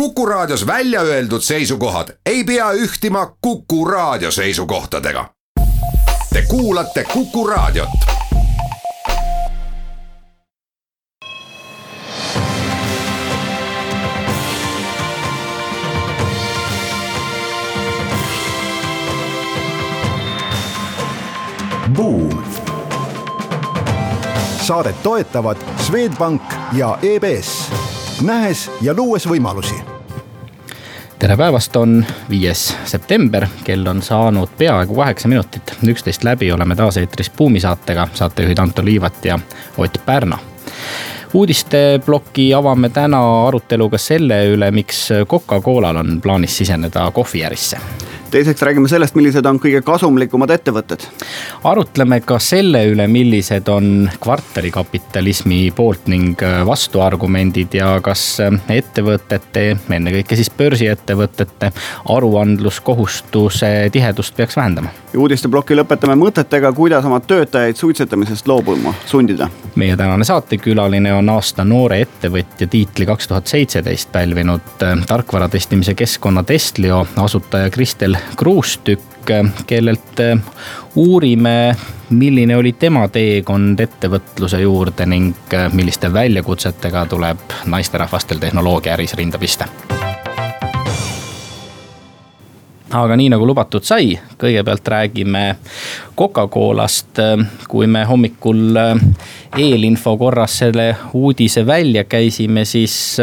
Kuku 0.00 0.26
Raadios 0.26 0.66
välja 0.66 1.00
öeldud 1.00 1.40
seisukohad 1.40 2.08
ei 2.26 2.44
pea 2.44 2.72
ühtima 2.72 3.36
Kuku 3.40 3.84
Raadio 3.84 4.30
seisukohtadega. 4.30 5.30
Te 6.32 6.42
kuulate 6.42 7.04
Kuku 7.04 7.46
Raadiot. 7.46 7.88
Buum. 21.96 22.44
saadet 24.60 25.02
toetavad 25.02 25.56
Swedbank 25.78 26.42
ja 26.72 26.98
EBS, 27.02 27.72
nähes 28.22 28.70
ja 28.80 28.94
luues 28.96 29.28
võimalusi 29.28 29.85
tere 31.18 31.36
päevast, 31.36 31.76
on 31.76 32.06
viies 32.30 32.76
september, 32.84 33.46
kell 33.64 33.86
on 33.86 34.02
saanud 34.02 34.48
peaaegu 34.58 34.96
kaheksa 34.96 35.28
minutit, 35.28 35.72
üksteist 35.88 36.24
läbi 36.24 36.52
oleme 36.52 36.76
taas 36.76 36.96
eetris 37.00 37.30
Buumi 37.30 37.60
saatega, 37.60 38.08
saatejuhid 38.14 38.58
Anto 38.58 38.84
Liivat 38.84 39.24
ja 39.24 39.38
Ott 39.78 40.00
Pärna 40.06 40.38
uudisteploki 41.34 42.50
avame 42.54 42.88
täna 42.88 43.22
aruteluga 43.46 43.98
selle 43.98 44.42
üle, 44.52 44.70
miks 44.70 45.08
Coca-Colal 45.28 46.02
on 46.02 46.20
plaanis 46.22 46.56
siseneda 46.62 47.10
kohviärisse 47.14 47.80
teiseks 48.30 48.62
räägime 48.62 48.88
sellest, 48.88 49.14
millised 49.14 49.46
on 49.46 49.58
kõige 49.60 49.80
kasumlikumad 49.84 50.50
ettevõtted. 50.50 51.04
arutleme 51.64 52.20
ka 52.20 52.38
selle 52.42 52.82
üle, 52.90 53.06
millised 53.08 53.68
on 53.72 54.10
kvartalikapitalismi 54.20 55.70
poolt 55.76 56.10
ning 56.12 56.42
vastuargumendid 56.66 57.74
ja 57.78 57.94
kas 58.04 58.24
ettevõtete, 58.68 59.64
ennekõike 59.88 60.36
siis 60.36 60.50
börsiettevõtete 60.50 61.72
aruandluskohustuse 62.16 63.72
tihedust 63.92 64.36
peaks 64.36 64.56
vähendama. 64.56 64.92
uudisteploki 65.16 65.78
lõpetame 65.78 66.18
mõtetega, 66.20 66.72
kuidas 66.76 67.04
oma 67.04 67.20
töötajaid 67.20 67.76
suitsetamisest 67.76 68.46
loobuma 68.46 68.94
sundida. 69.06 69.48
meie 69.74 69.96
tänane 69.96 70.24
saatekülaline 70.24 71.12
on 71.18 71.28
aasta 71.32 71.64
noore 71.64 72.00
ettevõtja 72.04 72.68
tiitli 72.70 73.06
kaks 73.06 73.28
tuhat 73.28 73.46
seitseteist 73.46 74.12
pälvinud 74.12 74.84
tarkvara 75.06 75.48
testimise 75.48 75.94
keskkonna 75.94 76.42
Testlio 76.42 77.06
asutaja 77.16 77.70
Kristel 77.70 78.16
Kruustükk, 78.36 79.30
kellelt 79.66 80.20
äh, 80.20 80.38
uurime, 80.94 81.76
milline 82.10 82.56
oli 82.56 82.72
tema 82.72 83.08
teekond 83.08 83.80
ettevõtluse 83.80 84.60
juurde 84.62 85.06
ning 85.06 85.54
äh, 85.54 85.72
milliste 85.72 86.12
väljakutsetega 86.12 87.06
tuleb 87.10 87.58
naisterahvastel 87.66 88.38
tehnoloogiaäris 88.38 89.14
rinda 89.14 89.38
pista 89.38 89.68
aga 92.90 93.16
nii 93.18 93.30
nagu 93.32 93.46
lubatud 93.46 93.82
sai, 93.82 94.12
kõigepealt 94.38 94.88
räägime 94.88 95.44
Coca-Colast. 96.18 97.22
kui 97.68 97.86
me 97.86 98.04
hommikul 98.04 98.76
äh, 98.76 99.00
eelinfo 99.58 100.16
korras 100.16 100.58
selle 100.58 100.96
uudise 101.14 101.66
välja 101.66 102.04
käisime, 102.04 102.64
siis 102.64 103.16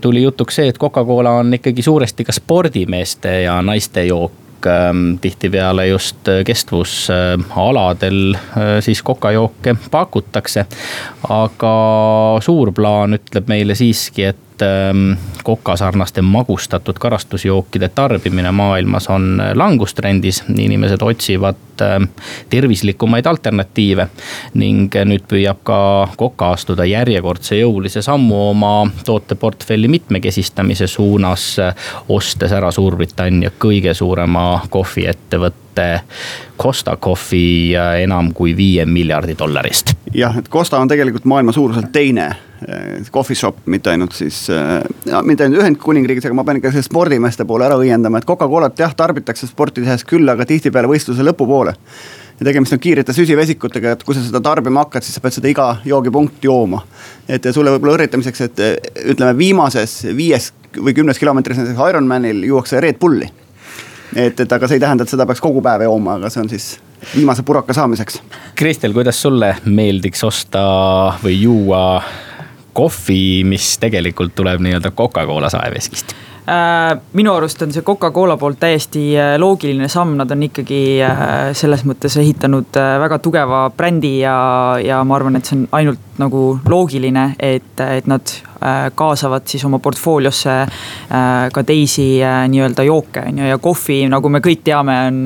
tuli 0.00 0.22
jutuks 0.22 0.56
see, 0.60 0.68
et 0.68 0.78
Coca-Cola 0.78 1.36
on 1.42 1.54
ikkagi 1.54 1.82
suuresti 1.82 2.24
ka 2.24 2.32
spordimeeste 2.32 3.42
ja 3.42 3.60
naiste 3.62 4.06
jook 4.06 4.44
Ähm, 4.66 5.18
tihtipeale 5.20 5.86
just 5.86 6.28
äh, 6.28 6.44
kestvusaladel 6.44 8.34
äh, 8.34 8.40
siis 8.80 9.02
kokajooke 9.02 9.76
pakutakse. 9.90 10.66
aga 11.28 11.74
suur 12.40 12.72
plaan 12.72 13.18
ütleb 13.18 13.48
meile 13.48 13.74
siiski, 13.74 14.24
et 14.24 14.53
kokasarnaste 15.42 16.20
ähm, 16.20 16.26
magustatud 16.26 16.98
karastusjookide 17.00 17.88
tarbimine 17.88 18.52
maailmas 18.52 19.08
on 19.10 19.42
langustrendis. 19.54 20.44
inimesed 20.58 21.02
otsivad 21.02 21.56
ähm, 21.82 22.02
tervislikumaid 22.50 23.26
alternatiive 23.26 24.08
ning 24.54 24.94
nüüd 25.04 25.26
püüab 25.28 25.62
ka 25.62 26.08
Coca 26.18 26.52
astuda 26.52 26.84
järjekordse 26.84 27.58
jõulise 27.58 28.02
sammu 28.02 28.50
oma 28.50 28.90
tooteportfelli 29.04 29.88
mitmekesistamise 29.88 30.86
suunas. 30.86 31.56
ostes 32.08 32.52
ära 32.52 32.70
Suurbritannia 32.70 33.50
kõige 33.58 33.94
suurema 33.94 34.60
kohviettevõtte 34.70 35.63
Costa 36.60 36.96
Coffee 36.96 37.74
enam 38.02 38.32
kui 38.36 38.54
viie 38.56 38.86
miljardi 38.86 39.34
dollarist 39.38 39.94
jah, 40.14 40.38
et 40.38 40.48
Costa 40.48 40.78
on 40.78 40.88
tegelikult 40.88 41.26
maailma 41.28 41.52
suuruselt 41.52 41.90
teine 41.92 42.26
eh, 42.68 43.04
coffee 43.12 43.36
shop, 43.36 43.64
mitte 43.70 43.90
ainult 43.90 44.14
siis, 44.16 44.44
eh, 44.52 45.22
mitte 45.26 45.46
ainult 45.46 45.62
Ühendkuningriigis, 45.62 46.26
aga 46.28 46.38
ma 46.38 46.44
pean 46.46 46.60
ikka 46.60 46.72
selle 46.74 46.86
spordimeeste 46.86 47.46
poole 47.48 47.66
ära 47.66 47.78
õiendama, 47.80 48.20
et 48.20 48.28
Coca-Colat 48.28 48.78
jah, 48.80 48.94
tarbitakse 48.96 49.48
sporti 49.50 49.84
tehes 49.84 50.06
küll, 50.08 50.28
aga 50.30 50.46
tihtipeale 50.48 50.90
võistluse 50.90 51.26
lõpupoole 51.26 51.74
ja 52.38 52.48
tegemist 52.48 52.74
on 52.74 52.82
kiirete 52.82 53.14
süsivesikutega, 53.14 53.94
et 53.94 54.02
kui 54.06 54.16
sa 54.16 54.24
seda 54.24 54.42
tarbima 54.42 54.84
hakkad, 54.84 55.06
siis 55.06 55.18
sa 55.18 55.22
pead 55.22 55.38
seda 55.38 55.50
iga 55.50 55.68
joogipunkti 55.86 56.50
jooma. 56.50 56.82
et 57.28 57.46
sulle 57.52 57.74
võib-olla 57.74 57.98
õrritamiseks, 57.98 58.44
et 58.48 58.64
eh, 58.64 58.76
ütleme 59.14 59.36
viimases 59.38 60.02
viies 60.16 60.52
või 60.74 60.94
kümnes 60.94 61.18
kilomeetris 61.18 61.60
näiteks 61.60 61.88
Ironmanil 61.90 62.42
juuakse 62.46 62.80
Red 62.82 62.98
Bulli. 63.02 63.30
Et, 64.16 64.40
et 64.40 64.52
aga 64.52 64.68
see 64.68 64.78
ei 64.78 64.84
tähenda, 64.84 65.04
et 65.04 65.12
seda 65.12 65.26
peaks 65.26 65.42
kogu 65.44 65.62
päev 65.64 65.86
jooma, 65.86 66.18
aga 66.20 66.30
see 66.32 66.42
on 66.44 66.50
siis 66.52 66.68
viimase 67.14 67.42
puraka 67.46 67.74
saamiseks. 67.76 68.20
Kristel, 68.58 68.92
kuidas 68.96 69.22
sulle 69.22 69.54
meeldiks 69.64 70.24
osta 70.24 70.62
või 71.22 71.40
juua 71.42 72.02
kohvi, 72.74 73.44
mis 73.46 73.76
tegelikult 73.78 74.34
tuleb 74.34 74.62
nii-öelda 74.64 74.90
Coca-Cola 74.96 75.50
saeveskist? 75.52 76.14
Äh, 76.44 76.98
minu 77.16 77.32
arust 77.32 77.62
on 77.64 77.70
see 77.72 77.80
Coca-Cola 77.80 78.34
poolt 78.36 78.58
täiesti 78.60 79.14
äh, 79.16 79.30
loogiline 79.40 79.86
samm, 79.88 80.10
nad 80.18 80.28
on 80.34 80.42
ikkagi 80.44 80.80
äh, 81.00 81.22
selles 81.56 81.86
mõttes 81.88 82.18
ehitanud 82.20 82.76
väga 83.00 83.16
tugeva 83.24 83.62
brändi 83.72 84.18
ja, 84.18 84.34
ja 84.84 84.98
ma 85.08 85.16
arvan, 85.16 85.38
et 85.38 85.48
see 85.48 85.56
on 85.56 85.62
ainult 85.78 86.18
nagu 86.20 86.42
loogiline, 86.68 87.30
et, 87.40 87.80
et 87.80 88.10
nad 88.10 88.34
kaasavad 88.96 89.48
siis 89.48 89.64
oma 89.66 89.76
portfooliosse 89.82 90.52
ka 91.52 91.64
teisi 91.68 92.06
nii-öelda 92.48 92.86
jooke, 92.86 93.24
on 93.28 93.40
ju, 93.42 93.48
ja 93.50 93.58
kohvi, 93.60 93.98
nagu 94.08 94.30
me 94.32 94.40
kõik 94.44 94.62
teame, 94.64 94.94
on 95.10 95.18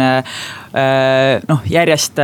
noh, 1.47 1.69
järjest 1.71 2.19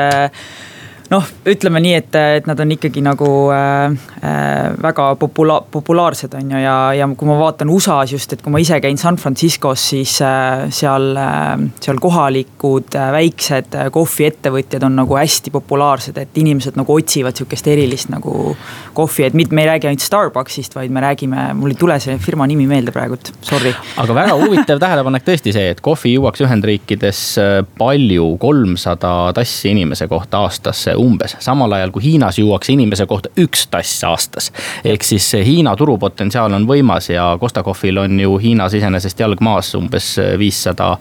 noh, 1.12 1.25
ütleme 1.48 1.81
nii, 1.84 1.94
et, 1.98 2.16
et 2.38 2.47
nad 2.48 2.60
on 2.60 2.72
ikkagi 2.75 3.03
nagu 3.04 3.28
äh, 3.53 3.92
äh, 4.25 4.75
väga 4.82 5.10
popula-, 5.20 5.60
populaarsed, 5.70 6.32
on 6.38 6.54
ju, 6.54 6.62
ja, 6.62 6.76
ja 6.97 7.09
kui 7.19 7.28
ma 7.28 7.37
vaatan 7.38 7.70
USA-s 7.72 8.15
just, 8.15 8.32
et 8.32 8.44
kui 8.44 8.53
ma 8.54 8.60
ise 8.62 8.78
käin 8.82 8.98
San 9.00 9.19
Franciscos, 9.20 9.82
siis 9.93 10.16
äh, 10.25 10.66
seal 10.75 11.10
äh,, 11.20 11.66
seal 11.84 12.00
kohalikud 12.03 12.97
äh, 12.97 13.10
väiksed 13.14 13.76
äh, 13.78 13.91
kohviettevõtjad 13.94 14.87
on 14.88 14.97
nagu 15.03 15.19
hästi 15.19 15.53
populaarsed, 15.54 16.19
et 16.20 16.41
inimesed 16.41 16.78
nagu 16.81 16.97
otsivad 16.97 17.37
sihukest 17.37 17.69
erilist 17.72 18.12
nagu 18.12 18.54
kohvi, 18.97 19.28
et 19.28 19.37
mitte 19.37 19.56
me 19.56 19.64
ei 19.64 19.72
räägi 19.75 19.91
ainult 19.91 20.04
Starbucksist, 20.04 20.76
vaid 20.78 20.94
me 20.94 21.04
räägime, 21.04 21.50
mul 21.59 21.75
ei 21.75 21.81
tule 21.81 21.98
see 22.03 22.16
firma 22.22 22.48
nimi 22.48 22.66
meelde 22.70 22.94
praegult, 22.94 23.32
sorry. 23.44 23.75
aga 24.00 24.16
väga 24.16 24.38
huvitav 24.41 24.81
tähelepanek 24.82 25.26
tõesti 25.26 25.54
see, 25.54 25.69
et 25.75 25.84
kohvi 25.84 26.16
juuakse 26.16 26.47
Ühendriikides 26.48 27.22
äh, 27.43 27.54
palju, 27.78 28.34
kolmsada 28.41 29.14
tassi 29.37 29.75
inimese 29.75 30.09
kohta 30.10 30.44
aastas 30.44 30.87
umbes, 30.99 31.37
samal 31.44 31.72
ajal 31.77 31.93
kui 31.94 32.05
Hiinas 32.05 32.38
juuakse 32.38 32.72
inimese 32.75 33.06
kohta 33.10 33.32
üks 33.41 33.66
tass 33.71 34.05
aastas. 34.05 34.50
ehk 34.84 35.03
siis 35.03 35.32
Hiina 35.44 35.77
turupotentsiaal 35.77 36.53
on 36.53 36.66
võimas 36.69 37.10
ja 37.10 37.37
Costa 37.41 37.62
Coffee'l 37.62 37.99
on 38.05 38.21
ju 38.21 38.38
Hiinas 38.38 38.75
iseenesest 38.75 39.21
jalg 39.21 39.41
maas 39.41 39.75
umbes 39.75 40.15
viissada 40.38 40.97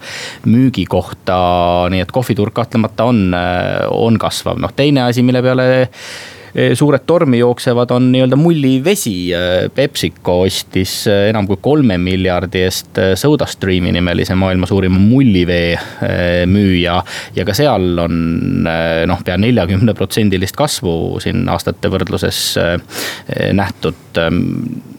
müügikohta. 0.46 1.38
nii 1.90 2.00
et 2.00 2.12
kohviturg 2.12 2.54
kahtlemata 2.54 3.04
on, 3.04 3.34
on 3.90 4.18
kasvav, 4.18 4.58
noh 4.60 4.72
teine 4.76 5.08
asi, 5.08 5.22
mille 5.22 5.42
peale 5.42 5.88
suured 6.54 7.02
tormi 7.06 7.40
jooksevad, 7.40 7.90
on 7.90 8.12
nii-öelda 8.12 8.36
mullivesi. 8.38 9.14
Eh, 9.34 9.70
PepsiCo 9.74 10.40
ostis 10.44 11.06
eh, 11.10 11.28
enam 11.32 11.48
kui 11.50 11.58
kolme 11.62 11.96
miljardi 11.98 12.62
eest 12.62 13.00
SodaStreami 13.18 13.92
nimelise 13.94 14.36
maailma 14.38 14.68
suurima 14.70 14.98
mullivee 14.98 15.74
müüja. 16.46 17.00
ja 17.34 17.44
ka 17.44 17.54
seal 17.56 17.98
on 17.98 18.16
noh, 18.64 19.22
pea 19.26 19.36
neljakümne 19.40 19.94
protsendilist 19.98 20.56
kasvu 20.56 21.20
siin 21.22 21.48
aastate 21.50 21.90
võrdluses 21.90 22.40
nähtud. 23.52 24.20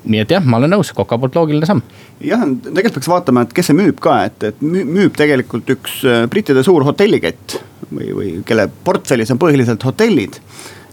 nii 0.06 0.22
et 0.22 0.32
jah, 0.32 0.44
ma 0.44 0.60
olen 0.60 0.76
nõus, 0.76 0.92
Coca 0.96 1.18
poolt 1.18 1.38
loogiline 1.38 1.68
samm. 1.70 1.82
jah, 2.24 2.44
tegelikult 2.66 3.00
peaks 3.00 3.12
vaatama, 3.12 3.46
et 3.46 3.56
kes 3.56 3.72
see 3.72 3.78
müüb 3.78 4.00
ka, 4.04 4.18
et, 4.28 4.50
et 4.52 4.62
müüb 4.62 5.16
tegelikult 5.18 5.72
üks 5.78 6.02
brittide 6.32 6.64
suur 6.68 6.84
hotellikett 6.88 7.60
või, 7.92 8.12
või 8.12 8.32
kelle 8.48 8.68
portfellis 8.84 9.32
on 9.32 9.42
põhiliselt 9.42 9.84
hotellid 9.88 10.42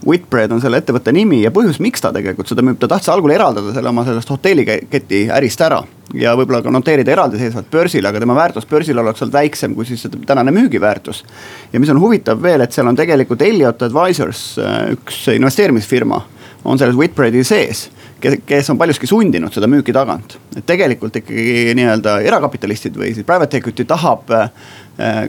Whitbread 0.07 0.53
on 0.53 0.61
selle 0.63 0.81
ettevõtte 0.83 1.13
nimi 1.15 1.43
ja 1.43 1.53
põhjus, 1.55 1.79
miks 1.83 2.03
ta 2.03 2.11
tegelikult 2.15 2.51
seda 2.51 2.65
müüb, 2.65 2.79
ta 2.81 2.89
tahtis 2.91 3.11
algul 3.13 3.35
eraldada 3.35 3.75
selle 3.75 3.91
oma 3.93 4.05
sellest 4.07 4.33
hotelliketi 4.35 5.27
ärist 5.33 5.63
ära. 5.63 5.83
ja 6.15 6.35
võib-olla 6.37 6.61
ka 6.63 6.71
noteerida 6.71 7.13
eraldiseisvalt 7.15 7.71
börsile, 7.73 8.09
aga 8.09 8.21
tema 8.21 8.35
väärtus 8.37 8.67
börsil 8.69 8.99
oleks 8.99 9.23
olnud 9.23 9.33
väiksem 9.33 9.75
kui 9.75 9.87
siis 9.89 10.07
tänane 10.27 10.51
müügiväärtus. 10.51 11.25
ja 11.73 11.81
mis 11.81 11.91
on 11.91 12.01
huvitav 12.01 12.43
veel, 12.43 12.61
et 12.61 12.73
seal 12.73 12.87
on 12.87 12.97
tegelikult 12.97 13.43
Elliot 13.43 13.83
Advisors, 13.83 14.59
üks 14.93 15.29
investeerimisfirma, 15.37 16.23
on 16.65 16.79
selles 16.79 16.97
Whitbreadi 16.97 17.45
sees 17.45 17.89
kes 18.47 18.71
on 18.71 18.79
paljuski 18.79 19.07
sundinud 19.07 19.53
seda 19.55 19.67
müüki 19.71 19.93
tagant. 19.95 20.39
et 20.57 20.67
tegelikult 20.67 21.17
ikkagi 21.17 21.73
nii-öelda 21.75 22.19
erakapitalistid 22.29 22.97
või 22.99 23.13
siis 23.17 23.27
private 23.27 23.59
equity 23.59 23.87
tahab 23.89 24.31
äh, 24.31 24.51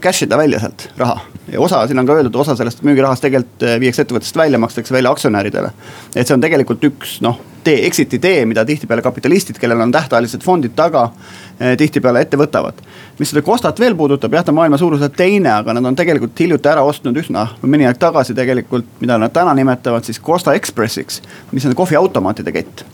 cash 0.02 0.22
ida 0.26 0.36
välja 0.36 0.58
sealt 0.60 0.88
raha. 0.96 1.20
ja 1.52 1.60
osa, 1.60 1.86
siin 1.86 1.98
on 1.98 2.06
ka 2.06 2.14
öeldud, 2.18 2.36
osa 2.36 2.56
sellest 2.56 2.82
müügirahast 2.84 3.24
tegelikult 3.24 3.64
äh, 3.64 3.78
viiakse 3.80 4.04
ettevõttest 4.04 4.36
välja, 4.36 4.58
makstakse 4.60 4.94
välja 4.94 5.10
aktsionäridele. 5.10 5.70
et 6.14 6.26
see 6.26 6.34
on 6.36 6.40
tegelikult 6.44 6.84
üks 6.84 7.18
noh, 7.24 7.38
tee, 7.64 7.86
exit'i 7.86 8.18
tee, 8.20 8.44
mida 8.48 8.64
tihtipeale 8.64 9.02
kapitalistid, 9.02 9.58
kellel 9.60 9.80
on 9.80 9.92
tähtajalised 9.92 10.44
fondid 10.44 10.74
taga, 10.76 11.06
äh, 11.60 11.76
tihtipeale 11.80 12.24
ette 12.26 12.36
võtavad. 12.40 12.82
mis 13.18 13.32
seda 13.32 13.42
Costat 13.46 13.80
veel 13.80 13.96
puudutab, 13.96 14.32
jah, 14.36 14.44
ta 14.44 14.52
on 14.52 14.60
maailma 14.60 14.78
suuruselt 14.78 15.16
teine, 15.16 15.52
aga 15.52 15.72
nad 15.72 15.84
on 15.84 15.96
tegelikult 15.96 16.40
hiljuti 16.40 16.68
ära 16.68 16.82
ostnud 16.84 17.16
üsna, 17.24 17.46
mõni 17.62 17.88
aeg 17.88 17.98
tagasi 17.98 18.34
tegelikult, 18.34 18.88
mida 19.00 19.18
nad 19.18 19.32
täna 19.32 19.54
nimetavad 19.54 20.04
siis 20.04 20.20
Costa 20.20 20.54
Expressiks, 20.54 21.22
mis 21.52 21.66
on 21.66 21.74
kohviautomaatide 21.74 22.52
kett 22.52 22.84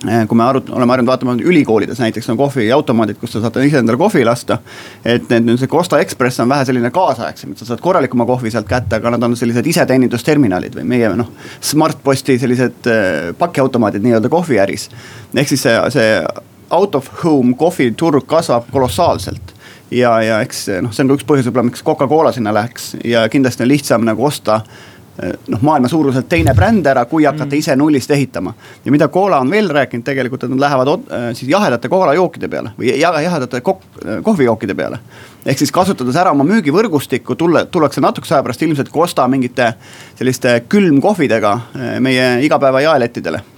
kui 0.00 0.36
me 0.36 0.44
arut-, 0.44 0.70
oleme 0.76 0.92
harjunud 0.92 1.08
vaatama 1.08 1.34
ülikoolides 1.40 2.00
näiteks 2.02 2.28
on 2.30 2.36
kohviautomaadid, 2.36 3.16
kus 3.20 3.32
sa 3.32 3.40
saad 3.44 3.56
ise 3.64 3.80
endale 3.80 3.98
kohvi 4.00 4.24
lasta. 4.24 4.58
et 5.04 5.30
need 5.30 5.46
nüüd 5.48 5.60
see 5.60 5.70
Costa 5.72 6.00
Express 6.02 6.40
on 6.44 6.52
vähe 6.52 6.66
selline 6.68 6.90
kaasaegsem, 6.94 7.52
et 7.52 7.62
sa 7.62 7.68
saad 7.70 7.80
korralikuma 7.84 8.26
kohvi 8.28 8.52
sealt 8.52 8.68
kätte, 8.68 8.98
aga 8.98 9.14
nad 9.16 9.22
on 9.22 9.36
sellised 9.36 9.66
iseteenindusterminalid 9.66 10.76
või 10.76 10.84
meie 10.92 11.12
noh. 11.16 11.30
Smartposti 11.60 12.38
sellised 12.38 12.90
äh, 12.92 13.32
pakiautomaadid 13.38 14.04
nii-öelda 14.04 14.28
kohviäris. 14.32 14.90
ehk 15.34 15.48
siis 15.48 15.64
see, 15.64 15.78
see 15.96 16.10
out 16.70 16.94
of 16.94 17.08
home 17.24 17.54
kohviturg 17.54 18.26
kasvab 18.26 18.68
kolossaalselt 18.72 19.54
ja, 19.90 20.16
ja 20.22 20.40
eks 20.44 20.66
noh, 20.82 20.92
see 20.92 21.04
on 21.04 21.12
ka 21.12 21.18
üks 21.20 21.28
põhjus 21.28 21.48
võib-olla, 21.48 21.70
miks 21.70 21.84
Coca-Cola 21.86 22.32
sinna 22.34 22.54
läheks 22.54 22.96
ja 23.06 23.26
kindlasti 23.32 23.64
on 23.64 23.70
lihtsam 23.70 24.06
nagu 24.06 24.24
osta 24.26 24.60
noh, 25.48 25.62
maailma 25.62 25.88
suuruselt 25.88 26.28
teine 26.28 26.54
bränd 26.54 26.86
ära, 26.86 27.04
kui 27.08 27.24
hakata 27.24 27.48
mm. 27.48 27.58
ise 27.58 27.76
nullist 27.76 28.10
ehitama. 28.10 28.54
ja 28.84 28.92
mida 28.92 29.08
Cola 29.08 29.38
on 29.40 29.50
veel 29.50 29.70
rääkinud 29.70 30.04
tegelikult, 30.04 30.44
et 30.44 30.52
nad 30.52 30.60
lähevad 30.60 30.92
eh, 30.92 31.28
siis 31.34 31.50
jahedate 31.50 31.88
koolajookide 31.88 32.48
peale 32.48 32.74
või 32.78 32.92
jahedate 33.00 33.62
eh, 33.62 34.20
kohvijookide 34.22 34.74
peale. 34.74 34.98
ehk 35.46 35.58
siis 35.58 35.72
kasutades 35.72 36.16
ära 36.16 36.30
oma 36.30 36.44
müügivõrgustikku, 36.44 37.34
tulla, 37.34 37.64
tullakse 37.64 38.00
natukese 38.00 38.34
aja 38.34 38.42
pärast 38.46 38.62
ilmselt 38.62 38.92
Costa 38.92 39.28
mingite 39.28 39.72
selliste 40.18 40.60
külmkohvidega 40.68 41.58
meie 42.00 42.30
igapäeva 42.44 42.80
jaelettidele 42.80 43.55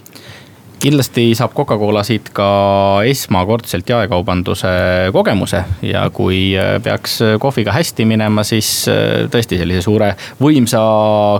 kindlasti 0.79 1.33
saab 1.35 1.51
Coca-Cola 1.55 2.01
siit 2.07 2.29
ka 2.35 2.47
esmakordselt 3.07 3.89
jaekaubanduse 3.89 4.69
kogemuse 5.13 5.63
ja 5.83 6.05
kui 6.13 6.53
äh, 6.57 6.77
peaks 6.83 7.19
kohviga 7.41 7.73
hästi 7.75 8.05
minema, 8.07 8.45
siis 8.47 8.69
äh, 8.91 9.27
tõesti 9.31 9.59
sellise 9.59 9.83
suure 9.83 10.13
võimsa, 10.39 10.81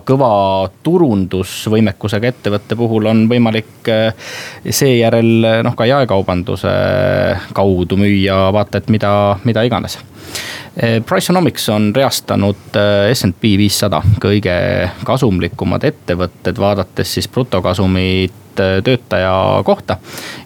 kõva 0.07 0.31
turundusvõimekusega 0.83 2.33
ettevõtte 2.33 2.77
puhul 2.79 3.07
on 3.11 3.25
võimalik 3.31 3.89
äh, 3.91 4.31
seejärel 4.67 5.63
noh, 5.63 5.75
ka 5.75 5.87
jaekaubanduse 5.87 6.75
kaudu 7.55 7.99
müüa 7.99 8.49
vaata 8.55 8.83
et 8.83 8.91
mida, 8.91 9.13
mida 9.47 9.63
iganes 9.67 9.99
Priceonomics 10.79 11.65
on 11.73 11.89
reastanud 11.95 12.77
SNP 13.11 13.49
viissada 13.59 13.99
kõige 14.23 14.53
kasumlikumad 15.03 15.83
ettevõtted, 15.89 16.61
vaadates 16.61 17.17
siis 17.17 17.27
brutokasumit 17.27 18.37
Äh, 18.59 18.81
töötaja 18.83 19.61
kohta. 19.65 19.97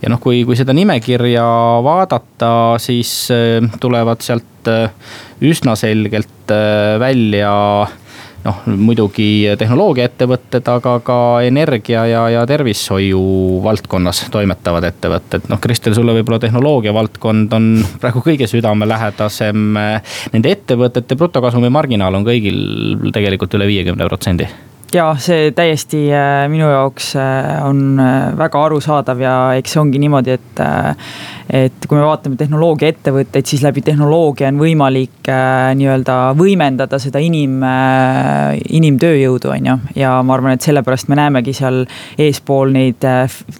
ja 0.01 0.09
noh, 0.09 0.19
kui, 0.21 0.43
kui 0.45 0.57
seda 0.57 0.73
nimekirja 0.75 1.45
vaadata, 1.83 2.77
siis 2.81 3.09
tulevad 3.81 4.21
sealt 4.21 4.69
üsna 5.43 5.73
selgelt 5.79 6.53
välja 7.01 7.53
noh, 8.43 8.59
muidugi 8.67 9.27
tehnoloogiaettevõtted, 9.59 10.67
aga 10.73 10.97
ka 11.05 11.19
energia 11.47 12.05
ja, 12.09 12.23
ja 12.33 12.43
tervishoiu 12.49 13.21
valdkonnas 13.63 14.25
toimetavad 14.33 14.87
ettevõtted. 14.89 15.47
noh, 15.51 15.61
Kristel, 15.63 15.95
sulle 15.97 16.15
võib-olla 16.17 16.41
tehnoloogia 16.43 16.93
valdkond 16.95 17.55
on 17.55 17.71
praegu 18.01 18.23
kõige 18.25 18.49
südamelähedasem. 18.51 19.79
Nende 20.33 20.53
ettevõtete 20.57 21.17
brutokasumi 21.19 21.71
marginaal 21.73 22.19
on 22.19 22.27
kõigil 22.27 23.11
tegelikult 23.15 23.59
üle 23.59 23.69
viiekümne 23.71 24.07
protsendi 24.11 24.49
ja 24.93 25.07
see 25.21 25.51
täiesti 25.55 26.05
äh, 26.13 26.45
minu 26.51 26.67
jaoks 26.69 27.13
äh, 27.17 27.65
on 27.65 27.99
äh, 27.99 28.31
väga 28.37 28.61
arusaadav 28.67 29.21
ja 29.21 29.35
eks 29.57 29.75
see 29.75 29.81
ongi 29.81 30.01
niimoodi, 30.01 30.37
et. 30.37 30.61
et 31.53 31.85
kui 31.89 31.97
me 31.97 32.05
vaatame 32.05 32.37
tehnoloogiaettevõtteid, 32.39 33.45
siis 33.45 33.61
läbi 33.65 33.83
tehnoloogia 33.85 34.47
on 34.49 34.57
võimalik 34.61 35.27
nii-öelda 35.77 36.15
võimendada 36.39 36.97
seda 37.01 37.19
inim, 37.21 37.59
inimtööjõudu, 38.77 39.51
on 39.53 39.67
ju. 39.69 39.75
ja 39.99 40.13
ma 40.25 40.37
arvan, 40.37 40.55
et 40.55 40.65
sellepärast 40.65 41.11
me 41.11 41.17
näemegi 41.19 41.53
seal 41.57 41.83
eespool 42.21 42.73
neid, 42.73 43.03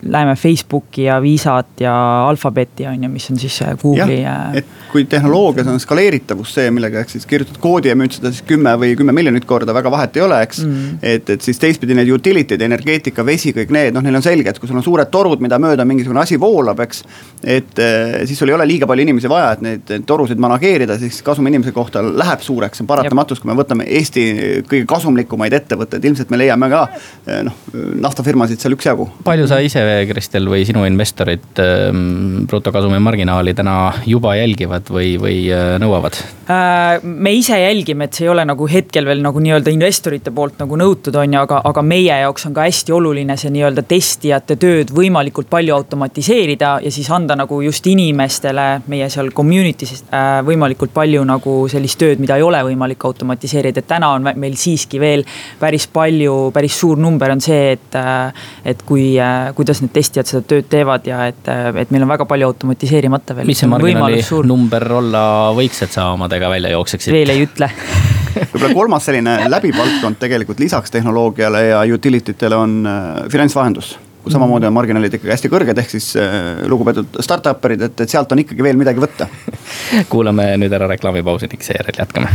näeme 0.02 0.36
Facebooki 0.40 1.10
ja 1.10 1.20
Visat 1.22 1.84
ja 1.84 1.94
Alphabeti 2.30 2.88
on 2.90 3.04
ju, 3.04 3.12
mis 3.14 3.30
on 3.34 3.42
siis 3.42 3.60
Google'i. 3.84 4.24
et 4.58 4.72
kui 4.94 5.06
tehnoloogias 5.10 5.68
on 5.70 5.80
skaleeritavus 5.82 6.56
see, 6.56 6.72
millega 6.74 7.04
ehk 7.04 7.14
siis 7.14 7.28
kirjutad 7.30 7.60
koodi 7.62 7.92
ja 7.92 7.98
müüd 8.00 8.16
seda 8.16 8.32
siis 8.34 8.46
kümme 8.48 8.74
või 8.80 8.94
kümme 8.98 9.16
miljonit 9.16 9.46
korda, 9.50 9.76
väga 9.76 9.92
vahet 9.94 10.18
ei 10.18 10.26
ole, 10.26 10.40
eks 10.48 10.64
mm.. 10.66 10.98
et 11.14 11.23
et, 11.24 11.34
et 11.38 11.46
siis 11.46 11.60
teistpidi 11.62 11.96
need 11.98 12.12
utility'd, 12.14 12.62
energeetika, 12.66 13.26
vesi, 13.26 13.54
kõik 13.56 13.72
need, 13.74 13.96
noh, 13.96 14.04
neil 14.06 14.20
on 14.20 14.26
selge, 14.26 14.54
et 14.54 14.60
kui 14.60 14.70
sul 14.70 14.80
on 14.80 14.86
suured 14.86 15.12
torud, 15.14 15.42
mida 15.44 15.60
mööda 15.62 15.86
mingisugune 15.88 16.24
asi 16.24 16.40
voolab, 16.42 16.84
eks. 16.84 17.04
et 17.44 17.82
eh, 17.82 18.20
siis 18.28 18.40
sul 18.40 18.52
ei 18.52 18.58
ole 18.58 18.68
liiga 18.70 18.90
palju 18.90 19.06
inimesi 19.08 19.32
vaja, 19.32 19.54
et 19.56 19.64
neid, 19.66 19.94
torusid 20.10 20.42
manageerida, 20.44 20.98
siis 21.02 21.22
kasum 21.26 21.48
inimese 21.50 21.74
kohta 21.76 22.04
läheb 22.04 22.44
suureks, 22.44 22.80
see 22.80 22.86
on 22.86 22.92
paratamatus, 22.92 23.42
kui 23.42 23.52
me 23.52 23.58
võtame 23.60 23.88
Eesti 23.94 24.26
kõige 24.70 24.88
kasumlikumaid 24.90 25.54
ettevõtteid, 25.60 26.06
ilmselt 26.10 26.32
me 26.34 26.42
leiame 26.42 26.70
ka 26.74 26.86
eh, 26.94 27.42
noh, 27.48 27.58
naftafirmasid 28.04 28.62
seal 28.64 28.78
üksjagu. 28.78 29.10
palju 29.26 29.48
sa 29.50 29.60
ise, 29.64 29.84
Kristel, 30.10 30.50
või 30.52 30.66
sinu 30.68 30.86
investorid 30.88 31.62
ähm, 31.64 32.44
brutokasumi 32.50 33.00
marginaali 33.04 33.54
täna 33.58 33.78
juba 34.08 34.36
jälgivad 34.38 34.90
või, 34.94 35.16
või 35.22 35.38
äh, 35.54 35.76
nõuavad? 35.82 36.20
Äh, 36.52 37.04
me 37.04 37.34
ise 37.36 37.58
jälgime, 37.60 38.08
et 38.08 38.18
see 38.18 38.28
ei 38.28 38.34
ole 38.34 38.46
nagu 38.48 38.68
hetkel 38.70 39.08
veel 39.08 39.24
nagu 39.24 39.42
nii-öelda 39.44 39.74
investorite 39.74 40.34
poolt 40.36 40.60
nagu 40.62 40.78
nõutud, 40.80 41.13
on 41.16 41.34
ju, 41.34 41.40
aga, 41.40 41.62
aga 41.70 41.84
meie 41.86 42.18
jaoks 42.24 42.48
on 42.50 42.56
ka 42.56 42.66
hästi 42.66 42.94
oluline 42.96 43.38
see 43.40 43.52
nii-öelda 43.54 43.86
testijate 43.88 44.58
tööd 44.60 44.92
võimalikult 44.96 45.48
palju 45.52 45.76
automatiseerida 45.76 46.74
ja 46.84 46.92
siis 46.92 47.10
anda 47.14 47.38
nagu 47.40 47.62
just 47.64 47.88
inimestele 47.88 48.68
meie 48.92 49.08
seal 49.14 49.32
community's 49.36 50.04
äh, 50.10 50.42
võimalikult 50.46 50.94
palju 50.96 51.24
nagu 51.28 51.56
sellist 51.72 52.00
tööd, 52.02 52.22
mida 52.24 52.38
ei 52.40 52.46
ole 52.46 52.64
võimalik 52.68 53.06
automatiseerida, 53.08 53.84
et 53.84 53.90
täna 53.90 54.12
on 54.18 54.28
meil 54.28 54.58
siiski 54.60 55.00
veel 55.02 55.26
päris 55.60 55.88
palju, 55.94 56.52
päris 56.56 56.80
suur 56.84 57.00
number 57.00 57.32
on 57.36 57.44
see, 57.44 57.78
et. 57.78 57.90
Äh, 58.00 58.50
et 58.64 58.80
kui, 58.88 59.18
kuidas 59.58 59.82
need 59.84 59.92
testijad 59.94 60.28
seda 60.30 60.42
tööd 60.48 60.68
teevad 60.72 61.06
ja 61.08 61.26
et, 61.28 61.50
et 61.80 61.90
meil 61.92 62.06
on 62.06 62.12
väga 62.14 62.26
palju 62.30 62.48
automatiseerimata 62.48 63.36
veel. 63.36 63.48
mis 63.50 63.60
see 63.60 63.70
marginaali 63.70 64.22
number 64.48 64.86
olla 65.00 65.24
võiks, 65.56 65.84
et 65.84 65.94
sa 65.94 66.10
oma 66.14 66.30
sõnadega 66.34 66.50
välja 66.50 66.74
jookseksid? 66.74 67.14
veel 67.14 67.30
ei 67.30 67.46
ütle 67.46 67.70
võib-olla 68.36 68.74
kolmas 68.74 69.06
selline 69.10 69.38
läbivaldkond 69.50 70.20
tegelikult 70.22 70.60
lisaks 70.64 70.92
tehnoloogiale 70.92 71.68
ja 71.68 71.84
utility 71.94 72.36
tele 72.38 72.60
on 72.60 72.82
äh, 72.88 73.30
finantsvahendus 73.32 73.96
kui 74.24 74.32
samamoodi 74.32 74.70
on 74.70 74.74
marginaalid 74.74 75.18
ikkagi 75.18 75.34
hästi 75.34 75.52
kõrged, 75.52 75.80
ehk 75.84 75.92
siis 75.92 76.14
äh, 76.16 76.64
lugupeetud 76.72 77.20
startup'erid, 77.20 77.90
et, 77.90 78.04
et 78.06 78.10
sealt 78.10 78.32
on 78.32 78.40
ikkagi 78.44 78.64
veel 78.64 78.80
midagi 78.80 79.04
võtta. 79.04 79.28
Kuulame 80.12 80.54
nüüd 80.64 80.74
ära 80.74 80.88
reklaamipausi 80.96 81.52
ning 81.52 81.66
seejärel 81.66 82.04
jätkame. 82.06 82.32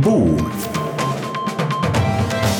Buum 0.00 0.49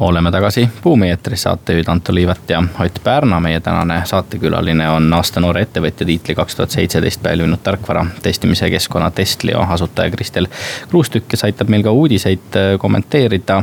oleme 0.00 0.30
tagasi 0.30 0.68
Buumi 0.82 1.10
eetris, 1.10 1.42
saatejuhid 1.42 1.88
Anto 1.88 2.14
Liivet 2.14 2.50
ja 2.50 2.62
Ott 2.80 2.98
Pärna. 3.04 3.40
meie 3.40 3.60
tänane 3.60 4.02
saatekülaline 4.04 4.88
on 4.90 5.12
aasta 5.12 5.40
noore 5.40 5.62
ettevõtja 5.62 6.06
tiitli 6.06 6.34
kaks 6.34 6.56
tuhat 6.56 6.70
seitseteist 6.70 7.22
pälvinud 7.22 7.60
tarkvara 7.62 8.06
testimise 8.22 8.70
keskkonna 8.70 9.10
Testlio 9.10 9.60
asutaja 9.68 10.10
Kristel 10.10 10.46
Kruustükk, 10.88 11.28
kes 11.28 11.44
aitab 11.44 11.68
meil 11.68 11.82
ka 11.82 11.90
uudiseid 11.90 12.56
äh, 12.56 12.78
kommenteerida. 12.78 13.62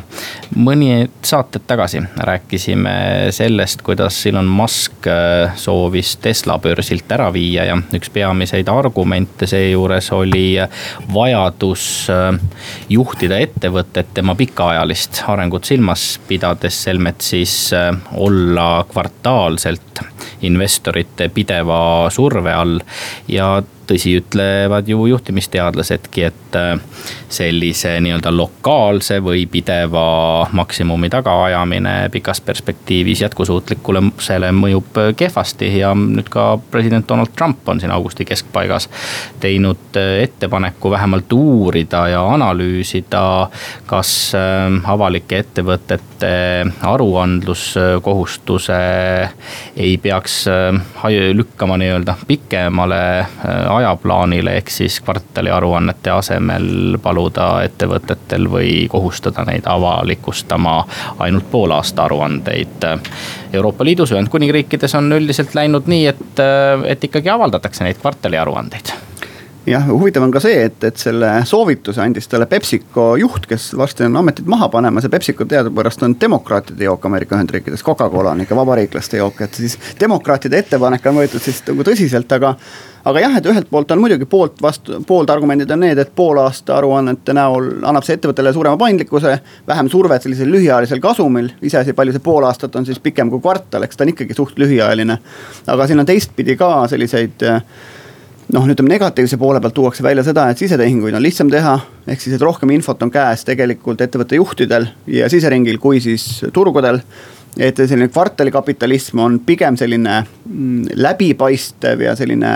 mõni 0.56 1.10
saated 1.22 1.66
tagasi 1.68 2.02
rääkisime 2.18 2.94
sellest, 3.30 3.82
kuidas 3.82 4.26
Elon 4.26 4.46
Musk 4.46 5.08
äh, 5.08 5.56
soovis 5.56 6.18
Tesla 6.18 6.60
börsilt 6.60 7.12
ära 7.12 7.34
viia 7.34 7.66
ja 7.66 7.78
üks 7.94 8.10
peamiseid 8.14 8.70
argumente 8.70 9.48
seejuures 9.48 10.12
oli 10.12 10.56
vajadus 11.14 12.08
äh, 12.10 12.40
juhtida 12.90 13.40
ettevõtet 13.40 14.14
tema 14.14 14.36
pikaajalist 14.36 15.24
arengut 15.28 15.66
silmas 15.66 16.20
pidades 16.30 16.84
selmet 16.86 17.26
siis 17.26 17.56
äh, 17.74 17.90
olla 18.14 18.86
kvartaalselt 18.92 20.04
investorite 20.46 21.30
pideva 21.34 21.82
surve 22.14 22.54
all. 22.54 22.80
Ja 23.28 23.58
tõsi, 23.90 24.16
ütlevad 24.20 24.88
ju 24.90 25.06
juhtimisteadlasedki, 25.10 26.24
et 26.30 26.58
äh, 26.58 26.80
sellise 27.30 27.96
nii-öelda 28.04 28.32
lokaalse 28.34 29.20
või 29.24 29.46
pideva 29.52 30.48
maksimumi 30.52 31.10
tagaajamine 31.10 32.10
pikas 32.14 32.42
perspektiivis 32.42 33.22
jätkusuutlikkusele 33.26 34.52
mõjub 34.56 35.02
kehvasti. 35.18 35.72
ja 35.80 35.94
nüüd 35.96 36.30
ka 36.30 36.60
president 36.72 37.08
Donald 37.10 37.34
Trump 37.36 37.70
on 37.70 37.80
siin 37.80 37.92
augusti 37.92 38.26
keskpaigas 38.26 38.90
teinud 39.40 39.98
äh, 39.98 40.24
ettepaneku 40.24 40.92
vähemalt 40.92 41.34
uurida 41.34 42.08
ja 42.08 42.26
analüüsida, 42.34 43.50
kas 43.86 44.36
äh, 44.36 44.40
avalike 44.84 45.40
ettevõtete 45.40 46.66
aruandluskohustuse 46.84 48.80
ei 49.78 49.98
peaks 49.98 50.46
lükkama 51.34 51.78
nii-öelda 51.80 52.16
pikemale 52.28 53.26
ajaplaanile, 53.80 54.56
ehk 54.60 54.72
siis 54.74 55.00
kvartaliaruannete 55.06 56.14
asemel 56.14 56.98
paluda 57.04 57.50
ettevõtetel 57.68 58.48
või 58.52 58.72
kohustada 58.92 59.46
neid 59.50 59.68
avalikustama 59.70 60.78
ainult 61.26 61.50
poolaasta 61.52 62.06
aruandeid. 62.08 62.88
Euroopa 63.54 63.86
Liidus, 63.86 64.14
Ühendkuningriikides 64.16 64.96
on 65.00 65.12
üldiselt 65.18 65.56
läinud 65.58 65.90
nii, 65.90 66.08
et, 66.14 66.44
et 66.86 67.04
ikkagi 67.10 67.32
avaldatakse 67.34 67.88
neid 67.88 68.02
kvartaliaruandeid 68.02 68.98
jah, 69.70 69.88
huvitav 69.88 70.24
on 70.24 70.32
ka 70.34 70.42
see, 70.44 70.62
et, 70.70 70.84
et 70.88 71.00
selle 71.00 71.30
soovituse 71.48 72.02
andis 72.04 72.28
talle 72.30 72.48
Pepsico 72.50 73.12
juht, 73.20 73.46
kes 73.50 73.72
varsti 73.78 74.06
on 74.08 74.18
ametit 74.22 74.48
maha 74.50 74.70
panemas 74.72 75.06
ja 75.06 75.12
Pepsico 75.14 75.46
teadupärast 75.46 76.04
on 76.04 76.16
demokraatide 76.22 76.88
jook 76.88 77.06
Ameerika 77.06 77.38
Ühendriikides, 77.38 77.84
Coca-Cola 77.86 78.34
on 78.36 78.46
ikka 78.46 78.56
vabariiklaste 78.56 79.22
jook, 79.22 79.42
et 79.46 79.60
siis 79.62 79.78
demokraatide 80.00 80.64
ettepanek 80.64 81.06
on 81.12 81.20
võetud 81.22 81.44
siis 81.44 81.62
nagu 81.68 81.86
tõsiselt, 81.88 82.38
aga 82.40 82.56
aga 83.06 83.24
jah, 83.24 83.38
et 83.40 83.46
ühelt 83.52 83.70
poolt 83.70 83.92
on 83.92 84.02
muidugi 84.02 84.26
poolt 84.30 84.62
vastu, 84.62 85.00
poolt 85.08 85.30
argumendid 85.30 85.72
on 85.72 85.84
need, 85.86 86.02
et 86.02 86.12
poolaasta 86.16 86.78
aruannete 86.78 87.36
näol 87.36 87.70
annab 87.84 88.08
see 88.08 88.18
ettevõttele 88.20 88.54
suurema 88.56 88.80
paindlikkuse, 88.80 89.38
vähem 89.68 89.92
survet 89.92 90.26
sellisel 90.26 90.52
lühiajalisel 90.52 91.02
kasumil, 91.04 91.52
iseasi, 91.62 91.96
palju 91.98 92.16
see 92.16 92.26
pool 92.26 92.48
aastat 92.50 92.76
on 92.76 92.88
siis 92.88 93.00
pikem 93.04 93.32
kui 93.32 93.44
kvartal, 93.44 93.86
eks 93.88 93.98
ta 93.98 94.08
on 94.08 94.14
ikkagi 94.16 94.38
suht 94.38 94.60
lühiajaline. 94.60 95.20
aga 95.68 95.88
siin 95.88 96.04
on 96.04 96.10
teistpidi 96.10 96.58
ka 96.60 96.74
selliseid 96.92 97.48
noh, 98.54 98.66
ütleme 98.66 98.94
negatiivse 98.94 99.38
poole 99.38 99.62
pealt 99.62 99.76
tuuakse 99.78 100.04
välja 100.04 100.24
seda, 100.26 100.48
et 100.50 100.62
sisetehinguid 100.62 101.16
on 101.16 101.24
lihtsam 101.24 101.50
teha. 101.52 101.80
ehk 102.08 102.22
siis, 102.22 102.36
et 102.36 102.42
rohkem 102.42 102.72
infot 102.74 103.02
on 103.06 103.12
käes 103.14 103.46
tegelikult 103.46 104.02
ettevõtte 104.02 104.40
juhtidel 104.40 104.88
ja 105.08 105.30
siseringil 105.30 105.78
kui 105.78 106.02
siis 106.02 106.46
turgudel. 106.54 107.02
Et 107.58 107.80
selline 107.82 108.08
kvartalikapitalism 108.12 109.20
on 109.20 109.40
pigem 109.46 109.78
selline 109.80 110.20
mm, 110.22 110.94
läbipaistev 111.00 112.04
ja 112.06 112.14
selline 112.16 112.54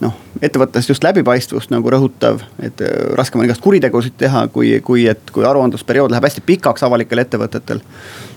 noh, 0.00 0.16
ettevõttest 0.42 0.90
just 0.90 1.04
läbipaistvust 1.04 1.70
nagu 1.74 1.92
rõhutav, 1.92 2.42
et 2.62 2.80
äh, 2.84 2.96
raskem 3.18 3.42
on 3.42 3.48
igast 3.48 3.62
kuritegusid 3.64 4.16
teha, 4.18 4.46
kui, 4.54 4.72
kui 4.84 5.06
et 5.10 5.30
kui 5.34 5.46
aruandlusperiood 5.46 6.12
läheb 6.14 6.28
hästi 6.28 6.44
pikaks 6.46 6.86
avalikel 6.88 7.22
ettevõtetel. 7.24 7.82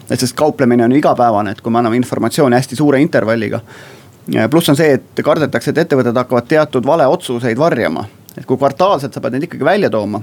et 0.09 0.19
sest 0.19 0.35
kauplemine 0.35 0.83
on 0.83 0.91
ju 0.91 0.99
igapäevane, 0.99 1.51
et 1.51 1.61
kui 1.61 1.71
me 1.71 1.79
anname 1.79 1.97
informatsiooni 2.01 2.55
hästi 2.59 2.75
suure 2.75 3.01
intervalliga 3.01 3.61
pluss 4.49 4.69
on 4.69 4.77
see, 4.79 4.93
et 4.97 5.23
kardetakse, 5.23 5.71
et 5.71 5.81
ettevõtted 5.83 6.15
hakkavad 6.15 6.47
teatud 6.47 6.85
valeotsuseid 6.85 7.57
varjama. 7.59 8.05
et 8.37 8.45
kui 8.49 8.57
kvartaalselt 8.57 9.13
sa 9.13 9.21
pead 9.21 9.35
neid 9.35 9.43
ikkagi 9.45 9.65
välja 9.65 9.89
tooma, 9.93 10.21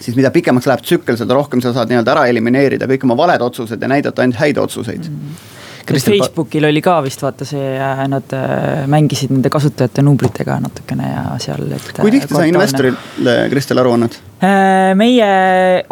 siis 0.00 0.16
mida 0.16 0.30
pikemaks 0.30 0.68
läheb 0.70 0.84
tsükkel, 0.84 1.18
seda 1.20 1.34
rohkem 1.34 1.62
sa 1.64 1.72
saad 1.74 1.90
nii-öelda 1.90 2.14
ära 2.14 2.26
elimineerida 2.30 2.88
kõik 2.90 3.08
oma 3.08 3.16
valed 3.24 3.42
otsused 3.42 3.82
ja 3.82 3.88
näidata 3.90 4.22
ainult 4.22 4.40
häid 4.42 4.58
otsuseid 4.58 5.08
mm. 5.08 5.16
-hmm 5.16 5.58
Kristel 5.90 6.16
Facebookil 6.18 6.66
oli 6.68 6.80
ka 6.84 6.96
vist 7.04 7.22
vaata 7.24 7.46
see, 7.48 7.74
äh, 7.76 8.02
nad 8.10 8.34
äh, 8.36 8.86
mängisid 8.90 9.32
nende 9.34 9.50
kasutajate 9.52 10.04
numbritega 10.06 10.58
natukene 10.62 11.10
ja 11.10 11.22
seal, 11.42 11.66
et. 11.76 11.92
kui 11.98 12.12
tihti 12.14 12.36
sa 12.36 12.46
investorile, 12.48 13.36
Kristel, 13.52 13.80
aru 13.82 13.94
annad? 13.96 14.18
Äh, 14.40 14.92
meie 14.96 15.26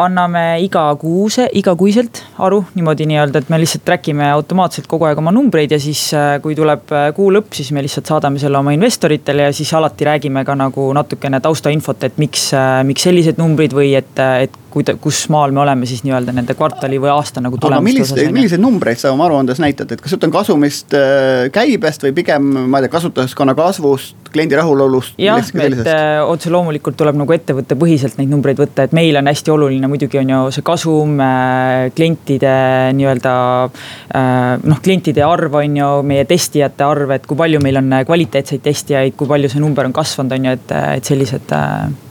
anname 0.01 0.45
igakuuse, 0.65 1.49
igakuiselt 1.61 2.23
aru 2.45 2.63
niimoodi 2.79 3.09
nii-öelda, 3.11 3.43
et 3.43 3.53
me 3.53 3.61
lihtsalt 3.61 3.85
track 3.89 4.09
ime 4.13 4.31
automaatselt 4.33 4.89
kogu 4.91 5.09
aeg 5.09 5.21
oma 5.21 5.35
numbreid 5.35 5.75
ja 5.75 5.81
siis, 5.83 6.07
kui 6.45 6.57
tuleb 6.59 6.89
kuu 7.17 7.29
lõpp, 7.35 7.53
siis 7.59 7.73
me 7.77 7.85
lihtsalt 7.85 8.09
saadame 8.09 8.41
selle 8.41 8.61
oma 8.61 8.73
investoritele 8.77 9.51
ja 9.51 9.57
siis 9.57 9.73
alati 9.77 10.09
räägime 10.09 10.47
ka 10.49 10.57
nagu 10.59 10.89
natukene 10.97 11.43
taustainfot, 11.45 12.09
et 12.09 12.23
miks, 12.23 12.51
miks 12.89 13.09
sellised 13.09 13.41
numbrid 13.41 13.77
või 13.77 13.93
et, 13.99 14.15
et 14.17 14.58
kuida-, 14.73 14.97
kus 15.01 15.25
maal 15.33 15.53
me 15.55 15.63
oleme 15.65 15.89
siis 15.89 16.05
nii-öelda 16.07 16.35
nende 16.37 16.55
kvartali 16.59 17.01
või 17.01 17.11
aasta 17.13 17.43
nagu 17.45 17.59
tulemuste 17.61 18.05
osas. 18.05 18.23
milliseid 18.35 18.63
numbreid 18.63 19.01
sa 19.01 19.13
oma 19.15 19.27
aruandes 19.29 19.61
näitad, 19.63 19.91
et 19.93 20.03
kas 20.05 20.15
jutt 20.15 20.27
on 20.29 20.35
kasumist, 20.35 20.95
äh, 20.97 21.49
käibest 21.55 22.05
või 22.07 22.15
pigem, 22.21 22.51
ma 22.69 22.81
ei 22.81 22.87
tea, 22.87 22.93
kasutajaskonna 22.97 23.55
kasvust, 23.59 24.31
kliendi 24.33 24.59
rahulolust? 24.59 25.17
jah, 25.23 25.41
et 25.65 25.81
äh, 25.85 26.21
otse 26.23 26.53
loomulikult 26.53 26.99
tuleb 27.01 27.19
nagu 27.21 27.37
ettevõttepõhiselt 27.37 28.19
neid 28.21 28.33
numbreid 28.33 28.61
võtta, 28.61 28.89
et 28.89 28.97
meil 28.97 29.17
on 29.21 29.31
hästi 29.31 29.55
oluline 29.55 29.91
muidugi 29.91 30.21
on 30.21 30.35
ju 30.35 30.41
see 30.59 30.67
kasum 30.67 31.19
äh,, 31.25 31.89
klientide 31.97 32.55
nii-öelda 32.99 33.35
äh, 33.65 34.55
noh, 34.63 34.83
klientide 34.85 35.25
arv 35.27 35.61
on 35.63 35.79
ju, 35.83 35.93
meie 36.09 36.27
testijate 36.29 36.87
arv, 36.87 37.17
et 37.17 37.29
kui 37.29 37.39
palju 37.39 37.63
meil 37.65 37.81
on 37.83 38.01
kvaliteetseid 38.09 38.65
testijaid, 38.65 39.17
kui 39.19 39.31
palju 39.31 39.51
see 39.53 39.63
number 39.65 39.89
on 39.89 39.97
kasvanud, 39.97 40.37
on 40.37 40.51
ju, 40.51 40.57
et, 40.59 40.75
et 40.99 41.15
sellised 41.15 41.55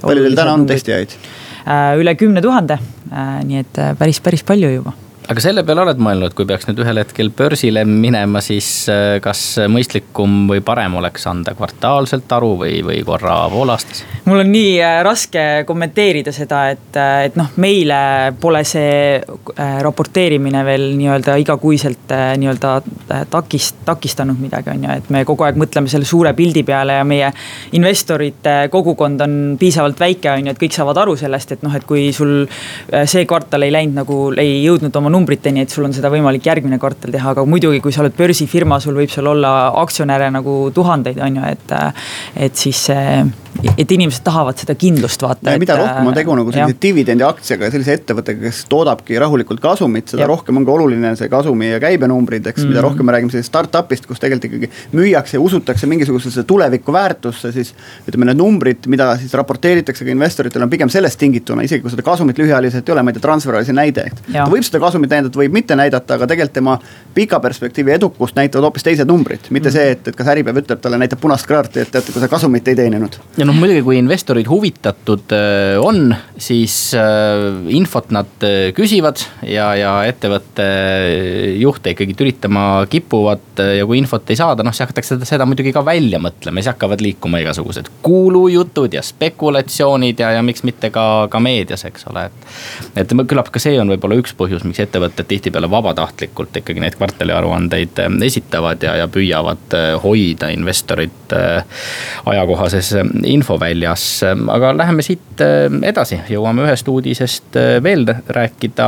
palju 0.02 0.26
teil 0.26 0.38
täna 0.40 0.56
on 0.58 0.66
testijaid? 0.70 1.20
Äh, 1.67 2.00
üle 2.00 2.15
kümne 2.15 2.41
tuhande, 2.41 2.77
äh, 3.12 3.43
nii 3.43 3.59
et 3.59 3.77
äh, 3.77 3.91
päris, 4.00 4.21
päris 4.24 4.43
palju 4.47 4.69
juba 4.71 4.93
aga 5.27 5.43
selle 5.43 5.63
peale 5.67 5.84
oled 5.84 6.00
mõelnud, 6.00 6.31
kui 6.36 6.48
peaks 6.48 6.69
nüüd 6.69 6.79
ühel 6.79 7.01
hetkel 7.01 7.29
börsile 7.36 7.84
minema, 7.88 8.39
siis 8.43 8.67
äh, 8.91 9.17
kas 9.24 9.41
mõistlikum 9.72 10.46
või 10.48 10.62
parem 10.63 10.96
oleks 11.01 11.27
anda 11.27 11.51
kvartaalselt 11.57 12.31
aru 12.38 12.53
või, 12.62 12.79
või 12.86 13.01
korra 13.07 13.41
poolaastas? 13.51 14.05
mul 14.27 14.43
on 14.43 14.51
nii 14.53 14.77
äh, 14.79 15.00
raske 15.03 15.43
kommenteerida 15.67 16.31
seda, 16.36 16.62
et, 16.72 16.96
äh, 16.96 17.25
et 17.27 17.36
noh, 17.39 17.50
meile 17.60 18.00
pole 18.39 18.63
see 18.67 19.19
raporteerimine 19.57 20.63
veel 20.67 20.88
nii-öelda 20.96 21.36
igakuiselt 21.41 22.13
nii-öelda 22.39 22.72
takist, 23.31 23.81
takistanud 23.88 24.39
midagi, 24.39 24.72
on 24.72 24.88
ju, 24.88 24.96
et 25.01 25.12
me 25.12 25.25
kogu 25.27 25.43
aeg 25.48 25.60
mõtleme 25.60 25.91
selle 25.91 26.07
suure 26.07 26.31
pildi 26.38 26.63
peale 26.67 27.00
ja 27.01 27.07
meie 27.07 27.34
investorite 27.75 28.55
kogukond 28.72 29.22
on 29.27 29.38
piisavalt 29.60 30.00
väike, 30.00 30.31
on 30.31 30.48
ju, 30.48 30.55
et 30.55 30.63
kõik 30.63 30.75
saavad 30.77 31.03
aru 31.03 31.17
sellest, 31.19 31.57
et 31.57 31.67
noh, 31.67 31.75
et 31.75 31.88
kui 31.88 32.07
sul 32.15 32.46
see 32.88 33.27
kvartal 33.27 33.67
ei 33.67 33.74
läinud 33.75 34.01
nagu, 34.03 34.22
ei 34.39 34.62
jõudnud 34.63 34.96
oma 34.96 35.12
numbriteni, 35.17 35.65
et 35.65 35.74
sul 35.74 35.88
on 35.88 35.95
seda 35.95 36.12
võimalik 36.13 36.47
järgmine 36.47 36.79
kvartal 36.81 37.13
teha, 37.15 37.33
aga 37.33 37.45
muidugi, 37.50 37.81
kui 37.83 37.95
sa 37.95 38.05
oled 38.05 38.15
börsifirma, 38.17 38.79
sul 38.83 38.97
võib 39.00 39.12
seal 39.13 39.27
olla 39.33 39.57
aktsionäre 39.83 40.29
nagu 40.33 40.59
tuhandeid, 40.75 41.19
on 41.25 41.41
ju, 41.41 41.51
et. 41.55 41.77
et 42.47 42.65
siis 42.67 42.88
see 42.89 43.03
et 43.77 43.91
inimesed 43.91 44.21
tahavad 44.25 44.57
seda 44.59 44.75
kindlust 44.77 45.21
vaata. 45.24 45.55
mida 45.59 45.77
rohkem 45.79 46.09
on 46.09 46.15
tegu 46.17 46.36
nagu 46.38 46.53
sellise 46.53 46.77
dividendiaktsiaga 46.83 47.67
ja 47.67 47.74
sellise 47.74 47.95
ettevõttega, 47.97 48.41
kes 48.47 48.63
toodabki 48.69 49.17
rahulikult 49.21 49.62
kasumit, 49.63 50.12
seda 50.13 50.25
ja. 50.25 50.29
rohkem 50.29 50.59
ongi 50.62 50.74
oluline 50.74 51.13
see 51.19 51.29
kasumi 51.31 51.71
ja 51.71 51.79
käibenumbrid, 51.81 52.45
eks 52.45 52.62
mm, 52.62 52.63
-hmm. 52.63 52.75
mida 52.75 52.83
rohkem 52.86 53.07
me 53.09 53.15
räägime 53.15 53.33
sellisest 53.33 53.53
startup'ist, 53.53 54.05
kus 54.09 54.21
tegelikult 54.21 54.51
ikkagi 54.51 54.69
müüakse 54.97 55.38
ja 55.38 55.41
usutakse 55.41 55.89
mingisugusesse 55.89 56.43
tuleviku 56.43 56.93
väärtusse, 56.93 57.51
siis. 57.51 57.74
ütleme, 58.09 58.29
need 58.29 58.38
numbrid, 58.38 58.88
mida 58.88 59.09
siis 59.17 59.33
raporteeritakse 59.33 60.05
ka 60.05 60.12
investoritele, 60.12 60.63
on 60.63 60.69
pigem 60.69 60.89
sellest 60.89 61.19
tingituna, 61.19 61.65
isegi 61.65 61.81
kui 61.81 61.91
seda 61.91 62.05
kasumit 62.05 62.38
lühiajaliselt 62.38 62.89
ei 62.89 62.93
ole, 62.93 63.03
ma 63.03 63.12
ei 63.12 63.17
tea, 63.17 63.25
Transferwise'i 63.27 63.75
näide, 63.75 64.07
et. 64.12 64.21
ta 64.33 64.47
võib 64.51 64.65
seda 64.65 64.79
kasumit 64.83 65.07
näidata, 65.12 65.40
võib 65.40 65.56
mitte 65.56 65.76
näidata, 65.78 66.18
aga 66.18 66.28
tegelikult 66.30 66.56
tema 66.58 66.78
pika 67.18 67.40
perspektiivi 67.44 67.96
edukust 67.96 68.38
näitavad 68.38 68.68
hoopis 68.68 68.86
teised 68.86 69.10
numbrid, 69.10 69.50
mitte 69.50 69.70
mm 69.70 69.78
see, 69.78 69.94
et, 69.96 70.08
et 70.08 70.16
kas 70.16 70.30
Äripäev 70.32 70.62
ütleb 70.62 70.82
talle, 70.82 71.00
näitab 71.02 71.20
punast 71.22 71.48
kaarti, 71.50 71.82
et 71.84 71.92
teate, 71.92 72.14
kui 72.14 72.22
sa 72.22 72.30
kasumit 72.32 72.68
ei 72.72 72.78
teeninud. 72.78 73.18
ja 73.38 73.46
noh, 73.46 73.58
muidugi 73.58 73.84
kui 73.86 73.98
investorid 74.00 74.48
huvitatud 74.50 75.34
äh, 75.36 75.78
on, 75.82 76.16
siis 76.38 76.76
äh, 76.98 77.46
infot 77.74 78.12
nad 78.16 78.46
äh, 78.46 78.72
küsivad 78.78 79.22
ja, 79.46 79.70
ja 79.78 79.94
ettevõtte 80.08 80.68
juhte 81.58 81.94
ikkagi 81.94 82.16
tülitama 82.18 82.86
kipuvad 82.90 83.64
ja 83.78 83.86
kui 83.90 84.00
infot 84.02 84.30
ei 84.34 84.40
saada, 84.40 84.66
noh 84.66 84.76
siis 84.76 84.86
hakatakse 84.86 85.16
seda, 85.16 85.30
seda 85.30 85.50
muidugi 85.50 85.74
ka 85.76 85.84
välja 85.86 86.22
mõtlema, 86.24 86.62
siis 86.62 86.72
hakkavad 86.72 87.04
liikuma 87.04 87.42
igasugused 87.44 87.92
kuulujutud 88.06 88.94
ja 88.94 89.04
spekulatsioonid 89.06 90.22
ja, 90.24 90.32
ja 90.38 90.46
miks 90.46 90.66
mitte 90.68 90.92
ka, 90.94 91.28
ka 91.32 91.42
meedias, 91.44 91.86
eks 91.90 92.08
ole, 92.12 92.28
et. 92.30 92.48
et 93.04 93.18
küllap 93.28 93.52
ka 93.54 93.62
see 93.62 93.78
on 93.82 93.90
võib-olla 93.94 94.18
üks 94.22 94.36
põhjus, 94.38 94.66
miks 94.68 94.82
ettevõtted 94.84 94.97
tihtipeale 95.27 95.70
vabatahtlikult 95.72 96.62
ikkagi 96.62 96.84
neid 96.84 96.98
kvartaliaruandeid 97.00 98.01
esitavad 98.25 98.84
ja, 98.84 98.96
ja 99.04 99.08
püüavad 99.12 99.75
hoida 100.04 100.51
investorit 100.54 101.36
ajakohases 102.25 102.94
infoväljas. 103.24 103.68
Väljas, 103.77 104.24
aga 104.48 104.72
läheme 104.77 105.04
siit 105.06 105.42
edasi, 105.84 106.22
jõuame 106.32 106.63
ühest 106.66 106.88
uudisest 106.88 107.58
veel 107.84 108.08
rääkida 108.27 108.88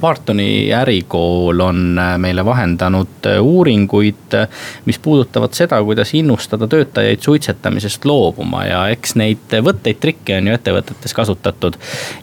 Bartoni 0.00 0.72
ärikool 0.72 1.60
on 1.60 1.98
äh, 1.98 2.18
meile 2.18 2.44
vahendanud 2.44 3.26
äh, 3.26 3.40
uuringuid, 3.42 4.34
äh, 4.34 4.48
mis 4.84 4.98
puudutavad 4.98 5.52
seda, 5.52 5.82
kuidas 5.84 6.14
innustada 6.14 6.68
töötajaid 6.68 7.20
suitsetamisest 7.20 8.04
loobuma 8.04 8.64
ja 8.64 8.80
eks 8.94 9.14
neid 9.20 9.56
võtteid, 9.66 10.00
trikke 10.00 10.38
on 10.40 10.48
ju 10.48 10.56
ettevõtetes 10.56 11.14
kasutatud 11.16 11.76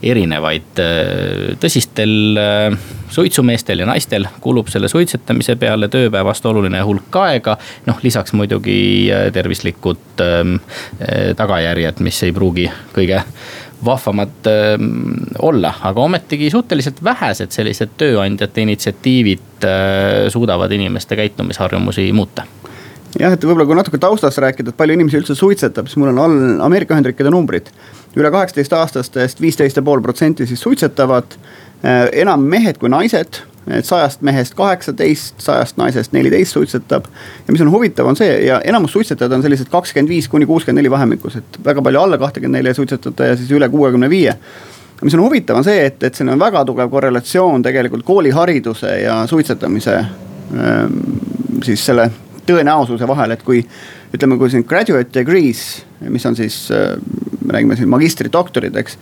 erinevaid. 0.04 0.82
tõsistel 1.62 2.14
suitsumeestel 3.14 3.80
ja 3.80 3.86
naistel 3.90 4.28
kulub 4.42 4.68
selle 4.72 4.90
suitsetamise 4.92 5.56
peale 5.56 5.88
tööpäevast 5.92 6.46
oluline 6.46 6.82
hulk 6.86 7.16
aega. 7.22 7.58
noh, 7.86 8.00
lisaks 8.04 8.34
muidugi 8.34 9.10
tervislikud 9.34 10.24
ähm, 10.24 10.58
tagajärjed, 11.38 12.02
mis 12.04 12.24
ei 12.24 12.34
pruugi 12.36 12.68
kõige 12.96 13.24
vahvamad 13.86 14.48
äh, 14.50 14.76
olla, 15.40 15.74
aga 15.90 16.02
ometigi 16.02 16.50
suhteliselt 16.50 17.04
vähesed 17.04 17.54
sellised 17.54 17.98
tööandjate 17.98 18.64
initsiatiivid 18.66 19.66
äh, 19.68 20.28
suudavad 20.34 20.72
inimeste 20.72 21.16
käitumisharjumusi 21.20 22.10
muuta 22.14 22.48
jah, 23.20 23.34
et 23.34 23.44
võib-olla 23.44 23.68
kui 23.68 23.78
natuke 23.78 24.00
taustast 24.02 24.42
rääkida, 24.44 24.74
et 24.74 24.78
palju 24.80 24.98
inimesi 24.98 25.22
üldse 25.22 25.36
suitsetab, 25.38 25.90
siis 25.90 26.00
mul 26.02 26.12
on 26.14 26.24
all 26.24 26.66
Ameerika 26.66 26.96
Ühendriikide 26.96 27.32
numbrid. 27.34 27.72
üle 28.18 28.32
kaheksateist 28.34 28.74
aastastest 28.74 29.42
viisteist 29.42 29.78
ja 29.78 29.84
pool 29.86 30.02
protsenti 30.02 30.48
siis 30.50 30.62
suitsetavad, 30.62 31.38
äh, 31.86 32.08
enam 32.24 32.42
mehed 32.50 32.80
kui 32.82 32.90
naised 32.90 33.44
et 33.74 33.86
sajast 33.86 34.22
mehest 34.22 34.56
kaheksateist, 34.56 35.42
sajast 35.44 35.78
naisest 35.78 36.14
neliteist 36.16 36.56
suitsetab. 36.56 37.06
ja 37.48 37.52
mis 37.52 37.62
on 37.62 37.72
huvitav, 37.72 38.08
on 38.08 38.16
see 38.16 38.46
ja 38.46 38.62
enamus 38.66 38.92
suitsetajad 38.96 39.38
on 39.38 39.44
sellised 39.44 39.70
kakskümmend 39.72 40.10
viis 40.10 40.28
kuni 40.28 40.46
kuuskümmend 40.46 40.82
neli 40.84 40.92
vahemikus, 40.92 41.36
et 41.36 41.60
väga 41.66 41.82
palju 41.82 42.02
alla 42.02 42.18
kahtekümmend 42.18 42.60
neli 42.60 42.74
ei 42.74 42.78
suitsetata 42.80 43.32
ja 43.32 43.38
siis 43.38 43.52
üle 43.52 43.70
kuuekümne 43.70 44.10
viie 44.10 44.38
mis 45.02 45.14
on 45.14 45.22
huvitav, 45.22 45.58
on 45.60 45.66
see, 45.66 45.84
et, 45.86 46.02
et 46.04 46.16
siin 46.16 46.30
on 46.34 46.40
väga 46.42 46.64
tugev 46.66 46.90
korrelatsioon 46.90 47.62
tegelikult 47.66 48.06
koolihariduse 48.06 48.96
ja 49.04 49.20
suitsetamise 49.30 49.98
ähm, 49.98 50.96
siis 51.64 51.86
selle 51.86 52.10
tõenäosuse 52.48 53.08
vahel, 53.08 53.36
et 53.36 53.44
kui 53.46 53.62
ütleme, 54.16 54.38
kui 54.40 54.52
siin 54.52 54.66
graduate 54.68 55.12
degrees, 55.20 55.64
mis 56.08 56.26
on 56.26 56.38
siis, 56.38 56.68
äh, 56.72 56.96
me 57.44 57.58
räägime 57.58 57.78
siin 57.78 57.92
magistridoktorid, 57.92 58.76
eks. 58.80 58.98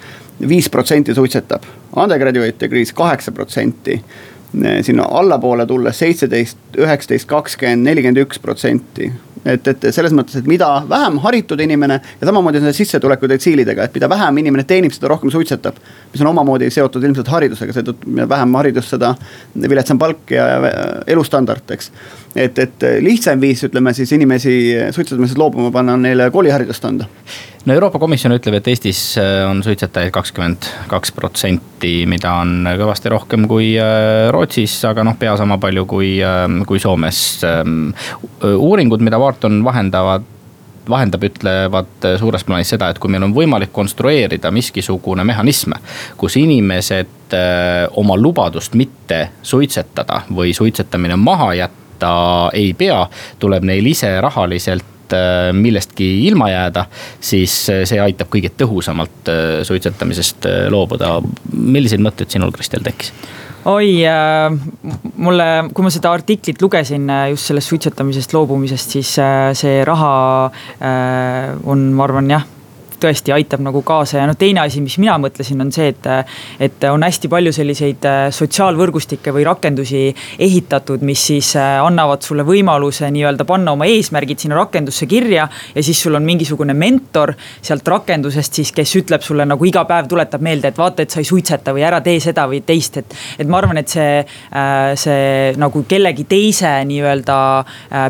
viis 0.49 0.69
protsenti 0.69 1.15
suitsetab, 1.15 1.63
undergraduate 1.95 2.65
degrees 2.65 2.91
kaheksa 2.93 3.31
protsenti 3.31 3.99
sinna 4.81 5.05
allapoole 5.19 5.65
tulles 5.65 5.99
seitseteist, 5.99 6.57
üheksateist, 6.77 7.27
kakskümmend, 7.29 7.85
nelikümmend 7.89 8.21
üks 8.25 8.39
protsenti. 8.41 9.11
et, 9.45 9.67
et 9.67 9.83
selles 9.93 10.13
mõttes, 10.15 10.39
et 10.39 10.47
mida 10.49 10.67
vähem 10.89 11.19
haritud 11.21 11.59
inimene 11.61 11.99
ja 12.21 12.27
samamoodi 12.27 12.57
on 12.57 12.65
see 12.65 12.79
sissetuleku 12.79 13.29
detsiilidega, 13.29 13.85
et 13.85 13.93
mida 13.93 14.09
vähem 14.09 14.39
inimene 14.41 14.63
teenib, 14.65 14.93
seda 14.95 15.11
rohkem 15.11 15.29
suitsetab. 15.31 15.75
mis 16.13 16.21
on 16.21 16.31
omamoodi 16.31 16.69
seotud 16.73 17.03
ilmselt 17.03 17.29
haridusega, 17.29 17.75
seetõttu 17.75 18.15
vähem 18.29 18.55
haridust, 18.61 18.95
seda 18.95 19.13
viletsam 19.55 19.99
palk 20.01 20.31
ja 20.33 20.47
elustandard, 21.07 21.69
eks. 21.77 21.91
et, 22.35 22.59
et 22.59 22.87
lihtsam 23.01 23.41
viis, 23.41 23.63
ütleme 23.67 23.93
siis 23.93 24.11
inimesi 24.17 24.55
suitsetamisest 24.91 25.37
loobuma 25.37 25.71
panna, 25.71 25.93
on 25.93 26.07
neile 26.09 26.31
kooliharidust 26.33 26.89
anda 26.89 27.09
no 27.65 27.73
Euroopa 27.73 27.99
Komisjon 27.99 28.35
ütleb, 28.35 28.59
et 28.59 28.67
Eestis 28.69 28.99
äh, 29.21 29.41
on 29.49 29.63
suitsetajaid 29.65 30.13
kakskümmend 30.13 30.67
kaks 30.91 31.13
protsenti, 31.15 31.93
mida 32.09 32.35
on 32.43 32.67
kõvasti 32.79 33.11
rohkem 33.13 33.47
kui 33.49 33.73
äh, 33.81 34.27
Rootsis, 34.33 34.77
aga 34.87 35.05
noh, 35.07 35.17
pea 35.19 35.35
sama 35.39 35.57
palju 35.61 35.85
kui, 35.89 36.15
äh, 36.21 36.45
kui 36.69 36.81
Soomes. 36.81 37.25
Ähm, 37.47 37.91
uuringud, 38.45 39.03
mida 39.05 39.19
Wharton 39.21 39.63
vahendavad 39.65 40.31
vahendab, 40.85 41.23
ütlevad 41.25 42.05
suures 42.21 42.43
plaanis 42.45 42.69
seda, 42.75 42.91
et 42.93 42.99
kui 43.01 43.09
meil 43.09 43.23
on 43.25 43.31
võimalik 43.33 43.71
konstrueerida 43.73 44.51
miskisugune 44.53 45.23
mehhanism, 45.25 45.73
kus 46.13 46.35
inimesed 46.37 47.33
oma 47.97 48.13
lubadust 48.21 48.77
mitte 48.77 49.31
suitsetada 49.41 50.21
või 50.29 50.53
suitsetamine 50.53 51.17
maha 51.17 51.55
jätta 51.57 52.11
ei 52.53 52.75
pea, 52.77 52.99
tuleb 53.41 53.65
neil 53.65 53.89
ise 53.89 54.13
rahaliselt 54.21 54.85
Äh, 54.85 54.94
millestki 55.53 56.07
ilma 56.27 56.49
jääda, 56.49 56.85
siis 57.19 57.57
äh, 57.69 57.83
see 57.85 58.01
aitab 58.01 58.31
kõige 58.33 58.51
tõhusamalt 58.57 59.31
äh, 59.31 59.63
suitsetamisest 59.67 60.49
loobuda. 60.73 61.19
milliseid 61.53 62.01
mõtteid 62.03 62.33
sinul, 62.33 62.53
Kristel, 62.55 62.83
tekkis? 62.85 63.13
oi 63.65 64.05
äh,, 64.05 64.51
mulle, 65.17 65.45
kui 65.73 65.85
ma 65.85 65.91
seda 65.93 66.11
artiklit 66.13 66.61
lugesin 66.61 67.09
just 67.31 67.49
sellest 67.49 67.73
suitsetamisest 67.73 68.35
loobumisest, 68.35 68.97
siis 68.97 69.15
äh, 69.21 69.51
see 69.57 69.79
raha 69.87 70.11
äh, 70.77 71.55
on, 71.65 71.89
ma 71.97 72.05
arvan 72.05 72.29
jah 72.29 72.45
tõesti 73.05 73.33
aitab 73.35 73.63
nagu 73.65 73.81
kaasa 73.85 74.19
ja 74.19 74.27
noh, 74.29 74.37
teine 74.39 74.63
asi, 74.65 74.81
mis 74.83 74.97
mina 75.01 75.17
mõtlesin, 75.21 75.61
on 75.61 75.71
see, 75.75 75.91
et. 75.93 76.09
et 76.59 76.83
on 76.89 77.03
hästi 77.05 77.29
palju 77.31 77.51
selliseid 77.55 78.05
äh, 78.09 78.19
sotsiaalvõrgustikke 78.33 79.33
või 79.35 79.45
rakendusi 79.47 80.07
ehitatud, 80.41 81.03
mis 81.05 81.21
siis 81.29 81.51
äh, 81.59 81.77
annavad 81.83 82.25
sulle 82.25 82.45
võimaluse 82.47 83.09
nii-öelda 83.13 83.45
panna 83.47 83.75
oma 83.75 83.87
eesmärgid 83.89 84.41
sinna 84.41 84.59
rakendusse 84.59 85.07
kirja. 85.09 85.47
ja 85.75 85.83
siis 85.83 86.01
sul 86.01 86.15
on 86.15 86.25
mingisugune 86.25 86.73
mentor 86.73 87.33
sealt 87.61 87.87
rakendusest 87.87 88.61
siis, 88.61 88.71
kes 88.75 88.95
ütleb 89.01 89.23
sulle 89.25 89.45
nagu 89.45 89.65
iga 89.65 89.85
päev 89.85 90.09
tuletab 90.11 90.43
meelde, 90.45 90.71
et 90.71 90.77
vaata, 90.77 91.03
et 91.03 91.13
sa 91.13 91.21
ei 91.21 91.27
suitseta 91.27 91.73
või 91.75 91.85
ära 91.85 92.01
tee 92.05 92.19
seda 92.23 92.47
või 92.49 92.61
teist, 92.65 92.97
et. 93.01 93.17
et 93.39 93.47
ma 93.47 93.59
arvan, 93.61 93.81
et 93.81 93.91
see, 93.91 94.21
äh, 94.21 94.93
see 94.99 95.53
nagu 95.61 95.83
kellegi 95.89 96.25
teise 96.29 96.71
nii-öelda 96.85 97.37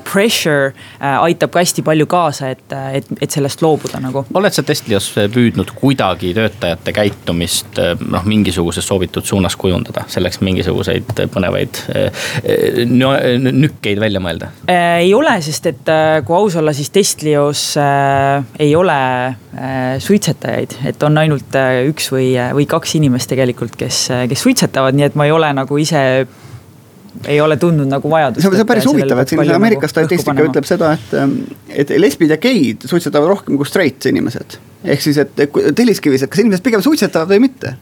pressure 0.05 0.73
aitab 0.99 1.51
ka 1.53 1.63
hästi 1.63 1.83
palju 1.85 2.07
kaasa, 2.09 2.51
et, 2.55 2.75
et, 2.99 3.07
et 3.21 3.31
sellest 3.31 3.63
loobuda 3.65 3.99
nagu. 4.03 4.25
oled 4.33 4.55
sa 4.55 4.63
testinud? 4.63 4.84
Estlios 4.85 5.07
püüdnud 5.33 5.71
kuidagi 5.73 6.29
töötajate 6.37 6.91
käitumist 6.93 7.79
noh, 8.05 8.25
mingisuguses 8.29 8.85
soovitud 8.85 9.25
suunas 9.25 9.55
kujundada, 9.57 10.03
selleks 10.13 10.37
mingisuguseid 10.45 11.09
põnevaid 11.33 11.79
nükkeid 13.49 13.97
välja 14.03 14.21
mõelda? 14.21 14.51
Äh, 14.69 15.07
ei 15.07 15.13
ole, 15.17 15.33
sest 15.41 15.71
et 15.71 15.89
äh, 15.89 16.19
kui 16.27 16.37
aus 16.37 16.59
olla, 16.61 16.73
siis 16.77 16.93
Estlios 17.01 17.63
äh, 17.81 18.45
ei 18.61 18.75
ole 18.77 18.99
suitsetajaid, 20.05 20.77
et 20.91 21.03
on 21.07 21.17
ainult 21.17 21.55
üks 21.89 22.11
või, 22.11 22.33
või 22.53 22.65
kaks 22.69 22.97
inimest 22.99 23.31
tegelikult, 23.31 23.77
kes, 23.79 24.01
kes 24.29 24.41
suitsetavad, 24.45 24.93
nii 24.93 25.07
et 25.07 25.15
ma 25.17 25.25
ei 25.25 25.33
ole 25.33 25.49
nagu 25.55 25.79
ise 25.81 26.01
ei 27.27 27.41
ole 27.41 27.57
tundnud 27.57 27.89
nagu 27.89 28.09
vajadust. 28.11 28.45
see 28.45 28.61
on 28.63 28.69
päris 28.69 28.87
huvitav, 28.89 29.21
et 29.23 29.33
siin 29.33 29.55
Ameerika 29.55 29.87
statistika 29.91 30.47
ütleb 30.47 30.67
seda, 30.67 30.93
et, 30.95 31.13
et 31.83 31.93
lesbid 31.99 32.33
ja 32.35 32.39
geid 32.41 32.87
suitsetavad 32.89 33.31
rohkem 33.31 33.59
kui 33.59 33.69
straight 33.69 34.05
inimesed. 34.11 34.57
ehk 34.83 35.05
siis, 35.05 35.19
et 35.21 35.45
telliskivis, 35.75 36.25
et 36.25 36.31
kas 36.31 36.43
inimesed 36.43 36.65
pigem 36.65 36.83
suitsetavad 36.85 37.31
või 37.35 37.47
mitte. 37.47 37.75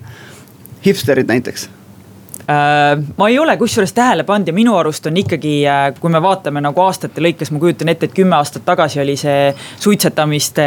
hipsterid 0.85 1.29
näiteks 1.31 1.69
ma 2.47 3.27
ei 3.29 3.37
ole 3.39 3.55
kusjuures 3.57 3.93
tähele 3.95 4.25
pannud 4.27 4.49
ja 4.49 4.53
minu 4.55 4.73
arust 4.75 5.05
on 5.07 5.17
ikkagi, 5.17 5.53
äh, 5.69 5.83
kui 5.99 6.11
me 6.11 6.19
vaatame 6.23 6.59
nagu 6.63 6.81
aastate 6.83 7.21
lõikes, 7.23 7.53
ma 7.53 7.61
kujutan 7.61 7.91
ette, 7.93 8.09
et 8.09 8.15
kümme 8.17 8.35
aastat 8.35 8.65
tagasi 8.67 8.99
oli 8.99 9.15
see 9.19 9.53
suitsetamiste, 9.79 10.65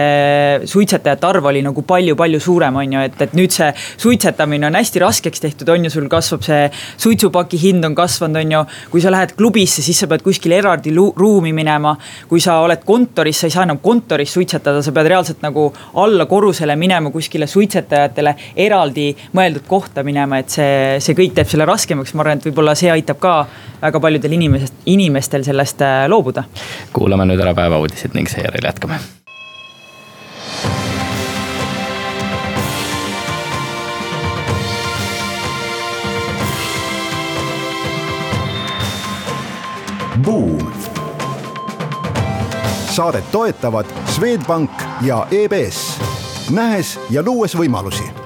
suitsetajate 0.65 1.29
arv 1.29 1.51
oli 1.51 1.61
nagu 1.67 1.85
palju-palju 1.87 2.41
suurem, 2.41 2.79
on 2.81 2.97
ju, 2.97 3.03
et, 3.11 3.19
et 3.27 3.35
nüüd 3.37 3.53
see 3.53 3.69
suitsetamine 3.77 4.71
on 4.71 4.79
hästi 4.79 5.03
raskeks 5.05 5.45
tehtud, 5.45 5.69
on 5.75 5.85
ju, 5.85 5.93
sul 5.93 6.09
kasvab 6.13 6.47
see 6.47 6.63
suitsupaki 7.03 7.61
hind 7.61 7.85
on 7.85 7.97
kasvanud, 7.99 8.41
on 8.41 8.57
ju. 8.57 8.63
kui 8.95 9.05
sa 9.05 9.13
lähed 9.13 9.37
klubisse, 9.37 9.85
siis 9.85 10.01
sa 10.01 10.09
pead 10.09 10.25
kuskile 10.25 10.57
eraldi 10.63 10.95
ruumi 10.97 11.53
minema. 11.53 11.97
kui 12.29 12.41
sa 12.41 12.61
oled 12.65 12.85
kontoris, 12.89 13.41
sa 13.41 13.51
ei 13.51 13.55
saa 13.55 13.67
enam 13.69 13.83
kontoris 13.85 14.33
suitsetada, 14.33 14.81
sa 14.83 14.93
pead 14.97 15.13
reaalselt 15.13 15.45
nagu 15.45 15.69
alla 16.01 16.27
korrusele 16.27 16.77
minema 16.77 17.13
kuskile 17.13 17.47
suitsetajatele 17.47 18.35
eraldi 18.57 19.11
mõeldud 19.37 19.69
kohta 19.69 20.03
minema, 20.07 20.41
et 20.41 20.57
see, 20.57 20.97
see 21.05 21.17
kõik 21.19 21.37
teeb 21.37 21.51
selle 21.51 21.66
raskemaks, 21.67 22.15
ma 22.15 22.25
arvan, 22.25 22.41
et 22.41 22.49
võib-olla 22.49 22.75
see 22.79 22.91
aitab 22.93 23.21
ka 23.23 23.37
väga 23.83 24.01
paljudel 24.01 24.39
inimesest, 24.39 24.83
inimestel 24.87 25.45
sellest 25.47 25.83
äh, 25.85 26.07
loobuda. 26.09 26.47
kuulame 26.93 27.29
nüüd 27.29 27.43
ära 27.43 27.55
päevauudised 27.55 28.17
ning 28.17 28.31
seejärel 28.31 28.71
jätkame. 28.71 29.01
Buum. 40.25 40.73
saadet 42.91 43.25
toetavad 43.31 43.87
Swedbank 44.09 44.71
ja 45.05 45.27
EBS, 45.31 45.99
nähes 46.51 46.97
ja 47.11 47.23
luues 47.23 47.53
võimalusi 47.59 48.26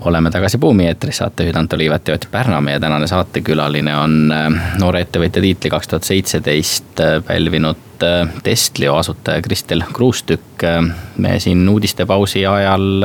oleme 0.00 0.30
tagasi 0.30 0.58
Buumi 0.58 0.86
eetris, 0.86 1.16
saatejuhid 1.16 1.56
Anto 1.56 1.78
Liivet 1.78 2.08
ja 2.08 2.14
Ott 2.14 2.28
Pärna. 2.30 2.60
meie 2.60 2.80
tänane 2.80 3.06
saatekülaline 3.06 3.96
on 3.96 4.32
äh, 4.32 4.78
noore 4.78 5.00
ettevõtja 5.00 5.42
tiitli 5.42 5.70
kaks 5.70 5.88
tuhat 5.88 6.04
seitseteist 6.04 7.00
äh, 7.00 7.18
pälvinud 7.26 7.87
äh, 8.02 8.28
Testlio 8.42 8.96
asutaja 8.96 9.42
Kristel 9.42 9.82
Kruustükk. 9.92 10.44
me 11.16 11.38
siin 11.40 11.68
uudistepausi 11.68 12.40
ajal 12.46 13.04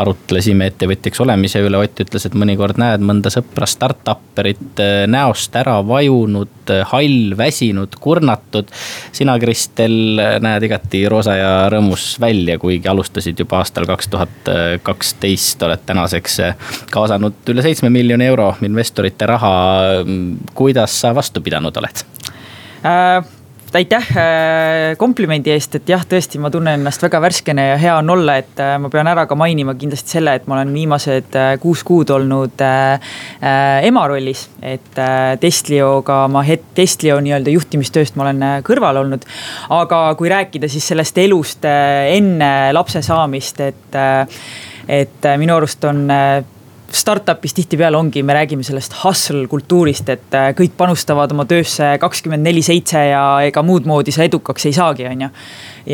arutlesime 0.00 0.70
ettevõtjaks 0.70 1.20
olemise 1.20 1.60
üle, 1.60 1.76
Ott 1.82 2.00
ütles, 2.00 2.24
et 2.26 2.36
mõnikord 2.36 2.78
näed 2.80 3.04
mõnda 3.04 3.28
sõpra 3.32 3.66
startup'erit 3.68 4.80
näost 5.12 5.56
ära 5.56 5.78
vajunud, 5.84 6.72
hall, 6.92 7.34
väsinud, 7.36 7.96
kurnatud. 8.00 8.72
sina, 9.12 9.38
Kristel, 9.40 10.16
näed 10.40 10.64
igati 10.68 11.02
roosa 11.08 11.36
ja 11.36 11.52
rõõmus 11.72 12.16
välja, 12.20 12.56
kuigi 12.58 12.88
alustasid 12.88 13.44
juba 13.44 13.60
aastal 13.60 13.88
kaks 13.88 14.08
tuhat 14.08 14.50
kaksteist, 14.82 15.62
oled 15.68 15.84
tänaseks 15.86 16.40
kaasanud 16.90 17.52
üle 17.52 17.64
seitsme 17.68 17.92
miljoni 17.92 18.28
euro 18.32 18.54
investorite 18.64 19.28
raha. 19.28 19.54
kuidas 20.54 21.00
sa 21.00 21.14
vastu 21.14 21.44
pidanud 21.44 21.76
oled 21.76 22.04
äh,? 23.72 23.78
aitäh 23.82 24.08
äh, 24.16 24.96
komplimendi 24.98 25.50
eest, 25.52 25.74
et 25.78 25.88
jah, 25.88 26.02
tõesti, 26.08 26.38
ma 26.42 26.50
tunnen 26.52 26.80
ennast 26.80 27.02
väga 27.02 27.20
värskena 27.24 27.64
ja 27.70 27.78
hea 27.80 27.96
on 27.98 28.10
olla, 28.14 28.36
et 28.42 28.60
äh, 28.60 28.74
ma 28.80 28.90
pean 28.92 29.08
ära 29.08 29.24
ka 29.26 29.36
mainima 29.38 29.74
kindlasti 29.78 30.18
selle, 30.18 30.34
et 30.36 30.46
ma 30.46 30.58
olen 30.58 30.72
viimased 30.74 31.38
äh, 31.38 31.54
kuus 31.62 31.82
kuud 31.86 32.10
olnud 32.12 32.62
ema 32.62 34.04
rollis. 34.08 34.44
et 34.62 34.94
Testlioga 35.40 36.26
ma 36.28 36.44
Testlio 36.74 37.18
nii-öelda 37.20 37.52
juhtimistööst 37.54 38.16
ma 38.16 38.26
olen 38.26 38.44
kõrval 38.66 39.00
olnud. 39.02 39.24
aga 39.70 40.02
kui 40.18 40.28
rääkida 40.28 40.68
siis 40.68 40.86
sellest 40.92 41.18
elust 41.18 41.64
enne 41.64 42.72
lapse 42.72 43.02
saamist, 43.02 43.60
et, 43.60 43.98
et 44.88 45.30
minu 45.38 45.56
arust 45.56 45.84
on 45.88 46.06
startup'is 46.92 47.54
tihtipeale 47.56 47.96
ongi, 47.96 48.22
me 48.22 48.34
räägime 48.36 48.64
sellest 48.66 48.94
hustle 49.02 49.46
kultuurist, 49.48 50.08
et 50.12 50.36
äh, 50.36 50.50
kõik 50.56 50.76
panustavad 50.76 51.32
oma 51.32 51.46
töösse 51.48 51.94
kakskümmend 52.00 52.44
neli 52.44 52.62
seitse 52.64 53.00
ja 53.12 53.24
ega 53.46 53.64
muud 53.66 53.88
moodi 53.88 54.14
sa 54.14 54.26
edukaks 54.28 54.68
ei 54.68 54.76
saagi, 54.76 55.08
on 55.08 55.26
ju. 55.26 55.32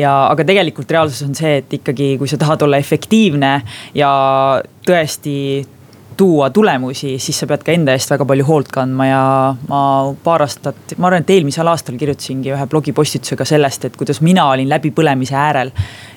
ja, 0.01 0.13
aga 0.27 0.45
tegelikult 0.47 0.91
reaalsus 0.91 1.23
on 1.27 1.35
see, 1.37 1.57
et 1.63 1.79
ikkagi, 1.79 2.13
kui 2.19 2.29
sa 2.29 2.39
tahad 2.41 2.67
olla 2.67 2.79
efektiivne 2.81 3.53
ja 3.97 4.13
tõesti 4.87 5.35
tuua 6.19 6.49
tulemusi, 6.49 7.13
siis 7.19 7.37
sa 7.39 7.47
pead 7.47 7.61
ka 7.63 7.71
enda 7.71 7.93
eest 7.95 8.11
väga 8.11 8.25
palju 8.27 8.43
hoolt 8.43 8.71
kandma 8.75 9.05
ja 9.07 9.21
ma 9.69 9.81
paar 10.23 10.43
aastat, 10.43 10.97
ma 10.99 11.07
arvan, 11.07 11.23
et 11.23 11.31
eelmisel 11.31 11.67
aastal 11.71 11.95
kirjutasingi 11.99 12.51
ühe 12.51 12.65
blogipostitusega 12.73 13.47
sellest, 13.47 13.87
et 13.87 13.95
kuidas 13.95 14.19
mina 14.25 14.49
olin 14.51 14.67
läbipõlemise 14.67 15.37
äärel. 15.39 15.71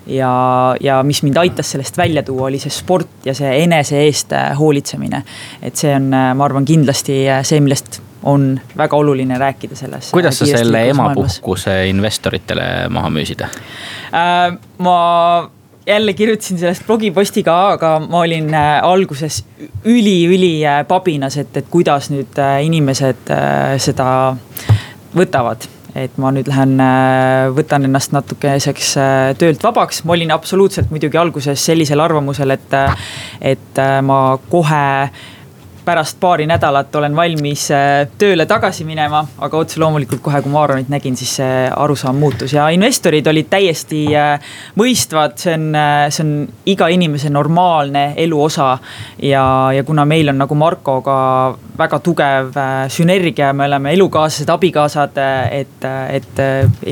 Ja, 0.06 0.32
ja 0.80 1.02
mis 1.02 1.22
mind 1.22 1.36
aitas 1.36 1.70
sellest 1.74 1.98
välja 1.98 2.22
tuua, 2.22 2.46
oli 2.50 2.58
see 2.62 2.72
sport 2.72 3.26
ja 3.28 3.34
see 3.34 3.52
enese 3.62 4.00
eest 4.02 4.34
hoolitsemine. 4.58 5.22
et 5.62 5.76
see 5.76 5.94
on, 5.94 6.10
ma 6.10 6.44
arvan, 6.44 6.64
kindlasti 6.64 7.22
see, 7.42 7.60
millest 7.60 8.02
on 8.22 8.60
väga 8.76 8.96
oluline 8.96 9.38
rääkida 9.38 9.76
selles. 9.76 10.10
kuidas 10.10 10.38
sa 10.38 10.46
selle 10.46 10.88
emapuhkuse 10.90 11.86
investoritele 11.90 12.88
maha 12.88 13.10
müüsid 13.10 13.42
äh,? 13.42 13.50
ma 14.78 15.50
jälle 15.86 16.12
kirjutasin 16.12 16.58
sellest 16.58 16.86
blogiposti 16.86 17.42
ka, 17.42 17.56
aga 17.68 17.98
ma 17.98 18.20
olin 18.20 18.54
äh, 18.54 18.78
alguses 18.82 19.44
üli-ülipabinas, 19.84 21.36
äh, 21.36 21.40
et, 21.40 21.56
et 21.56 21.70
kuidas 21.70 22.10
nüüd 22.10 22.38
äh, 22.38 22.60
inimesed 22.66 23.32
seda 23.82 24.08
võtavad 25.16 25.66
et 25.94 26.16
ma 26.20 26.30
nüüd 26.32 26.48
lähen, 26.48 26.78
võtan 27.56 27.84
ennast 27.84 28.14
natukeseks 28.16 28.94
töölt 29.40 29.62
vabaks, 29.64 30.02
ma 30.08 30.16
olin 30.16 30.32
absoluutselt 30.32 30.90
muidugi 30.90 31.20
alguses 31.20 31.64
sellisel 31.68 32.00
arvamusel, 32.00 32.54
et, 32.56 32.74
et 33.52 33.82
ma 34.06 34.22
kohe 34.48 34.82
pärast 35.84 36.20
paari 36.20 36.46
nädalat 36.46 36.94
olen 36.94 37.16
valmis 37.16 37.66
äh, 37.74 38.06
tööle 38.18 38.46
tagasi 38.46 38.84
minema, 38.86 39.22
aga 39.42 39.58
otse 39.58 39.80
loomulikult 39.82 40.22
kohe, 40.22 40.42
kui 40.42 40.52
ma 40.52 40.62
Aaronit 40.62 40.90
nägin, 40.92 41.16
siis 41.18 41.34
see 41.40 41.64
arusaam 41.70 42.20
muutus. 42.22 42.54
Ja 42.54 42.68
investorid 42.74 43.26
olid 43.26 43.50
täiesti 43.50 44.04
äh, 44.14 44.52
mõistvad, 44.78 45.36
see 45.42 45.56
on, 45.58 45.68
äh, 45.78 46.06
see 46.14 46.24
on 46.26 46.34
iga 46.70 46.88
inimese 46.92 47.32
normaalne 47.34 48.12
elu 48.22 48.42
osa. 48.44 48.76
ja, 49.22 49.44
ja 49.74 49.84
kuna 49.84 50.04
meil 50.06 50.30
on 50.30 50.38
nagu 50.38 50.54
Markoga 50.54 51.18
väga 51.78 51.98
tugev 52.04 52.56
sünergia, 52.92 53.52
me 53.56 53.66
oleme 53.68 53.92
elukaaslased, 53.96 54.50
abikaasad, 54.52 55.18
et, 55.50 55.86
et 56.12 56.42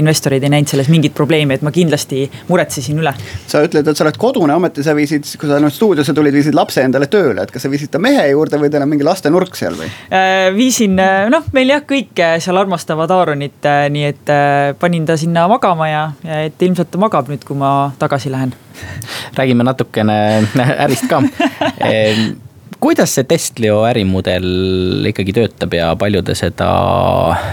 investorid 0.01 0.45
ei 0.45 0.53
näinud 0.53 0.71
selles 0.71 0.89
mingit 0.93 1.15
probleemi, 1.17 1.57
et 1.57 1.65
ma 1.67 1.73
kindlasti 1.75 2.25
muretsesin 2.49 3.01
üle. 3.03 3.13
sa 3.47 3.63
ütled, 3.67 3.87
et 3.87 3.97
sa 3.97 4.07
oled 4.07 4.19
kodune, 4.21 4.55
ometi 4.57 4.85
sa 4.87 4.95
viisid, 4.97 5.27
kui 5.41 5.51
sa 5.51 5.61
nüüd 5.63 5.75
stuudiosse 5.75 6.15
tulid, 6.17 6.35
viisid 6.35 6.57
lapse 6.57 6.83
endale 6.85 7.11
tööle, 7.13 7.45
et 7.45 7.53
kas 7.53 7.67
sa 7.67 7.71
viisid 7.73 7.93
ta 7.93 8.01
mehe 8.03 8.27
juurde 8.31 8.61
või 8.61 8.71
teil 8.73 8.85
on 8.85 8.91
mingi 8.91 9.07
lastenurk 9.07 9.57
seal 9.59 9.77
või? 9.79 9.89
Äh, 10.09 10.51
viisin, 10.57 10.99
äh, 11.01 11.29
noh, 11.33 11.47
meil 11.57 11.75
jah, 11.75 11.85
kõik 11.89 12.21
äh, 12.23 12.37
seal 12.43 12.61
armastavad 12.61 13.11
Aaronit, 13.15 13.69
nii 13.95 14.05
et 14.09 14.35
panin 14.81 15.07
ta 15.09 15.17
sinna 15.21 15.47
magama 15.51 15.89
ja, 15.91 16.05
ja 16.27 16.45
et 16.49 16.63
ilmselt 16.63 16.93
ta 16.93 17.01
magab 17.03 17.31
nüüd, 17.31 17.45
kui 17.47 17.59
ma 17.59 17.91
tagasi 18.01 18.33
lähen. 18.33 18.55
räägime 19.39 19.67
natukene 19.67 20.17
ärist 20.57 21.11
ka 21.11 21.21
kuidas 22.81 23.15
see 23.15 23.29
Testlio 23.29 23.83
ärimudel 23.89 25.07
ikkagi 25.11 25.35
töötab 25.37 25.75
ja 25.77 25.93
palju 26.01 26.23
te 26.25 26.35
seda 26.39 26.71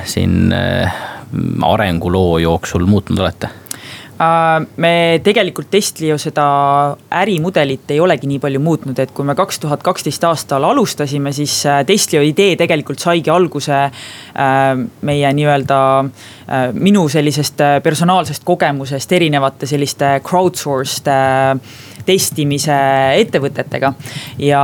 siin 0.08 0.54
arenguloo 1.68 2.38
jooksul 2.40 2.86
muutnud 2.88 3.20
olete? 3.20 3.52
Äh, 4.18 4.66
me 4.82 5.20
tegelikult 5.22 5.68
Testlio 5.70 6.16
seda 6.18 6.44
ärimudelit 7.13 7.92
ei 7.94 8.00
olegi 8.02 8.26
nii 8.26 8.40
palju 8.42 8.62
muutnud, 8.66 8.98
et 8.98 9.12
kui 9.13 9.26
me 9.28 9.36
kaks 9.38 9.60
tuhat 9.62 9.84
kaksteist 9.86 10.24
aastal 10.26 10.66
alustasime, 10.66 11.30
siis 11.38 11.54
äh, 11.70 11.84
Testlio 11.86 12.24
idee 12.26 12.56
tegelikult 12.58 13.04
saigi 13.04 13.30
alguse 13.30 13.76
äh, 13.78 13.92
meie 15.06 15.34
nii-öelda 15.38 15.80
minu 16.80 17.04
sellisest 17.12 17.60
personaalsest 17.84 18.46
kogemusest 18.48 19.12
erinevate 19.12 19.68
selliste 19.70 20.13
crowdsourced 20.24 21.10
testimise 22.08 22.76
ettevõtetega. 23.22 23.93
ja, 24.39 24.63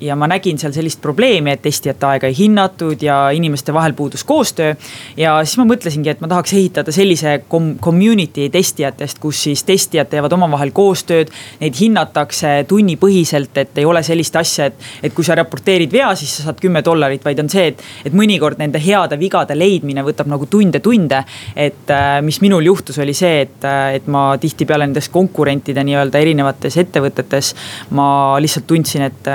ja 0.00 0.16
ma 0.16 0.28
nägin 0.30 0.58
seal 0.60 0.72
sellist 0.74 1.02
probleemi, 1.04 1.54
et 1.54 1.62
testijate 1.64 2.08
aega 2.08 2.30
ei 2.30 2.36
hinnatud 2.38 3.02
ja 3.02 3.18
inimeste 3.36 3.74
vahel 3.74 3.92
puudus 3.92 4.24
koostöö. 4.24 4.74
ja 5.16 5.36
siis 5.44 5.58
ma 5.60 5.68
mõtlesingi, 5.68 6.10
et 6.10 6.22
ma 6.24 6.30
tahaks 6.30 6.54
ehitada 6.56 6.92
sellise 6.94 7.36
community 7.82 8.48
testijatest, 8.52 9.20
kus 9.22 9.42
siis 9.48 9.64
testijad 9.64 10.10
teevad 10.12 10.32
omavahel 10.32 10.72
koostööd. 10.74 11.32
Neid 11.60 11.76
hinnatakse 11.80 12.54
tunnipõhiselt, 12.68 13.56
et 13.60 13.78
ei 13.78 13.84
ole 13.88 14.02
sellist 14.06 14.36
asja, 14.36 14.70
et, 14.70 14.88
et 15.02 15.14
kui 15.14 15.24
sa 15.26 15.36
raporteerid 15.38 15.92
vea, 15.92 16.10
siis 16.18 16.32
sa 16.38 16.48
saad 16.48 16.60
kümme 16.62 16.82
dollarit, 16.84 17.24
vaid 17.24 17.40
on 17.42 17.50
see, 17.52 17.68
et, 17.72 17.84
et 18.08 18.16
mõnikord 18.16 18.60
nende 18.60 18.80
heade 18.82 19.18
vigade 19.20 19.56
leidmine 19.58 20.04
võtab 20.06 20.30
nagu 20.30 20.48
tunde-tunde. 20.50 21.24
et 21.56 21.90
äh, 21.90 22.18
mis 22.22 22.40
minul 22.40 22.64
juhtus, 22.66 22.98
oli 22.98 23.14
see, 23.14 23.44
et, 23.44 23.64
äh, 23.64 23.94
et 23.98 24.06
ma 24.10 24.26
tihtipeale 24.40 24.86
nendes 24.86 25.08
konkurentide 25.12 25.84
nii-öelda 25.84 26.18
erinevates 26.18 26.53
erinevates 26.54 26.76
ettevõtetes. 26.76 27.54
ma 27.90 28.36
lihtsalt 28.40 28.66
tundsin, 28.66 29.02
et, 29.02 29.28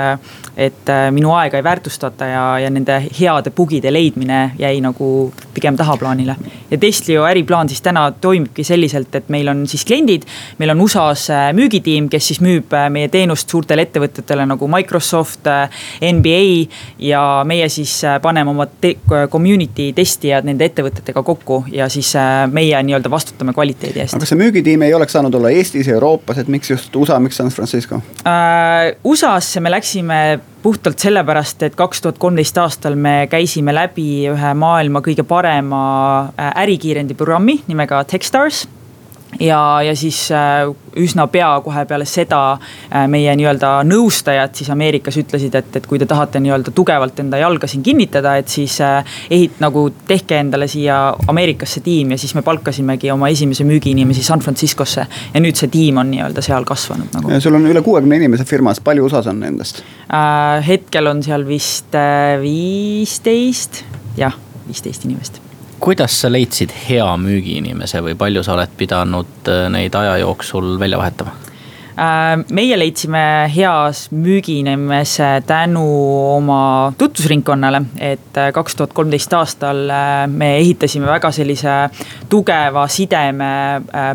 et 0.56 0.90
minu 1.10 1.32
aega 1.34 1.56
ei 1.58 1.64
väärtustata 1.64 2.24
ja, 2.24 2.44
ja 2.58 2.70
nende 2.70 3.02
heade 3.20 3.50
bugide 3.50 3.92
leidmine 3.92 4.52
jäi 4.58 4.80
nagu 4.80 5.32
pigem 5.54 5.76
tahaplaanile. 5.76 6.36
ja 6.70 6.78
Testlio 6.78 7.24
äriplaan 7.24 7.68
siis 7.68 7.82
täna 7.82 8.12
toimibki 8.20 8.64
selliselt, 8.64 9.14
et 9.14 9.28
meil 9.28 9.48
on 9.48 9.66
siis 9.66 9.84
kliendid, 9.84 10.22
meil 10.58 10.70
on 10.70 10.80
USA-s 10.80 11.30
äh, 11.30 11.52
müügitiim, 11.52 12.08
kes 12.08 12.28
siis 12.28 12.40
müüb 12.40 12.72
äh, 12.74 12.88
meie 12.90 13.08
teenust 13.08 13.48
suurtele 13.48 13.82
ettevõtetele 13.82 14.46
nagu 14.46 14.68
Microsoft, 14.68 15.46
äh, 15.46 15.68
NBA. 16.00 16.66
ja 16.98 17.42
meie 17.44 17.68
siis 17.68 18.02
paneme 18.22 18.50
oma 18.50 18.66
te 18.66 18.96
community 19.30 19.92
testijad 19.92 20.44
nende 20.44 20.64
ettevõtetega 20.64 21.22
kokku 21.22 21.64
ja 21.72 21.88
siis 21.88 22.12
meie 22.50 22.82
nii-öelda 22.82 23.10
vastutame 23.10 23.52
kvaliteedi 23.52 24.00
eest. 24.00 24.14
aga 24.14 24.24
kas 24.24 24.32
see 24.32 24.40
müügitiim 24.40 24.82
ei 24.86 24.94
oleks 24.94 25.12
saanud 25.16 25.34
olla 25.34 25.50
Eestis 25.50 25.88
Euroopas, 25.88 26.38
et 26.38 26.48
miks 26.48 26.70
just 26.70 26.96
USA, 27.10 27.18
miks 27.20 27.36
San 27.36 27.50
Francisco 27.50 27.96
uh,? 27.96 28.94
USA-sse 29.04 29.60
me 29.60 29.70
läksime 29.70 30.40
puhtalt 30.62 30.98
sellepärast, 30.98 31.62
et 31.66 31.76
kaks 31.78 32.02
tuhat 32.04 32.18
kolmteist 32.20 32.58
aastal 32.60 32.94
me 32.94 33.26
käisime 33.30 33.74
läbi 33.74 34.28
ühe 34.30 34.52
maailma 34.54 35.02
kõige 35.04 35.24
parema 35.26 35.80
äh, 36.36 36.52
ärikiirendi 36.64 37.16
programmi 37.18 37.60
nimega 37.66 38.04
Techstars 38.04 38.66
ja, 39.38 39.82
ja 39.82 39.96
siis 39.96 40.30
äh, 40.32 40.66
üsna 40.96 41.26
pea 41.30 41.50
kohe 41.64 41.84
peale 41.88 42.06
seda 42.08 42.40
äh, 42.56 43.06
meie 43.10 43.32
nii-öelda 43.38 43.72
nõustajad 43.86 44.56
siis 44.58 44.70
Ameerikas 44.72 45.18
ütlesid, 45.20 45.54
et, 45.54 45.76
et 45.76 45.86
kui 45.86 46.00
te 46.00 46.08
tahate 46.10 46.40
nii-öelda 46.42 46.74
tugevalt 46.74 47.20
enda 47.22 47.38
jalga 47.40 47.68
siin 47.70 47.84
kinnitada, 47.86 48.36
et 48.40 48.50
siis 48.50 48.80
äh, 48.84 49.04
ehit- 49.30 49.60
nagu 49.62 49.86
tehke 50.08 50.40
endale 50.40 50.68
siia 50.70 50.98
Ameerikasse 51.30 51.82
tiim 51.84 52.14
ja 52.14 52.18
siis 52.20 52.34
me 52.34 52.42
palkasimegi 52.46 53.12
oma 53.14 53.30
esimese 53.30 53.66
müügiinimesi 53.68 54.24
San 54.26 54.40
Franciscosse. 54.40 55.06
ja 55.34 55.40
nüüd 55.40 55.58
see 55.58 55.70
tiim 55.70 56.00
on 56.02 56.10
nii-öelda 56.10 56.42
seal 56.44 56.66
kasvanud 56.68 57.14
nagu. 57.14 57.40
sul 57.40 57.54
on 57.58 57.68
üle 57.70 57.82
kuuekümne 57.86 58.20
inimese 58.20 58.44
firmas, 58.44 58.80
palju 58.80 59.06
USA-s 59.06 59.30
on 59.30 59.40
nendest 59.44 59.84
äh,? 60.10 60.66
hetkel 60.66 61.06
on 61.06 61.22
seal 61.22 61.46
vist 61.46 61.94
viisteist, 62.42 63.84
jah, 64.18 64.34
viisteist 64.66 65.06
inimest 65.06 65.40
kuidas 65.80 66.20
sa 66.20 66.28
leidsid 66.32 66.72
hea 66.88 67.06
müügiinimese 67.16 68.02
või 68.04 68.16
palju 68.18 68.42
sa 68.44 68.54
oled 68.56 68.74
pidanud 68.76 69.48
äh, 69.48 69.68
neid 69.72 69.94
aja 69.96 70.18
jooksul 70.20 70.76
välja 70.80 70.98
vahetama? 71.00 71.32
Äh, 72.00 72.38
meie 72.56 72.78
leidsime 72.80 73.20
heas 73.52 74.06
müügiinimese 74.16 75.42
tänu 75.44 75.82
oma 76.38 76.92
tutvusringkonnale, 76.96 77.82
et 78.00 78.38
äh, 78.40 78.46
kaks 78.56 78.78
tuhat 78.78 78.94
kolmteist 78.96 79.34
aastal 79.36 79.82
äh, 79.92 80.22
me 80.32 80.48
ehitasime 80.62 81.04
väga 81.04 81.28
sellise 81.36 81.74
tugeva 82.32 82.86
sideme 82.88 83.50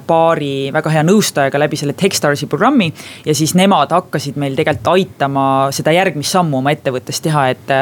paari 0.08 0.72
väga 0.74 0.94
hea 0.96 1.04
nõustajaga 1.06 1.62
läbi 1.62 1.78
selle 1.78 1.94
Techstarsi 1.94 2.48
programmi. 2.50 2.88
ja 3.26 3.36
siis 3.38 3.54
nemad 3.54 3.94
hakkasid 3.94 4.42
meil 4.42 4.58
tegelikult 4.58 4.90
aitama 4.96 5.46
seda 5.76 5.94
järgmist 5.94 6.34
sammu 6.34 6.64
oma 6.64 6.74
ettevõttes 6.74 7.22
teha, 7.22 7.46
et 7.54 7.76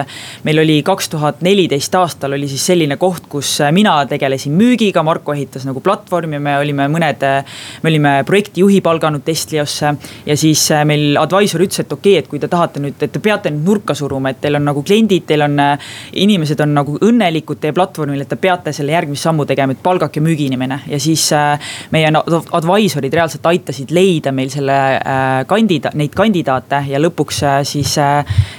meil 0.44 0.60
oli 0.66 0.82
kaks 0.84 1.10
tuhat 1.16 1.42
neliteist 1.48 1.96
aastal 1.96 2.36
oli 2.36 2.52
siis 2.52 2.66
selline 2.66 2.98
koht, 3.00 3.30
kus 3.30 3.54
mina 3.72 3.96
tegelesin 4.10 4.52
müügiga, 4.60 5.04
Marko 5.04 5.32
ehitas 5.32 5.64
nagu 5.70 5.80
platvormi, 5.80 6.44
me 6.44 6.58
olime 6.60 6.92
mõned, 6.92 7.24
me 7.84 7.94
olime 7.94 8.16
projektijuhi 8.28 8.82
palganud 8.84 9.24
Testliosse 9.24 9.93
ja 10.26 10.38
siis 10.38 10.66
äh, 10.72 10.84
meil 10.88 11.18
advisor 11.20 11.64
ütles, 11.64 11.84
et 11.84 11.92
okei 11.92 12.16
okay,, 12.18 12.24
et 12.24 12.30
kui 12.32 12.42
te 12.42 12.50
tahate 12.52 12.82
nüüd, 12.84 12.98
et 13.02 13.12
te 13.12 13.22
peate 13.24 13.52
nüüd 13.54 13.66
nurka 13.68 13.96
suruma, 13.98 14.34
et 14.34 14.42
teil 14.44 14.60
on 14.60 14.66
nagu 14.70 14.84
kliendid, 14.86 15.28
teil 15.30 15.48
on. 15.48 15.60
Äh, 15.64 15.92
inimesed 16.24 16.60
on 16.64 16.74
nagu 16.76 16.96
õnnelikud 17.04 17.60
teie 17.62 17.74
platvormil, 17.76 18.22
et 18.22 18.30
te 18.30 18.38
peate 18.40 18.72
selle 18.76 18.94
järgmise 18.94 19.28
sammu 19.28 19.46
tegema, 19.50 19.74
et 19.74 19.82
palgake 19.84 20.22
müügiinimene 20.24 20.80
ja 20.90 21.00
siis 21.02 21.26
äh, 21.36 21.74
meie 21.94 22.10
advisor'id 22.14 23.14
reaalselt 23.14 23.46
aitasid 23.50 23.92
leida 23.94 24.32
meil 24.36 24.52
selle 24.54 24.76
kandidaat, 25.50 25.96
neid 26.00 26.14
kandidaate 26.16 26.84
ja 26.90 27.00
lõpuks 27.02 27.42
siis 27.68 27.96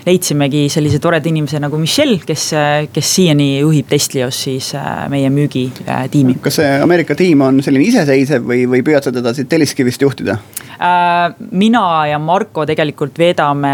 leidsimegi 0.07 0.67
sellise 0.73 1.01
toreda 1.03 1.29
inimese 1.31 1.61
nagu 1.63 1.79
Michelle, 1.81 2.19
kes, 2.27 2.49
kes 2.93 3.15
siiani 3.17 3.49
juhib 3.61 3.89
Testlios 3.91 4.43
siis 4.47 4.73
meie 5.13 5.31
müügitiimi. 5.33 6.39
kas 6.45 6.61
see 6.61 6.71
Ameerika 6.83 7.17
tiim 7.19 7.45
on 7.47 7.63
selline 7.65 7.89
iseseisev 7.89 8.45
või, 8.49 8.65
või 8.71 8.85
püüad 8.87 9.07
sa 9.07 9.13
teda 9.15 9.35
siit 9.35 9.49
Telliskivist 9.49 10.03
juhtida? 10.03 10.39
Äh, 10.75 11.24
mina 11.51 12.07
ja 12.11 12.19
Marko 12.19 12.65
tegelikult 12.67 13.19
veedame 13.19 13.73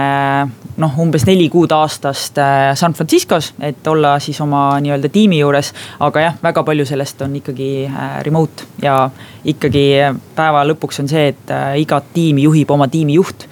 noh, 0.81 0.95
umbes 1.03 1.27
neli 1.29 1.49
kuud 1.53 1.73
aastast 1.77 2.39
äh, 2.41 2.71
San 2.79 2.95
Franciscos, 2.97 3.53
et 3.61 3.87
olla 3.87 4.17
siis 4.23 4.41
oma 4.41 4.65
nii-öelda 4.81 5.11
tiimi 5.13 5.41
juures. 5.41 5.73
aga 6.01 6.27
jah, 6.27 6.39
väga 6.43 6.65
palju 6.67 6.87
sellest 6.89 7.23
on 7.27 7.37
ikkagi 7.41 7.71
äh, 7.89 8.17
remote 8.27 8.69
ja 8.83 9.03
ikkagi 9.45 9.85
päeva 10.37 10.65
lõpuks 10.69 11.03
on 11.03 11.09
see, 11.11 11.29
et 11.35 11.53
igat 11.81 12.13
tiimi 12.15 12.49
juhib 12.49 12.71
oma 12.71 12.89
tiimijuht 12.89 13.47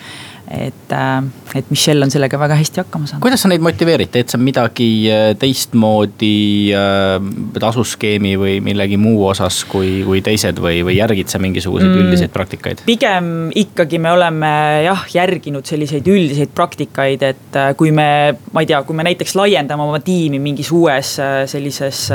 et, 0.51 0.93
äh, 0.93 1.23
et 1.55 1.71
Michelle 1.71 2.05
on 2.05 2.11
sellega 2.11 2.39
väga 2.41 2.57
hästi 2.57 2.81
hakkama 2.81 3.07
saanud. 3.07 3.23
kuidas 3.23 3.43
sa 3.45 3.51
neid 3.53 3.61
motiveerid, 3.65 4.09
teed 4.13 4.31
sa 4.33 4.39
midagi 4.41 4.89
äh, 5.13 5.35
teistmoodi 5.39 6.73
äh, 6.73 7.19
tasuskeemi 7.59 8.33
või 8.41 8.55
millegi 8.65 8.97
muu 9.01 9.27
osas 9.29 9.61
kui, 9.69 10.01
kui 10.07 10.23
teised 10.25 10.61
või, 10.63 10.81
või 10.87 10.97
järgid 10.97 11.29
sa 11.29 11.41
mingisuguseid 11.43 11.91
mm, 11.91 12.05
üldiseid 12.05 12.33
praktikaid? 12.33 12.81
pigem 12.89 13.51
ikkagi 13.61 14.01
me 14.01 14.13
oleme 14.15 14.53
jah, 14.87 15.05
järginud 15.13 15.69
selliseid 15.69 16.09
üldiseid 16.09 16.55
praktikaid, 16.57 17.27
et 17.29 17.61
kui 17.77 17.93
me, 17.93 18.09
ma 18.53 18.65
ei 18.65 18.71
tea, 18.71 18.81
kui 18.89 18.97
me 18.97 19.05
näiteks 19.05 19.37
laiendame 19.37 19.85
oma 19.85 20.01
tiimi 20.05 20.41
mingis 20.41 20.73
uues 20.73 21.13
sellises 21.51 22.07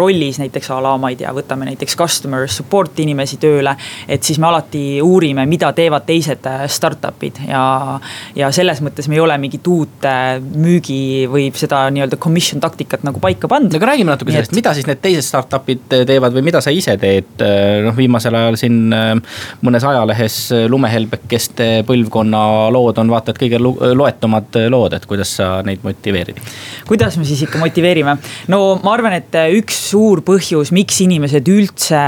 rollis, 0.00 0.40
näiteks 0.40 0.72
a 0.72 0.80
la 0.80 0.94
ma 1.00 1.12
ei 1.12 1.20
tea, 1.20 1.34
võtame 1.36 1.68
näiteks 1.68 1.96
customer 1.98 2.48
support 2.48 3.04
inimesi 3.04 3.36
tööle. 3.42 3.76
et 4.08 4.22
siis 4.22 4.40
me 4.40 4.48
alati 4.48 5.02
uurime, 5.04 5.44
mida 5.46 5.72
teevad 5.76 6.08
teised 6.08 6.48
startup'id 6.72 7.44
ja 7.50 7.65
ja, 7.66 8.00
ja 8.36 8.50
selles 8.54 8.80
mõttes 8.84 9.08
me 9.10 9.16
ei 9.18 9.22
ole 9.22 9.36
mingit 9.40 9.66
uut 9.70 10.06
äh, 10.06 10.36
müügi 10.40 11.26
või 11.30 11.48
seda 11.56 11.86
nii-öelda 11.94 12.18
commission 12.22 12.62
taktikat 12.62 13.04
nagu 13.06 13.20
paika 13.22 13.48
pannud. 13.50 13.74
aga 13.76 13.90
räägime 13.92 14.12
natuke 14.12 14.34
sellest, 14.34 14.54
mida 14.56 14.74
siis 14.76 14.88
need 14.88 15.02
teised 15.04 15.26
startup'id 15.26 15.86
teevad 16.08 16.34
või 16.36 16.46
mida 16.48 16.62
sa 16.64 16.74
ise 16.74 16.96
teed? 17.00 17.36
Äh, 17.44 17.82
noh, 17.86 17.96
viimasel 17.96 18.36
ajal 18.38 18.58
siin 18.60 18.94
äh, 18.94 19.12
mõnes 19.66 19.86
ajalehes 19.86 20.38
lumehelbekeste 20.72 21.70
põlvkonna 21.88 22.42
lood 22.74 23.00
on 23.02 23.12
vaata 23.12 23.34
et 23.34 23.40
kõige 23.40 23.60
loetumad 23.60 24.58
lood, 24.72 24.96
et 24.96 25.06
kuidas 25.08 25.36
sa 25.40 25.50
neid 25.66 25.84
motiveerid? 25.86 26.40
kuidas 26.88 27.18
me 27.20 27.26
siis 27.28 27.44
ikka 27.46 27.60
motiveerime? 27.62 28.16
no 28.52 28.60
ma 28.84 28.94
arvan, 28.94 29.16
et 29.18 29.34
üks 29.56 29.78
suur 29.90 30.22
põhjus, 30.26 30.72
miks 30.76 31.00
inimesed 31.04 31.48
üldse 31.52 32.02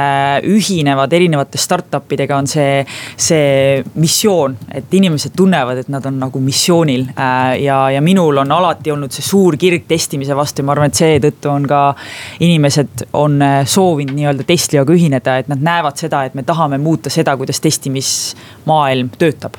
ühinevad 0.48 1.12
erinevate 1.16 1.60
startup 1.60 2.12
idega, 2.14 2.38
on 2.38 2.48
see, 2.50 2.82
see 3.18 3.82
missioon, 3.98 4.56
et 4.74 4.92
inimesed 4.98 5.34
tunnevad 5.38 5.47
tunnevad, 5.48 5.80
et 5.80 5.88
nad 5.88 6.04
on 6.06 6.18
nagu 6.20 6.40
missioonil. 6.42 7.06
Äh, 7.16 7.62
ja, 7.62 7.90
ja 7.90 8.02
minul 8.04 8.36
on 8.42 8.52
alati 8.52 8.92
olnud 8.92 9.12
see 9.14 9.24
suur 9.24 9.56
kirg 9.60 9.86
testimise 9.88 10.36
vastu 10.36 10.62
ja 10.62 10.68
ma 10.68 10.74
arvan, 10.76 10.92
et 10.92 11.00
seetõttu 11.00 11.50
on 11.52 11.66
ka 11.68 11.82
inimesed 12.44 13.08
on 13.18 13.40
äh, 13.42 13.60
soovinud 13.66 14.16
nii-öelda 14.18 14.46
Testlioga 14.48 14.94
ühineda, 14.94 15.38
et 15.40 15.48
nad 15.48 15.62
näevad 15.64 16.00
seda, 16.00 16.24
et 16.28 16.36
me 16.38 16.44
tahame 16.46 16.78
muuta 16.82 17.10
seda, 17.12 17.36
kuidas 17.40 17.62
testimismaailm 17.64 19.12
töötab. 19.18 19.56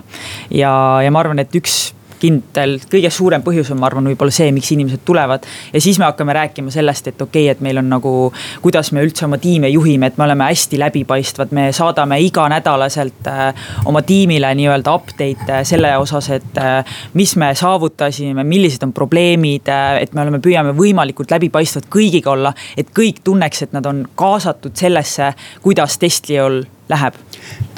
ja, 0.52 0.74
ja 1.04 1.12
ma 1.12 1.24
arvan, 1.24 1.42
et 1.42 1.56
üks 1.56 1.80
kindel, 2.20 2.78
kõige 2.92 3.12
suurem 3.14 3.44
põhjus 3.46 3.72
on, 3.74 3.80
ma 3.82 3.88
arvan, 3.90 4.10
võib-olla 4.12 4.34
see, 4.34 4.52
miks 4.56 4.72
inimesed 4.76 5.04
tulevad. 5.06 5.46
ja 5.74 5.82
siis 5.82 6.00
me 6.00 6.06
hakkame 6.06 6.34
rääkima 6.36 6.72
sellest, 6.72 7.08
et 7.08 7.22
okei 7.22 7.46
okay,, 7.48 7.56
et 7.56 7.62
meil 7.66 7.80
on 7.82 7.90
nagu, 7.90 8.14
kuidas 8.62 8.92
me 8.96 9.04
üldse 9.06 9.26
oma 9.26 9.40
tiime 9.42 9.70
juhime, 9.70 10.10
et 10.10 10.18
me 10.18 10.26
oleme 10.28 10.50
hästi 10.50 10.80
läbipaistvad, 10.80 11.54
me 11.56 11.70
saadame 11.76 12.20
iganädalaselt 12.26 13.30
äh, 13.32 13.68
oma 13.90 14.02
tiimile 14.06 14.52
nii-öelda 14.60 14.96
update'e 15.00 15.64
selle 15.68 15.96
osas, 15.98 16.30
et 16.40 16.60
äh, 16.62 16.98
mis 17.14 17.36
me 17.40 17.54
saavutasime, 17.56 18.44
millised 18.44 18.84
on 18.88 18.94
probleemid 18.96 19.70
äh,, 19.72 20.02
et 20.04 20.14
me 20.14 20.26
oleme, 20.26 20.42
püüame 20.44 20.76
võimalikult 20.78 21.32
läbipaistvad 21.36 21.90
kõigiga 21.94 22.34
olla. 22.36 22.54
et 22.78 22.92
kõik 22.96 23.24
tunneks, 23.24 23.64
et 23.64 23.74
nad 23.74 23.86
on 23.86 24.04
kaasatud 24.20 24.76
sellesse, 24.76 25.34
kuidas 25.64 25.98
Testliol 26.00 26.64
läheb. 26.90 27.14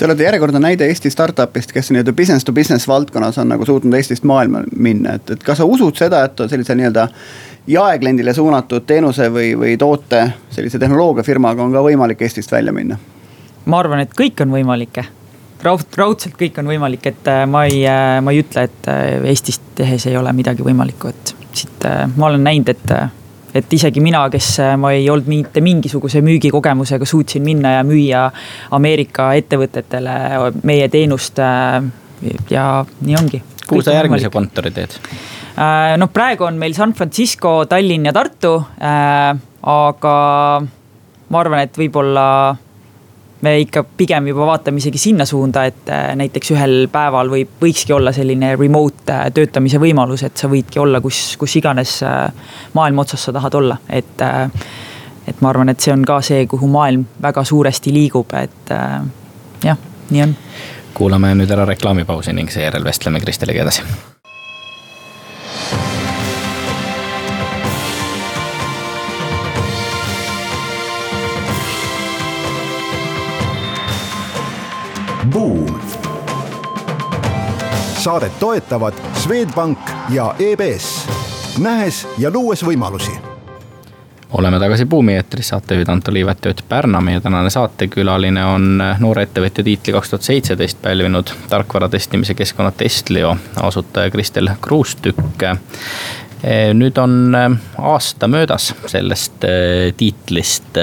Te 0.02 0.06
olete 0.06 0.24
järjekordne 0.26 0.58
näide 0.58 0.88
Eesti 0.90 1.12
startup'ist, 1.14 1.70
kes 1.76 1.92
nii-öelda 1.94 2.14
business 2.18 2.46
to 2.46 2.54
business 2.58 2.88
valdkonnas 2.90 3.38
on 3.38 3.52
nagu 3.54 3.66
suutnud 3.70 3.94
Eestist 3.94 4.24
maailma 4.26 4.64
minna, 4.74 5.14
et, 5.20 5.30
et 5.36 5.44
kas 5.46 5.62
sa 5.62 5.68
usud 5.70 5.94
seda, 5.94 6.24
et 6.26 6.42
sellise 6.50 6.74
nii-öelda 6.74 7.04
jaekliendile 7.70 8.34
suunatud 8.34 8.88
teenuse 8.90 9.30
või, 9.30 9.52
või 9.54 9.76
toote 9.78 10.24
sellise 10.50 10.82
tehnoloogiafirmaga 10.82 11.62
on 11.62 11.78
ka 11.78 11.86
võimalik 11.86 12.26
Eestist 12.26 12.50
välja 12.52 12.74
minna? 12.74 12.98
ma 13.70 13.84
arvan, 13.84 14.02
et 14.02 14.18
kõik 14.18 14.42
on 14.42 14.58
võimalik 14.58 15.04
raud, 15.62 15.86
raudselt 16.02 16.34
kõik 16.42 16.58
on 16.58 16.74
võimalik, 16.74 17.06
et 17.14 17.30
äh, 17.30 17.46
ma 17.46 17.68
ei, 17.70 17.86
äh, 17.86 18.18
ma 18.26 18.34
ei 18.34 18.42
ütle, 18.42 18.66
et 18.72 18.90
äh, 18.90 19.22
Eestist 19.30 19.70
tehes 19.78 20.10
ei 20.10 20.18
ole 20.18 20.34
midagi 20.34 20.66
võimalikku, 20.66 21.14
et 21.14 21.36
siit 21.54 21.86
ma 22.16 22.32
olen 22.32 22.42
näinud, 22.50 22.74
et 22.74 22.98
et 23.56 23.74
isegi 23.74 24.04
mina, 24.04 24.24
kes 24.32 24.50
äh, 24.64 24.76
ma 24.80 24.94
ei 24.96 25.10
olnud 25.12 25.30
mitte 25.32 25.64
mingisuguse 25.64 26.22
müügikogemusega, 26.26 27.08
suutsin 27.08 27.44
minna 27.46 27.78
ja 27.78 27.84
müüa 27.88 28.26
Ameerika 28.78 29.32
ettevõtetele 29.40 30.16
meie 30.68 30.90
teenust. 30.94 31.40
Äh, 31.40 31.84
ja 32.54 32.66
nii 33.02 33.16
ongi. 33.18 33.42
kuhu 33.68 33.82
sa 33.82 33.96
järgmise 33.96 34.30
kontori 34.30 34.70
teed? 34.76 34.98
Noh, 35.98 36.10
praegu 36.14 36.46
on 36.46 36.58
meil 36.62 36.74
San 36.78 36.94
Francisco, 36.94 37.66
Tallinn 37.70 38.06
ja 38.06 38.14
Tartu. 38.14 38.54
aga 39.62 40.14
ma 41.32 41.40
arvan, 41.40 41.64
et 41.66 41.78
võib-olla 41.78 42.26
me 43.42 43.54
ikka 43.60 43.84
pigem 43.98 44.28
juba 44.30 44.46
vaatame 44.46 44.82
isegi 44.82 44.98
sinna 45.02 45.26
suunda, 45.26 45.66
et 45.70 45.90
äh, 45.90 46.12
näiteks 46.18 46.54
ühel 46.56 46.76
päeval 46.92 47.32
võib, 47.32 47.56
võikski 47.62 47.96
olla 47.96 48.14
selline 48.16 48.54
remote 48.60 49.14
äh, 49.14 49.28
töötamise 49.34 49.82
võimalus, 49.82 50.24
et 50.28 50.38
sa 50.38 50.50
võidki 50.52 50.82
olla 50.82 51.02
kus, 51.02 51.36
kus 51.42 51.56
iganes 51.60 51.98
äh, 52.06 52.30
maailma 52.78 53.06
otsas 53.06 53.28
sa 53.28 53.36
tahad 53.36 53.58
olla, 53.62 53.80
et. 53.90 54.28
et 55.28 55.42
ma 55.42 55.52
arvan, 55.52 55.70
et 55.70 55.80
see 55.80 55.94
on 55.94 56.02
ka 56.06 56.18
see, 56.26 56.46
kuhu 56.50 56.68
maailm 56.68 57.06
väga 57.22 57.44
suuresti 57.46 57.94
liigub, 57.94 58.34
et 58.36 58.74
jah, 59.64 59.78
nii 60.10 60.24
on. 60.26 60.34
kuulame 60.98 61.36
nüüd 61.38 61.54
ära 61.54 61.66
reklaamipausi 61.70 62.34
ning 62.34 62.50
seejärel 62.52 62.84
vestleme 62.84 63.22
Kristeliga 63.22 63.62
edasi 63.64 63.86
saadet 78.02 78.40
toetavad 78.40 78.94
Swedbank 79.14 79.80
ja 80.10 80.36
EBS, 80.40 81.08
nähes 81.62 82.08
ja 82.18 82.32
luues 82.34 82.64
võimalusi 82.66 83.12
oleme 84.32 84.60
tagasi 84.60 84.86
Buumi 84.86 85.14
eetris, 85.14 85.50
saatejuhid 85.52 85.90
Anto 85.92 86.14
Liivet 86.14 86.46
ja 86.46 86.52
Ott 86.52 86.64
Pärna, 86.70 87.02
meie 87.02 87.20
tänane 87.22 87.50
saatekülaline 87.52 88.46
on 88.46 88.80
noore 89.00 89.26
ettevõtja 89.28 89.64
tiitli 89.64 89.94
kaks 89.94 90.10
tuhat 90.10 90.24
seitseteist 90.24 90.82
pälvinud 90.82 91.30
tarkvara 91.52 91.90
testimise 91.90 92.34
keskkonna 92.34 92.72
Testlio 92.72 93.36
asutaja 93.62 94.10
Kristel 94.12 94.50
Kruustükk. 94.62 95.44
Eh, 96.42 96.72
nüüd 96.74 96.98
on 96.98 97.36
eh, 97.38 97.52
aasta 97.78 98.26
möödas 98.28 98.72
sellest 98.90 99.44
eh, 99.46 99.92
tiitlist. 99.98 100.78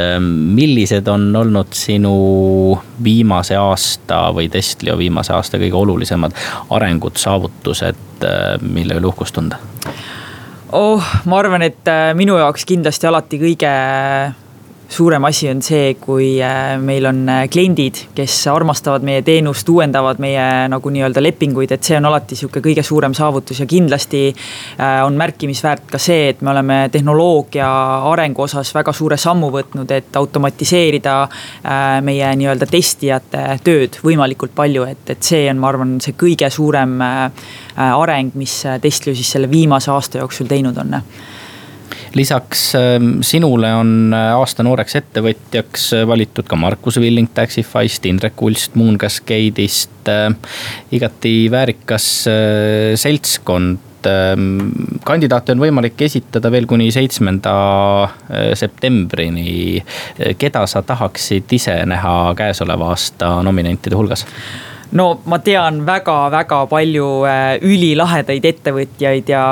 millised 0.54 1.08
on 1.08 1.36
olnud 1.36 1.74
sinu 1.74 2.78
viimase 3.04 3.56
aasta 3.58 4.28
või 4.34 4.46
Testlio 4.52 4.94
viimase 4.98 5.32
aasta 5.34 5.58
kõige 5.58 5.74
olulisemad 5.74 6.36
arengud, 6.70 7.16
saavutused, 7.18 8.22
mille 8.60 8.98
üle 9.00 9.10
uhkust 9.10 9.34
tunda? 9.34 9.58
oh, 10.72 11.02
ma 11.24 11.38
arvan, 11.40 11.64
et 11.66 11.90
minu 12.14 12.38
jaoks 12.38 12.66
kindlasti 12.68 13.08
alati 13.10 13.40
kõige 13.42 13.72
suurem 14.88 15.24
asi 15.24 15.48
on 15.50 15.60
see, 15.62 15.94
kui 16.00 16.38
äh, 16.42 16.78
meil 16.80 17.06
on 17.08 17.20
äh, 17.28 17.42
kliendid, 17.52 18.00
kes 18.16 18.34
armastavad 18.48 19.04
meie 19.04 19.20
teenust, 19.22 19.68
uuendavad 19.68 20.20
meie 20.22 20.44
nagu 20.72 20.92
nii-öelda 20.92 21.22
lepinguid, 21.22 21.74
et 21.76 21.84
see 21.84 21.98
on 21.98 22.08
alati 22.08 22.38
sihuke 22.38 22.62
kõige 22.64 22.84
suurem 22.86 23.14
saavutus 23.16 23.60
ja 23.60 23.68
kindlasti 23.68 24.22
äh, 24.32 25.02
on 25.04 25.18
märkimisväärt 25.20 25.90
ka 25.92 26.00
see, 26.00 26.30
et 26.32 26.40
me 26.40 26.54
oleme 26.54 26.80
tehnoloogia 26.92 27.68
arengu 28.08 28.46
osas 28.46 28.72
väga 28.74 28.94
suure 28.96 29.20
sammu 29.20 29.52
võtnud, 29.52 29.92
et 29.92 30.16
automatiseerida 30.16 31.16
meie 32.04 32.28
nii-öelda 32.40 32.66
testijate 32.70 33.42
tööd 33.64 33.98
võimalikult 34.04 34.54
palju, 34.56 34.86
et, 34.88 35.02
et 35.12 35.24
see 35.24 35.44
on, 35.50 35.60
ma 35.60 35.68
arvan, 35.72 35.96
see 36.02 36.16
kõige 36.18 36.48
suurem 36.52 36.96
areng, 37.02 38.36
mis 38.38 38.60
Testlio 38.82 39.14
siis 39.16 39.34
selle 39.36 39.50
viimase 39.50 39.92
aasta 39.92 40.22
jooksul 40.22 40.48
teinud 40.50 40.78
on 40.80 40.96
lisaks 42.14 42.74
ähm, 42.74 43.18
sinule 43.20 43.72
on 43.74 44.14
äh, 44.14 44.32
aasta 44.38 44.64
nooreks 44.66 44.96
ettevõtjaks 45.00 45.88
äh, 45.96 46.06
valitud 46.08 46.46
ka 46.48 46.56
Markus 46.56 47.00
Villing 47.00 47.30
Taxify'st, 47.34 48.06
Indrek 48.08 48.42
Ulst 48.42 48.78
Moon 48.78 48.98
Cascade'ist. 48.98 50.08
Äh, 50.08 50.32
igati 50.92 51.34
väärikas 51.50 52.06
seltskond 52.98 54.08
ähm, 54.08 54.70
kandidaate 55.04 55.52
on 55.56 55.62
võimalik 55.62 56.00
esitada 56.06 56.52
veel 56.52 56.66
kuni 56.70 56.90
seitsmenda 56.94 57.54
septembrini. 58.58 59.82
keda 60.38 60.64
sa 60.66 60.82
tahaksid 60.82 61.52
ise 61.52 61.76
näha 61.86 62.34
käesoleva 62.38 62.92
aasta 62.94 63.38
nominentide 63.46 63.98
hulgas? 63.98 64.24
No 64.96 65.06
ma 65.28 65.38
tean 65.44 65.82
väga-väga 65.86 66.58
palju 66.70 67.06
äh, 67.28 67.58
ülilahedaid 67.64 68.46
ettevõtjaid 68.48 69.28
ja, 69.32 69.44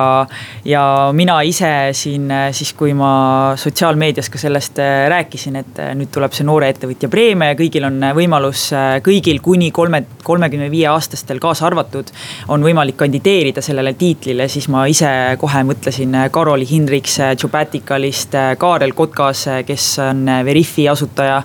ja 0.65 0.85
mina 1.17 1.37
ise 1.45 1.71
siin 1.97 2.31
äh, 2.33 2.49
siis, 2.57 2.73
kui 2.79 2.95
ma 2.97 3.55
sotsiaalmeedias 3.61 4.31
ka 4.33 4.41
sellest 4.41 4.81
äh, 4.81 5.05
rääkisin, 5.13 5.59
et 5.61 5.81
nüüd 5.99 6.13
tuleb 6.15 6.35
see 6.37 6.47
noore 6.49 6.71
ettevõtja 6.73 7.11
preemia 7.13 7.53
ja 7.53 7.59
kõigil 7.59 7.85
on 7.89 8.01
võimalus, 8.17 8.69
kõigil 9.05 9.43
kuni 9.45 9.71
kolme, 9.77 10.03
kolmekümne 10.25 10.71
viie 10.73 10.89
aastastel 10.91 11.41
kaasa 11.43 11.67
arvatud, 11.69 12.13
on 12.53 12.65
võimalik 12.65 12.97
kandideerida 13.01 13.65
sellele 13.65 13.93
tiitlile, 13.99 14.49
siis 14.53 14.71
ma 14.73 14.87
ise 14.91 15.11
kohe 15.41 15.65
mõtlesin 15.69 16.17
Karoli 16.33 16.69
Hindriks 16.69 17.19
Jobaticalist, 17.37 18.37
Kaarel 18.59 18.97
Kotkas, 18.97 19.47
kes 19.67 19.91
on 20.05 20.25
Veriffi 20.47 20.89
asutaja 20.89 21.43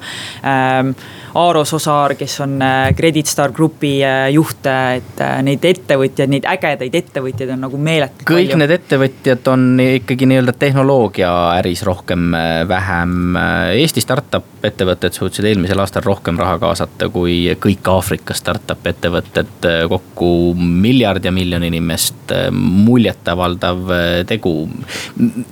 ähm, 0.48 0.96
Aaro 1.34 1.64
Sosaar, 1.66 2.16
kes 2.20 2.40
on 2.44 2.58
äh, 2.62 2.94
Credit 2.96 3.28
Star 3.28 3.52
Grupi 3.56 4.02
äh, 4.04 4.28
juht, 4.36 4.66
et 4.68 5.22
äh, 5.24 5.38
neid 5.46 5.64
ettevõtjaid, 5.64 6.32
neid 6.32 6.48
ägedaid 6.50 6.96
ettevõtjaid 7.00 7.54
on 7.56 7.64
nagu 7.64 7.80
meeletult 7.80 8.26
kõik 8.28 8.50
palju. 8.50 8.60
need 8.60 8.74
ettevõtjad 8.76 9.48
on 9.54 9.66
ikkagi 9.86 10.28
nii-öelda 10.28 10.56
tehnoloogiaäris 10.60 11.86
rohkem, 11.88 12.36
vähem. 12.68 13.38
Eesti 13.80 14.04
startup 14.04 14.66
ettevõtted 14.68 15.16
suutsid 15.16 15.48
eelmisel 15.48 15.80
aastal 15.80 16.04
rohkem 16.06 16.40
raha 16.40 16.60
kaasata 16.62 17.08
kui 17.14 17.56
kõik 17.64 17.88
Aafrika 17.92 18.36
startup 18.36 18.88
ettevõtted 18.92 19.68
kokku 19.90 20.32
miljard 20.58 21.26
ja 21.26 21.32
miljon 21.32 21.64
inimest, 21.64 22.36
muljetavaldav 22.52 23.94
tegu. 24.28 24.56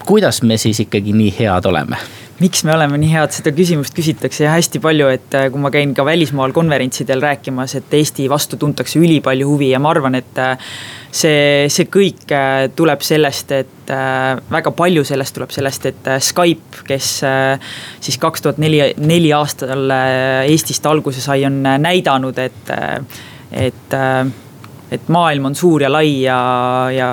kuidas 0.06 0.44
me 0.44 0.58
siis 0.58 0.84
ikkagi 0.84 1.16
nii 1.16 1.36
head 1.40 1.72
oleme? 1.72 2.00
Miks 2.40 2.64
me 2.64 2.72
oleme 2.74 2.98
nii 3.00 3.12
head, 3.12 3.34
seda 3.36 3.52
küsimust 3.56 3.96
küsitakse 3.96 4.48
hästi 4.48 4.80
palju, 4.84 5.10
et 5.12 5.36
äh, 5.36 5.48
kui 5.52 5.62
ma 5.62 5.72
käin 5.74 5.92
ka 5.96 6.06
välismaal 6.08 6.54
konverentsidel 6.56 7.22
rääkimas, 7.24 7.76
et 7.76 7.94
Eesti 8.00 8.30
vastu 8.32 8.60
tuntakse 8.60 9.00
ülipalju 9.02 9.50
huvi 9.50 9.72
ja 9.74 9.82
ma 9.84 9.92
arvan, 9.92 10.16
et 10.20 10.40
äh, 10.40 10.72
see, 11.12 11.68
see 11.72 11.90
kõik 11.92 12.32
äh, 12.36 12.70
tuleb 12.76 13.04
sellest, 13.06 13.52
et 13.56 13.76
väga 13.90 14.70
palju 14.78 15.02
sellest 15.08 15.34
tuleb 15.34 15.50
sellest, 15.50 15.88
et 15.90 16.08
Skype, 16.22 16.84
kes 16.86 17.08
siis 18.06 18.18
kaks 18.22 18.44
tuhat 18.46 18.60
neli, 18.62 18.78
neli 19.02 19.32
aastal 19.34 19.90
Eestist 19.90 20.86
alguse 20.86 21.24
sai, 21.24 21.42
on 21.48 21.58
näidanud, 21.82 22.38
et, 22.38 22.70
et, 23.50 23.98
et 24.94 25.10
maailm 25.10 25.50
on 25.50 25.58
suur 25.58 25.88
ja 25.88 25.90
lai 25.90 26.20
ja, 26.22 26.38
ja 26.94 27.10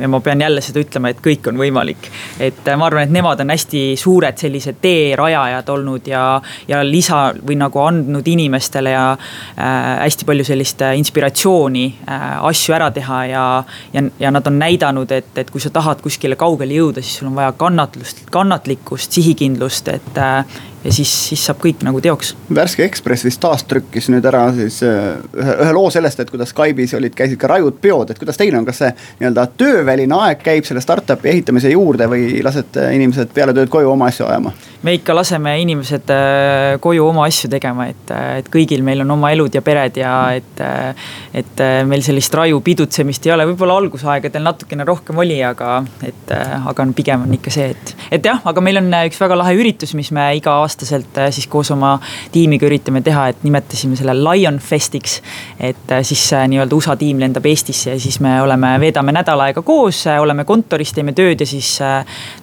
ja 0.00 0.08
ma 0.08 0.20
pean 0.20 0.40
jälle 0.40 0.62
seda 0.64 0.82
ütlema, 0.82 1.12
et 1.12 1.20
kõik 1.24 1.48
on 1.50 1.58
võimalik. 1.60 2.10
et 2.40 2.68
äh, 2.68 2.76
ma 2.78 2.86
arvan, 2.86 3.06
et 3.06 3.14
nemad 3.14 3.40
on 3.40 3.50
hästi 3.50 3.82
suured 3.96 4.38
sellised 4.38 4.80
teerajajad 4.82 5.68
olnud 5.74 6.06
ja, 6.08 6.24
ja 6.68 6.82
lisa 6.84 7.32
või 7.38 7.58
nagu 7.60 7.82
andnud 7.84 8.28
inimestele 8.28 8.94
ja 8.94 9.04
äh, 9.12 9.76
hästi 10.04 10.28
palju 10.28 10.44
sellist 10.44 10.82
äh, 10.82 10.96
inspiratsiooni 10.98 11.86
äh, 12.08 12.28
asju 12.50 12.76
ära 12.76 12.90
teha 12.94 13.24
ja, 13.30 13.44
ja, 13.92 14.04
ja 14.20 14.32
nad 14.34 14.46
on 14.46 14.58
näidanud, 14.60 15.12
et, 15.12 15.32
et 15.38 15.50
kui 15.50 15.62
sa 15.62 15.72
tahad 15.74 16.02
kuskile 16.04 16.36
kaugele 16.36 16.78
jõuda, 16.78 17.02
siis 17.02 17.20
sul 17.20 17.32
on 17.32 17.38
vaja 17.38 17.52
kannatlust, 17.58 18.26
kannatlikkust, 18.34 19.12
sihikindlust, 19.18 19.88
et 19.94 20.20
äh, 20.22 20.58
ja 20.84 20.92
siis, 20.92 21.12
siis 21.30 21.44
saab 21.48 21.60
kõik 21.62 21.82
nagu 21.86 22.00
teoks. 22.04 22.34
värske 22.54 22.84
Ekspress 22.86 23.26
vist 23.26 23.40
taastrükkis 23.42 24.08
nüüd 24.12 24.26
ära 24.30 24.44
siis 24.56 24.80
äh, 24.86 25.18
ühe, 25.36 25.56
ühe 25.64 25.74
loo 25.74 25.90
sellest, 25.94 26.22
et 26.22 26.30
kuidas 26.32 26.54
Skype'is 26.54 26.94
olid, 26.98 27.16
käisid 27.18 27.40
ka 27.40 27.50
rajud 27.54 27.80
peod, 27.82 28.12
et 28.12 28.20
kuidas 28.20 28.38
teil 28.40 28.56
on, 28.58 28.66
kas 28.68 28.82
see 28.84 28.92
nii-öelda 29.20 29.48
tööväline 29.58 30.18
aeg 30.22 30.42
käib 30.44 30.68
selle 30.68 30.82
startup'i 30.84 31.32
ehitamise 31.34 31.72
juurde 31.74 32.08
või 32.10 32.42
lasete 32.44 32.90
inimesed 32.96 33.34
peale 33.34 33.56
tööd 33.56 33.72
koju 33.72 33.90
oma 33.94 34.12
asju 34.12 34.28
ajama? 34.28 34.54
Me 34.88 34.94
ikka 34.96 35.14
laseme 35.16 35.52
inimesed 35.60 36.08
äh, 36.12 36.78
koju 36.80 37.04
oma 37.10 37.26
asju 37.28 37.50
tegema, 37.52 37.88
et, 37.92 38.12
äh, 38.14 38.38
et 38.40 38.48
kõigil 38.52 38.80
meil 38.86 39.02
on 39.04 39.12
oma 39.18 39.32
elud 39.34 39.52
ja 39.54 39.62
pered 39.64 40.00
ja 40.00 40.14
et. 40.38 40.54
Äh, 40.64 41.08
et 41.38 41.60
meil 41.86 42.00
sellist 42.02 42.32
raju 42.34 42.56
pidutsemist 42.64 43.26
ei 43.26 43.32
ole, 43.34 43.44
võib-olla 43.50 43.76
algusaegadel 43.78 44.42
natukene 44.42 44.82
rohkem 44.88 45.18
oli, 45.20 45.36
aga 45.44 45.76
et, 46.02 46.30
aga 46.32 46.82
on 46.82 46.94
pigem 46.96 47.26
on 47.26 47.34
ikka 47.36 47.52
see, 47.52 47.68
et. 47.74 47.92
et 48.16 48.26
jah, 48.26 48.40
aga 48.48 48.62
meil 48.64 48.80
on 48.80 48.88
üks 49.04 49.20
väga 49.20 49.36
lahe 49.38 49.52
üritus, 49.58 49.92
mis 49.98 50.08
me 50.14 50.24
iga-aastaselt 50.38 51.20
siis 51.36 51.46
koos 51.50 51.70
oma 51.74 51.92
tiimiga 52.34 52.66
üritame 52.66 53.02
teha, 53.06 53.28
et 53.30 53.44
nimetasime 53.46 53.98
selle 54.00 54.16
Lion 54.18 54.58
Festiks. 54.62 55.18
et 55.60 55.94
siis 56.08 56.24
nii-öelda 56.50 56.78
USA 56.78 56.96
tiim 56.98 57.20
lendab 57.22 57.46
Eestisse 57.46 57.92
ja 57.92 58.00
siis 58.02 58.18
me 58.24 58.38
oleme, 58.42 58.72
veedame 58.82 59.14
nädal 59.14 59.44
aega 59.46 59.62
koos, 59.66 60.04
oleme 60.18 60.46
kontoris, 60.48 60.94
teeme 60.96 61.14
tööd 61.18 61.44
ja 61.44 61.46
siis 61.46 61.76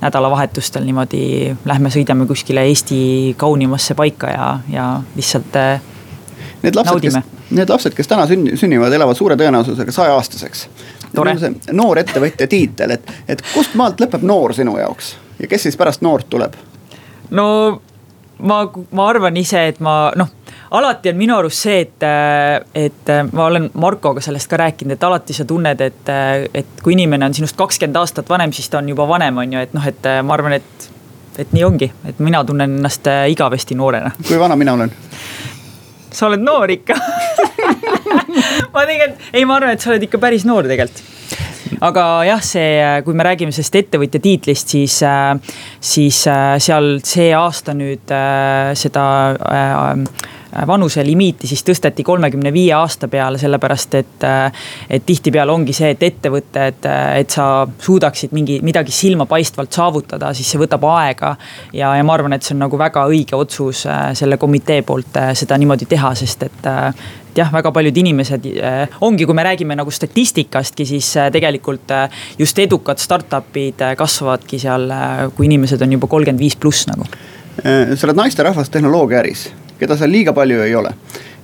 nädalavahetustel 0.03 0.87
niimoodi 0.87 1.25
lähme 1.65 1.91
sõidame 1.91 2.25
läheme 2.25 2.34
kuskile 2.35 2.67
Eesti 2.67 2.99
kaunimasse 3.39 3.95
paika 3.95 4.27
ja, 4.33 4.59
ja 4.69 4.89
lihtsalt 5.15 5.55
äh, 5.55 5.81
need 6.65 6.75
lapsed, 6.75 6.99
kes, 7.01 7.17
need 7.49 7.69
lapsed, 7.69 7.95
kes 7.95 8.11
täna 8.11 8.27
sünni, 8.27 8.57
sünnivad, 8.59 8.93
elavad 8.93 9.15
suure 9.15 9.37
tõenäosusega 9.39 9.95
saja-aastaseks. 9.95 10.67
noor 11.71 12.01
ettevõtja 12.03 12.47
tiitel, 12.51 12.97
et, 12.97 13.11
et 13.27 13.43
kust 13.53 13.75
maalt 13.79 14.01
lõpeb 14.03 14.25
noor 14.27 14.53
sinu 14.53 14.77
jaoks 14.77 15.15
ja 15.39 15.47
kes 15.47 15.69
siis 15.69 15.77
pärast 15.79 16.03
noort 16.03 16.27
tuleb? 16.29 16.57
no 17.31 17.45
ma, 18.39 18.57
ma 18.91 19.07
arvan 19.09 19.37
ise, 19.37 19.67
et 19.71 19.79
ma 19.79 20.11
noh, 20.19 20.31
alati 20.75 21.13
on 21.13 21.19
minu 21.19 21.37
arust 21.37 21.67
see, 21.67 21.85
et, 21.85 22.07
et 22.75 23.13
ma 23.31 23.47
olen 23.47 23.69
Markoga 23.79 24.23
sellest 24.23 24.51
ka 24.51 24.59
rääkinud, 24.59 24.97
et 24.97 25.07
alati 25.07 25.37
sa 25.37 25.45
tunned, 25.47 25.81
et, 25.81 26.11
et 26.53 26.83
kui 26.83 26.97
inimene 26.97 27.29
on 27.29 27.37
sinust 27.37 27.57
kakskümmend 27.59 28.01
aastat 28.01 28.29
vanem, 28.29 28.53
siis 28.55 28.69
ta 28.69 28.81
on 28.81 28.91
juba 28.91 29.07
vanem, 29.07 29.39
on 29.45 29.55
ju, 29.55 29.63
et 29.67 29.77
noh, 29.77 29.87
et 29.87 30.11
ma 30.23 30.35
arvan, 30.35 30.59
et 30.59 30.89
et 31.41 31.51
nii 31.55 31.65
ongi, 31.67 31.89
et 32.07 32.21
mina 32.23 32.43
tunnen 32.47 32.77
ennast 32.79 33.07
äh, 33.11 33.25
igavesti 33.31 33.77
noorena. 33.77 34.11
kui 34.27 34.39
vana 34.39 34.55
mina 34.59 34.75
olen? 34.77 34.93
sa 36.15 36.29
oled 36.29 36.43
noor 36.43 36.71
ikka 36.71 36.95
ma 38.73 38.85
tegelikult, 38.85 39.27
ei, 39.33 39.43
ma 39.45 39.59
arvan, 39.59 39.75
et 39.75 39.83
sa 39.83 39.91
oled 39.91 40.07
ikka 40.07 40.21
päris 40.21 40.47
noor 40.47 40.67
tegelikult 40.69 41.03
aga 41.85 42.05
jah, 42.29 42.43
see, 42.45 42.69
äh, 42.79 42.99
kui 43.05 43.17
me 43.17 43.25
räägime 43.27 43.55
sellest 43.55 43.79
ettevõtja 43.81 44.21
tiitlist, 44.23 44.75
siis, 44.77 44.99
äh, 45.03 45.57
siis 45.79 46.21
seal 46.25 46.91
see 47.03 47.31
aasta 47.35 47.75
nüüd 47.77 48.15
seda 48.79 49.05
vanuselimiiti 50.67 51.47
siis 51.47 51.63
tõsteti 51.65 52.03
kolmekümne 52.03 52.53
viie 52.53 52.73
aasta 52.77 53.07
peale, 53.11 53.37
sellepärast 53.41 53.95
et. 53.95 54.27
et 54.89 55.05
tihtipeale 55.05 55.51
ongi 55.51 55.73
see, 55.73 55.91
et 55.93 56.03
ettevõtted, 56.03 56.85
et 57.19 57.33
sa 57.33 57.67
suudaksid 57.79 58.33
mingi, 58.35 58.59
midagi 58.65 58.91
silmapaistvalt 58.95 59.73
saavutada, 59.75 60.31
siis 60.33 60.49
see 60.51 60.61
võtab 60.61 60.85
aega. 60.95 61.35
ja, 61.73 61.95
ja 61.97 62.03
ma 62.03 62.15
arvan, 62.15 62.33
et 62.33 62.43
see 62.43 62.55
on 62.55 62.63
nagu 62.65 62.79
väga 62.79 63.05
õige 63.11 63.37
otsus 63.37 63.85
äh, 63.89 64.09
selle 64.17 64.37
komitee 64.41 64.81
poolt 64.87 65.17
äh, 65.19 65.33
seda 65.37 65.57
niimoodi 65.61 65.87
teha, 65.89 66.13
sest 66.15 66.47
et 66.49 66.69
äh, 66.71 66.89
et 67.35 67.41
jah, 67.41 67.49
väga 67.51 67.67
paljud 67.75 67.97
inimesed 67.99 68.45
ongi, 69.03 69.25
kui 69.27 69.35
me 69.35 69.43
räägime 69.43 69.75
nagu 69.75 69.91
statistikastki, 69.91 70.85
siis 70.87 71.09
tegelikult 71.35 71.91
just 72.39 72.61
edukad 72.63 73.01
startup'id 73.03 73.83
kasvavadki 73.99 74.59
seal, 74.61 74.87
kui 75.35 75.49
inimesed 75.49 75.83
on 75.83 75.97
juba 75.97 76.07
kolmkümmend 76.07 76.39
viis 76.39 76.55
pluss 76.55 76.87
nagu. 76.87 77.03
sa 77.59 78.07
oled 78.07 78.21
naisterahvas 78.21 78.71
tehnoloogiaäris 78.71 79.49
keda 79.79 79.97
seal 79.97 80.11
liiga 80.11 80.33
palju 80.33 80.61
ei 80.63 80.75
ole. 80.75 80.93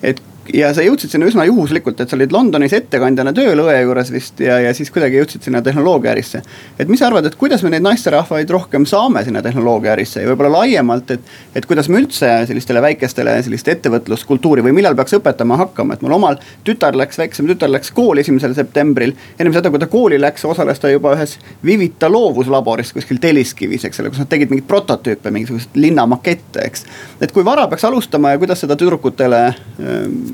et 0.04 0.22
ja 0.54 0.72
sa 0.76 0.84
jõudsid 0.84 1.12
sinna 1.14 1.28
üsna 1.30 1.46
juhuslikult, 1.48 2.00
et 2.02 2.10
sa 2.12 2.18
olid 2.18 2.34
Londonis 2.34 2.74
ettekandjana 2.76 3.34
tööl 3.36 3.60
õe 3.64 3.76
juures 3.84 4.12
vist 4.14 4.40
ja, 4.44 4.58
ja 4.62 4.74
siis 4.76 4.92
kuidagi 4.94 5.20
jõudsid 5.20 5.46
sinna 5.48 5.62
tehnoloogiaärisse. 5.64 6.42
et 6.80 6.92
mis 6.92 7.00
sa 7.00 7.08
arvad, 7.08 7.26
et 7.26 7.36
kuidas 7.40 7.64
me 7.64 7.72
neid 7.74 7.86
naisterahvaid 7.86 8.50
rohkem 8.50 8.86
saame 8.90 9.24
sinna 9.26 9.42
tehnoloogiaärisse 9.46 10.24
ja 10.24 10.32
võib-olla 10.32 10.62
laiemalt, 10.62 11.12
et. 11.12 11.32
et 11.56 11.66
kuidas 11.66 11.90
me 11.90 12.02
üldse 12.02 12.30
sellistele 12.48 12.82
väikestele 12.82 13.38
sellist 13.44 13.68
ettevõtluskultuuri 13.72 14.66
või 14.66 14.76
millal 14.80 14.96
peaks 14.98 15.16
õpetama 15.20 15.60
hakkama, 15.62 15.96
et 15.96 16.06
mul 16.06 16.18
omal 16.18 16.40
tütar 16.68 16.98
läks, 16.98 17.20
väiksem 17.22 17.48
tütar 17.50 17.72
läks 17.72 17.92
kooli 17.96 18.26
esimesel 18.26 18.56
septembril. 18.58 19.14
ennem 19.40 19.54
seda, 19.56 19.70
kui 19.70 19.80
ta 19.80 19.88
kooli 19.92 20.20
läks, 20.22 20.46
osales 20.46 20.80
ta 20.80 20.92
juba 20.92 21.16
ühes 21.16 21.38
Vivita 21.66 22.10
loovuslaboris 22.12 22.94
kuskil 22.94 23.22
Telliskivis, 23.22 23.86
eks 23.86 24.00
ole, 24.02 24.12
kus 24.12 24.24
nad 24.24 24.30
tegid 24.32 24.52
mingeid 24.52 24.68
prototüüpe, 24.68 25.32
mingisuguseid 25.32 25.78
linnamakette, 25.80 26.66
eks. 26.66 26.86
et 27.22 27.32
kui 27.32 27.46
vara 27.46 27.68
peaks 27.72 27.86
alustama 27.88 28.34
ja 28.34 28.42
kuidas 28.42 28.64
seda 28.66 28.76
tüdrukutele 28.80 29.42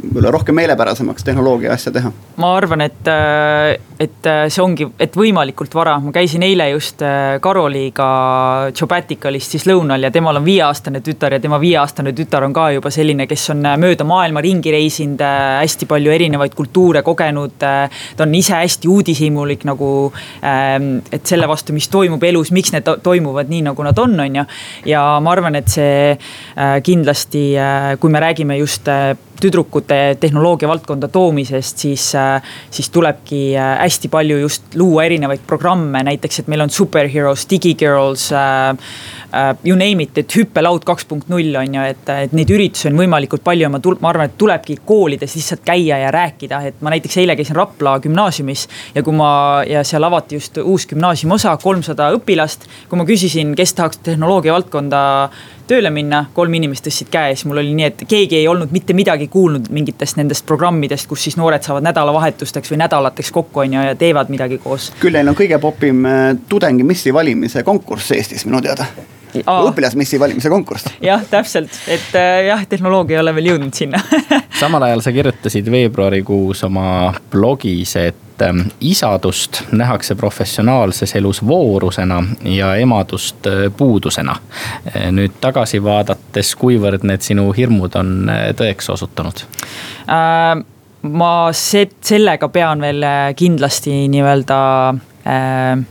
võib-olla 0.08 0.32
rohkem 0.32 0.56
meelepärasemaks 0.56 1.24
tehnoloogia 1.24 1.74
asja 1.74 1.92
teha? 1.92 2.12
ma 2.38 2.52
arvan, 2.54 2.84
et, 2.86 3.08
äh, 3.10 3.76
et 4.00 4.28
äh, 4.30 4.44
see 4.54 4.62
ongi, 4.62 4.88
et 5.02 5.16
võimalikult 5.18 5.74
vara, 5.74 5.96
ma 6.02 6.12
käisin 6.14 6.44
eile 6.46 6.70
just 6.70 7.02
äh, 7.06 7.40
Karoliga 7.42 8.10
Jobaticalist 8.78 9.56
siis 9.56 9.66
lõunal 9.70 10.06
ja 10.06 10.12
temal 10.14 10.38
on 10.40 10.46
viieaastane 10.46 11.02
tütar 11.06 11.34
ja 11.34 11.42
tema 11.42 11.60
viieaastane 11.62 12.14
tütar 12.18 12.46
on 12.46 12.54
ka 12.56 12.70
juba 12.76 12.92
selline, 12.94 13.28
kes 13.30 13.50
on 13.56 13.66
mööda 13.82 14.06
maailma 14.08 14.44
ringi 14.46 14.74
reisinud, 14.74 15.22
hästi 15.22 15.90
palju 15.90 16.14
erinevaid 16.14 16.56
kultuure 16.58 17.02
kogenud. 17.06 17.58
ta 17.58 18.24
on 18.24 18.36
ise 18.36 18.54
hästi 18.54 18.88
uudishimulik 18.92 19.66
nagu, 19.68 19.90
ähm, 20.46 21.00
et 21.12 21.26
selle 21.26 21.48
vastu, 21.50 21.74
mis 21.74 21.90
toimub 21.90 22.24
elus, 22.24 22.52
miks 22.56 22.74
need 22.76 22.88
toimuvad 23.04 23.50
nii, 23.50 23.64
nagu 23.72 23.88
nad 23.88 23.98
on, 24.00 24.20
on 24.20 24.42
ju. 24.42 24.46
ja 24.94 25.04
ma 25.24 25.34
arvan, 25.34 25.58
et 25.58 25.72
see 25.72 26.18
kindlasti, 26.86 27.48
kui 28.00 28.14
me 28.14 28.22
räägime 28.22 28.60
just 28.62 28.88
tüdrukute 29.42 30.18
tehnoloogia 30.20 30.70
valdkonda 30.70 31.08
toomisest, 31.12 31.84
siis, 31.86 32.10
äh, 32.16 32.42
siis 32.72 32.90
tulebki 32.90 33.42
äh, 33.58 33.76
hästi 33.84 34.10
palju 34.14 34.40
just 34.44 34.76
luua 34.76 35.06
erinevaid 35.08 35.46
programme, 35.48 36.04
näiteks, 36.08 36.42
et 36.42 36.52
meil 36.52 36.66
on 36.66 36.74
superheroes, 36.74 37.48
digigirls 37.50 38.32
äh,. 38.32 38.76
Uh, 39.28 39.52
you 39.68 39.76
name 39.76 40.00
it, 40.06 40.16
et 40.18 40.32
hüppelaud 40.38 40.86
kaks 40.88 41.04
punkt 41.06 41.28
null 41.28 41.52
on 41.60 41.74
ju, 41.76 41.82
et, 41.84 42.10
et 42.24 42.32
neid 42.32 42.48
üritusi 42.56 42.88
on 42.88 42.96
võimalikult 42.96 43.44
palju 43.44 43.66
ja 43.66 43.70
ma 43.70 43.82
ma 44.00 44.08
arvan, 44.14 44.30
et 44.30 44.38
tulebki 44.40 44.78
koolides 44.88 45.36
lihtsalt 45.36 45.66
käia 45.68 45.98
ja 46.00 46.14
rääkida, 46.16 46.62
et 46.70 46.80
ma 46.80 46.94
näiteks 46.94 47.18
eile 47.20 47.36
käisin 47.36 47.58
Rapla 47.60 47.98
gümnaasiumis. 48.00 48.64
ja 48.96 49.04
kui 49.04 49.14
ma, 49.14 49.66
ja 49.68 49.84
seal 49.84 50.08
avati 50.08 50.40
just 50.40 50.58
uus 50.64 50.88
gümnaasiumi 50.88 51.36
osa, 51.36 51.58
kolmsada 51.60 52.08
õpilast. 52.16 52.70
kui 52.88 53.02
ma 53.02 53.06
küsisin, 53.06 53.52
kes 53.60 53.76
tahaks 53.76 54.00
tehnoloogia 54.08 54.56
valdkonda 54.56 55.02
tööle 55.68 55.92
minna, 55.94 56.24
kolm 56.34 56.54
inimest 56.60 56.88
tõstsid 56.88 57.12
käe, 57.14 57.36
siis 57.36 57.48
mul 57.50 57.62
oli 57.62 57.76
nii, 57.78 57.90
et 57.92 58.06
keegi 58.10 58.40
ei 58.40 58.48
olnud 58.48 58.72
mitte 58.76 58.96
midagi 58.98 59.28
kuulnud 59.32 59.70
mingitest 59.74 60.20
nendest 60.20 60.46
programmidest, 60.48 61.10
kus 61.10 61.28
siis 61.28 61.38
noored 61.40 61.66
saavad 61.66 61.86
nädalavahetusteks 61.90 62.74
või 62.74 62.82
nädalateks 62.84 63.32
kokku, 63.36 63.66
on 63.66 63.78
ju, 63.78 63.84
ja 63.90 63.96
teevad 64.00 64.32
midagi 64.34 64.60
koos. 64.64 64.92
küll 65.02 65.18
neil 65.18 65.34
on 65.34 65.38
kõige 65.38 65.60
popim 65.64 66.06
äh, 66.08 66.32
tudengimissi 66.50 67.14
valimise 67.14 67.64
konkurss 67.68 68.12
Eestis 68.16 68.48
minu 68.48 68.62
teada 68.64 68.88
õpilasmissi 69.38 70.20
valimise 70.20 70.50
konkurss. 70.50 70.92
jah, 71.04 71.24
täpselt, 71.30 71.74
et 71.88 72.16
äh, 72.16 72.46
jah, 72.48 72.64
tehnoloogia 72.70 73.18
ei 73.18 73.24
ole 73.26 73.36
veel 73.36 73.52
jõudnud 73.54 73.76
sinna 73.76 74.02
samal 74.62 74.88
ajal 74.88 75.04
sa 75.06 75.14
kirjutasid 75.16 75.72
veebruarikuus 75.72 76.64
oma 76.68 76.88
blogis, 77.32 77.96
et 78.02 78.27
ähm, 78.42 78.62
isadust 78.82 79.64
nähakse 79.72 80.16
professionaalses 80.16 81.16
elus 81.16 81.42
voorusena 81.48 82.24
ja 82.44 82.76
emadust 82.76 83.48
äh, 83.48 83.68
puudusena. 83.78 84.36
Äh, 84.96 85.12
nüüd 85.12 85.40
tagasi 85.42 85.84
vaadates, 85.84 86.56
kuivõrd 86.56 87.06
need 87.08 87.26
sinu 87.26 87.52
hirmud 87.58 87.96
on 88.00 88.32
tõeks 88.58 88.92
osutunud 88.94 89.46
äh,? 90.08 90.56
ma 91.08 91.34
se-, 91.54 91.88
sellega 92.04 92.50
pean 92.52 92.82
veel 92.82 93.06
kindlasti 93.38 93.94
nii-öelda 94.12 94.58
äh, 94.90 95.86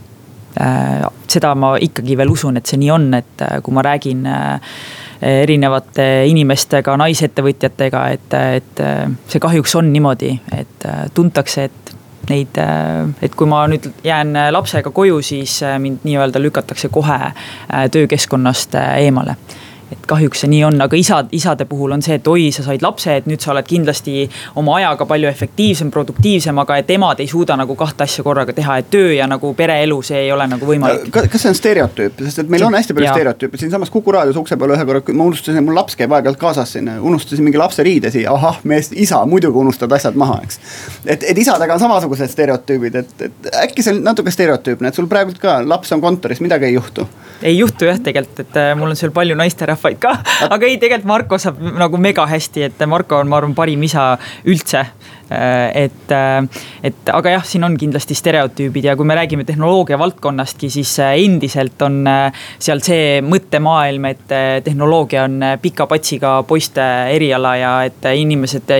Äh, 0.57 1.03
seda 1.29 1.51
ma 1.59 1.75
ikkagi 1.81 2.15
veel 2.17 2.31
usun, 2.33 2.57
et 2.57 2.69
see 2.69 2.79
nii 2.81 2.89
on, 2.89 3.11
et 3.13 3.43
äh, 3.45 3.59
kui 3.61 3.75
ma 3.75 3.83
räägin 3.85 4.23
äh, 4.25 4.71
erinevate 5.21 6.05
inimestega, 6.31 6.95
naisettevõtjatega, 7.01 8.01
et, 8.13 8.33
et 8.37 8.81
see 9.25 9.41
kahjuks 9.41 9.73
on 9.79 9.87
niimoodi, 9.89 10.29
et 10.53 10.85
tuntakse, 11.17 11.65
et 11.65 11.93
neid, 12.29 12.59
et 13.21 13.35
kui 13.35 13.47
ma 13.49 13.63
nüüd 13.71 13.89
jään 14.03 14.35
lapsega 14.51 14.91
koju, 14.91 15.21
siis 15.21 15.59
mind 15.79 16.03
nii-öelda 16.07 16.41
lükatakse 16.41 16.89
kohe 16.93 17.31
töökeskkonnast 17.91 18.75
eemale 18.97 19.37
et 19.91 20.07
kahjuks 20.07 20.41
see 20.43 20.49
nii 20.51 20.63
on, 20.67 20.81
aga 20.83 20.97
isad, 20.99 21.29
isade 21.35 21.65
puhul 21.69 21.93
on 21.95 22.01
see, 22.03 22.17
et 22.19 22.27
oi, 22.27 22.49
sa 22.55 22.63
said 22.65 22.83
lapse, 22.83 23.13
et 23.21 23.27
nüüd 23.29 23.43
sa 23.43 23.53
oled 23.53 23.67
kindlasti 23.67 24.25
oma 24.59 24.77
ajaga 24.81 25.07
palju 25.07 25.29
efektiivsem, 25.29 25.91
produktiivsem, 25.93 26.57
aga 26.63 26.79
et 26.81 26.91
emad 26.95 27.21
ei 27.23 27.29
suuda 27.31 27.55
nagu 27.59 27.75
kahte 27.79 28.03
asja 28.03 28.25
korraga 28.25 28.55
teha, 28.57 28.77
et 28.81 28.89
töö 28.91 29.13
ja 29.15 29.27
nagu 29.31 29.53
pereelu, 29.57 30.01
see 30.05 30.25
ei 30.25 30.31
ole 30.35 30.47
nagu 30.51 30.67
võimalik. 30.67 31.07
kas 31.15 31.39
see 31.41 31.53
on 31.53 31.59
stereotüüp, 31.59 32.19
sest 32.27 32.43
et 32.43 32.51
meil 32.51 32.67
on 32.67 32.75
hästi 32.75 32.97
palju 32.97 33.13
stereotüüpe, 33.13 33.61
siinsamas 33.61 33.93
Kuku 33.93 34.11
raadios 34.13 34.37
ukse 34.37 34.57
peal 34.59 34.75
ühe 34.75 34.85
korra, 34.89 35.01
ma 35.13 35.29
unustasin, 35.31 35.63
mul 35.65 35.79
laps 35.79 35.95
käib 35.99 36.11
aeg-ajalt 36.11 36.41
kaasas 36.41 36.75
siin, 36.75 36.89
unustasin 36.99 37.47
mingi 37.47 37.61
lapse 37.61 37.85
riide 37.87 38.11
siia, 38.13 38.33
ahah, 38.35 38.59
mees, 38.67 38.91
isa, 38.91 39.23
muidugi 39.25 39.63
unustad 39.63 39.91
asjad 39.95 40.19
maha, 40.19 40.41
eks. 40.43 40.59
et, 41.05 41.23
et 41.31 41.39
isadega 41.39 41.77
on 41.77 41.85
samasugused 41.85 42.35
stereotüübid, 42.35 42.99
et, 42.99 43.15
et 43.29 43.49
äkki 43.63 43.85
see 43.85 43.95
on 43.95 44.03
natuke 44.05 44.33
stereotüüpne, 44.35 44.91
et 44.91 44.99
sul 44.99 45.07
praegult 45.09 45.39
ka 45.41 45.61
laps 45.65 45.95
on 45.95 46.03
kontoris, 46.03 46.43
midagi 46.43 46.69
ei 46.69 46.75
juhtu. 46.75 47.07
Ei 47.41 47.57
juhtu 47.57 47.89
jah, 47.89 47.99
tegelikult, 48.03 48.45
et 48.45 48.61
äh, 48.61 48.71
mul 48.77 48.93
on 48.93 48.99
seal 48.99 49.13
palju 49.15 49.37
naisterahvaid 49.37 49.77
rahvaid 49.77 49.99
ka. 50.01 50.15
aga 50.49 50.65
ei, 50.65 50.77
tegelikult 50.81 51.07
Marko 51.07 51.37
saab 51.41 51.59
nagu 51.77 51.99
mega 52.01 52.25
hästi, 52.27 52.65
et 52.67 52.87
Marko 52.87 53.21
on, 53.21 53.29
ma 53.29 53.39
arvan, 53.39 53.55
parim 53.55 53.83
isa 53.83 54.15
üldse. 54.45 54.85
et, 55.27 56.11
et 56.87 57.09
aga 57.11 57.31
jah, 57.33 57.41
siin 57.43 57.65
on 57.67 57.73
kindlasti 57.75 58.15
stereotüübid 58.15 58.85
ja 58.87 58.93
kui 58.95 59.03
me 59.05 59.17
räägime 59.17 59.43
tehnoloogia 59.43 59.97
valdkonnastki, 59.99 60.69
siis 60.71 60.93
endiselt 61.03 61.81
on 61.83 61.99
seal 62.63 62.79
see 62.79 63.19
mõttemaailm, 63.27 64.07
et 64.07 64.23
tehnoloogia 64.63 65.25
on 65.27 65.43
pika 65.59 65.83
patsiga 65.91 66.37
poiste 66.47 66.87
eriala 67.11 67.53
ja 67.59 67.75
et 67.89 68.07
inimesed, 68.07 68.71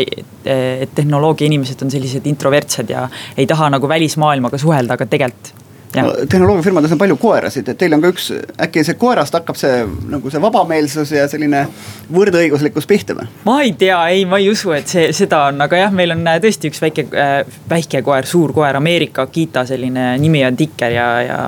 et 0.47 0.95
tehnoloogia 0.95 1.51
inimesed 1.51 1.83
on 1.83 1.91
sellised 1.91 2.31
introvertsed 2.31 2.95
ja 2.95 3.09
ei 3.35 3.47
taha 3.47 3.67
nagu 3.75 3.91
välismaailmaga 3.91 4.63
suhelda, 4.63 4.95
aga 4.95 5.11
tegelikult 5.17 5.66
no, 5.95 6.13
tehnoloogiafirmades 6.29 6.91
on 6.91 7.01
palju 7.01 7.17
koerasid, 7.21 7.69
et 7.71 7.79
teil 7.79 7.95
on 7.95 8.03
ka 8.03 8.11
üks, 8.13 8.29
äkki 8.67 8.83
see 8.85 8.97
koerast 8.99 9.37
hakkab 9.37 9.59
see 9.59 9.83
nagu 10.11 10.31
see 10.33 10.41
vabameelsus 10.43 11.13
ja 11.15 11.27
selline 11.31 11.65
võrdõiguslikkus 12.13 12.89
pihta 12.89 13.17
või? 13.17 13.27
ma 13.47 13.59
ei 13.65 13.73
tea, 13.79 13.99
ei, 14.13 14.25
ma 14.29 14.41
ei 14.41 14.49
usu, 14.51 14.73
et 14.77 14.89
see, 14.91 15.09
seda 15.15 15.45
on, 15.51 15.61
aga 15.65 15.83
jah, 15.85 15.93
meil 15.95 16.15
on 16.15 16.25
äh, 16.27 16.41
tõesti 16.43 16.71
üks 16.71 16.83
väike 16.83 17.07
äh,, 17.13 17.37
väike 17.69 18.03
koer, 18.05 18.27
suur 18.29 18.53
koer, 18.55 18.79
Ameerika 18.79 19.27
Akita, 19.27 19.65
selline 19.69 20.13
nimi 20.21 20.43
on 20.47 20.59
Tikker 20.59 20.97
ja, 20.97 21.07
ja 21.27 21.39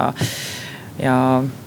ja 1.00 1.16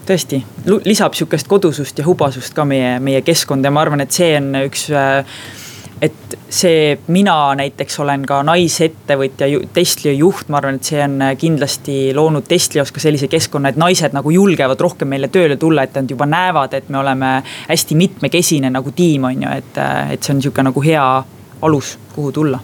tõesti 0.05 0.43
lisab 0.85 1.15
sihukest 1.17 1.47
kodusust 1.49 1.97
ja 1.97 2.05
hubasust 2.05 2.53
ka 2.53 2.65
meie, 2.69 2.99
meie 3.01 3.23
keskkonda 3.25 3.71
ja 3.71 3.73
ma 3.73 3.81
arvan, 3.81 4.03
et 4.03 4.13
see 4.13 4.35
on 4.37 4.51
üks 4.61 4.87
äh, 4.93 5.39
et 6.03 6.35
see, 6.49 6.97
mina 7.13 7.35
näiteks 7.55 7.99
olen 8.03 8.25
ka 8.27 8.41
naisettevõtja, 8.45 9.47
Tesla 9.73 10.11
juht, 10.11 10.49
ma 10.51 10.59
arvan, 10.59 10.79
et 10.79 10.89
see 10.89 10.99
on 11.03 11.15
kindlasti 11.39 11.97
loonud 12.15 12.47
Teslios 12.49 12.91
ka 12.91 13.03
sellise 13.03 13.29
keskkonna, 13.31 13.71
et 13.71 13.79
naised 13.79 14.15
nagu 14.15 14.33
julgevad 14.33 14.81
rohkem 14.83 15.13
meile 15.13 15.29
tööle 15.33 15.57
tulla, 15.61 15.85
et 15.87 15.95
nad 15.95 16.09
juba 16.09 16.27
näevad, 16.29 16.75
et 16.75 16.89
me 16.93 16.99
oleme 16.99 17.33
hästi 17.69 17.97
mitmekesine 17.99 18.71
nagu 18.73 18.91
tiim, 18.95 19.29
on 19.31 19.45
ju, 19.45 19.55
et, 19.63 19.81
et 20.15 20.23
see 20.23 20.35
on 20.35 20.43
sihuke 20.43 20.65
nagu 20.65 20.83
hea 20.83 21.07
alus, 21.63 21.97
kuhu 22.15 22.31
tulla. 22.35 22.59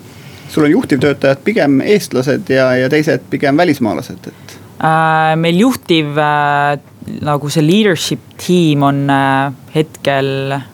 sul 0.50 0.66
on 0.66 0.72
juhtivtöötajad 0.72 1.44
pigem 1.44 1.82
eestlased 1.82 2.50
ja, 2.50 2.72
ja 2.76 2.90
teised 2.90 3.30
pigem 3.30 3.58
välismaalased, 3.58 4.28
et 4.28 4.58
äh,? 4.84 5.36
meil 5.38 5.60
juhtiv 5.62 6.18
äh, 6.18 6.80
nagu 7.22 7.50
see 7.50 7.64
leadership 7.64 8.20
tiim 8.42 8.84
on 8.84 9.06
äh, 9.14 9.54
hetkel 9.76 10.58
äh, 10.58 10.68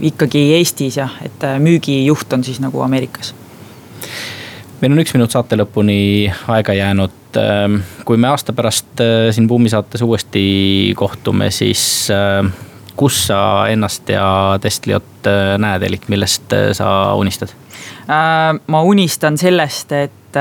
ikkagi 0.00 0.40
Eestis 0.56 0.96
jah, 0.96 1.12
et 1.24 1.44
äh, 1.44 1.58
müügijuht 1.60 2.32
on 2.32 2.44
siis 2.44 2.60
nagu 2.64 2.80
Ameerikas. 2.80 3.34
meil 4.80 4.94
on 4.94 5.02
üks 5.02 5.12
minut 5.16 5.34
saate 5.34 5.58
lõpuni 5.58 6.30
aega 6.48 6.76
jäänud. 6.78 7.16
Ähm, 7.36 7.80
kui 8.08 8.16
me 8.16 8.30
aasta 8.30 8.54
pärast 8.56 9.02
äh, 9.04 9.28
siin 9.34 9.48
Buumi 9.48 9.68
saates 9.68 10.02
uuesti 10.02 10.94
kohtume, 10.96 11.50
siis 11.50 12.08
äh, 12.14 12.46
kus 12.96 13.26
sa 13.26 13.66
ennast 13.68 14.08
ja 14.08 14.58
Testliot 14.60 15.28
näed, 15.58 15.82
elik 15.82 16.08
millest 16.08 16.54
sa 16.72 17.14
unistad? 17.14 17.52
ma 18.08 18.80
unistan 18.82 19.36
sellest, 19.38 19.92
et 19.92 20.17
et, 20.28 20.38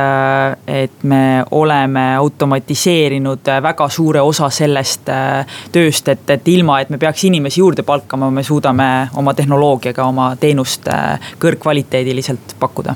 et 0.67 1.03
me 1.03 1.43
oleme 1.51 2.15
automatiseerinud 2.15 3.51
väga 3.63 3.89
suure 3.89 4.21
osa 4.21 4.49
sellest 4.49 5.09
tööst, 5.71 6.07
et, 6.07 6.29
et 6.29 6.47
ilma, 6.47 6.81
et 6.81 6.89
me 6.89 6.97
peaks 6.97 7.23
inimesi 7.23 7.61
juurde 7.61 7.83
palkama, 7.88 8.31
me 8.31 8.43
suudame 8.43 8.89
oma 9.15 9.33
tehnoloogiaga 9.33 10.05
oma 10.05 10.33
teenust 10.39 10.89
kõrgkvaliteediliselt 11.39 12.57
pakkuda 12.59 12.95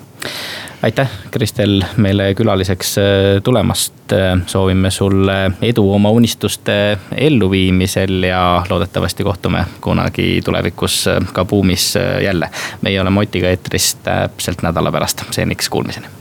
aitäh, 0.81 1.09
Kristel, 1.31 1.83
meile 1.97 2.33
külaliseks 2.35 2.97
äh, 2.97 3.05
tulemast. 3.43 3.93
Äh, 4.13 4.41
soovime 4.45 4.91
sulle 4.91 5.51
edu 5.61 5.85
oma 5.93 6.09
unistuste 6.09 6.97
elluviimisel 7.17 8.23
ja 8.23 8.63
loodetavasti 8.69 9.23
kohtume 9.23 9.65
kunagi 9.81 10.41
tulevikus 10.45 11.07
äh, 11.07 11.19
ka 11.33 11.45
Buumis 11.45 11.93
jälle. 12.23 12.49
meie 12.81 13.01
oleme 13.01 13.19
Otiga 13.19 13.49
eetris 13.49 13.95
täpselt 14.03 14.61
nädala 14.61 14.91
pärast, 14.91 15.23
seniks 15.31 15.69
kuulmiseni. 15.69 16.20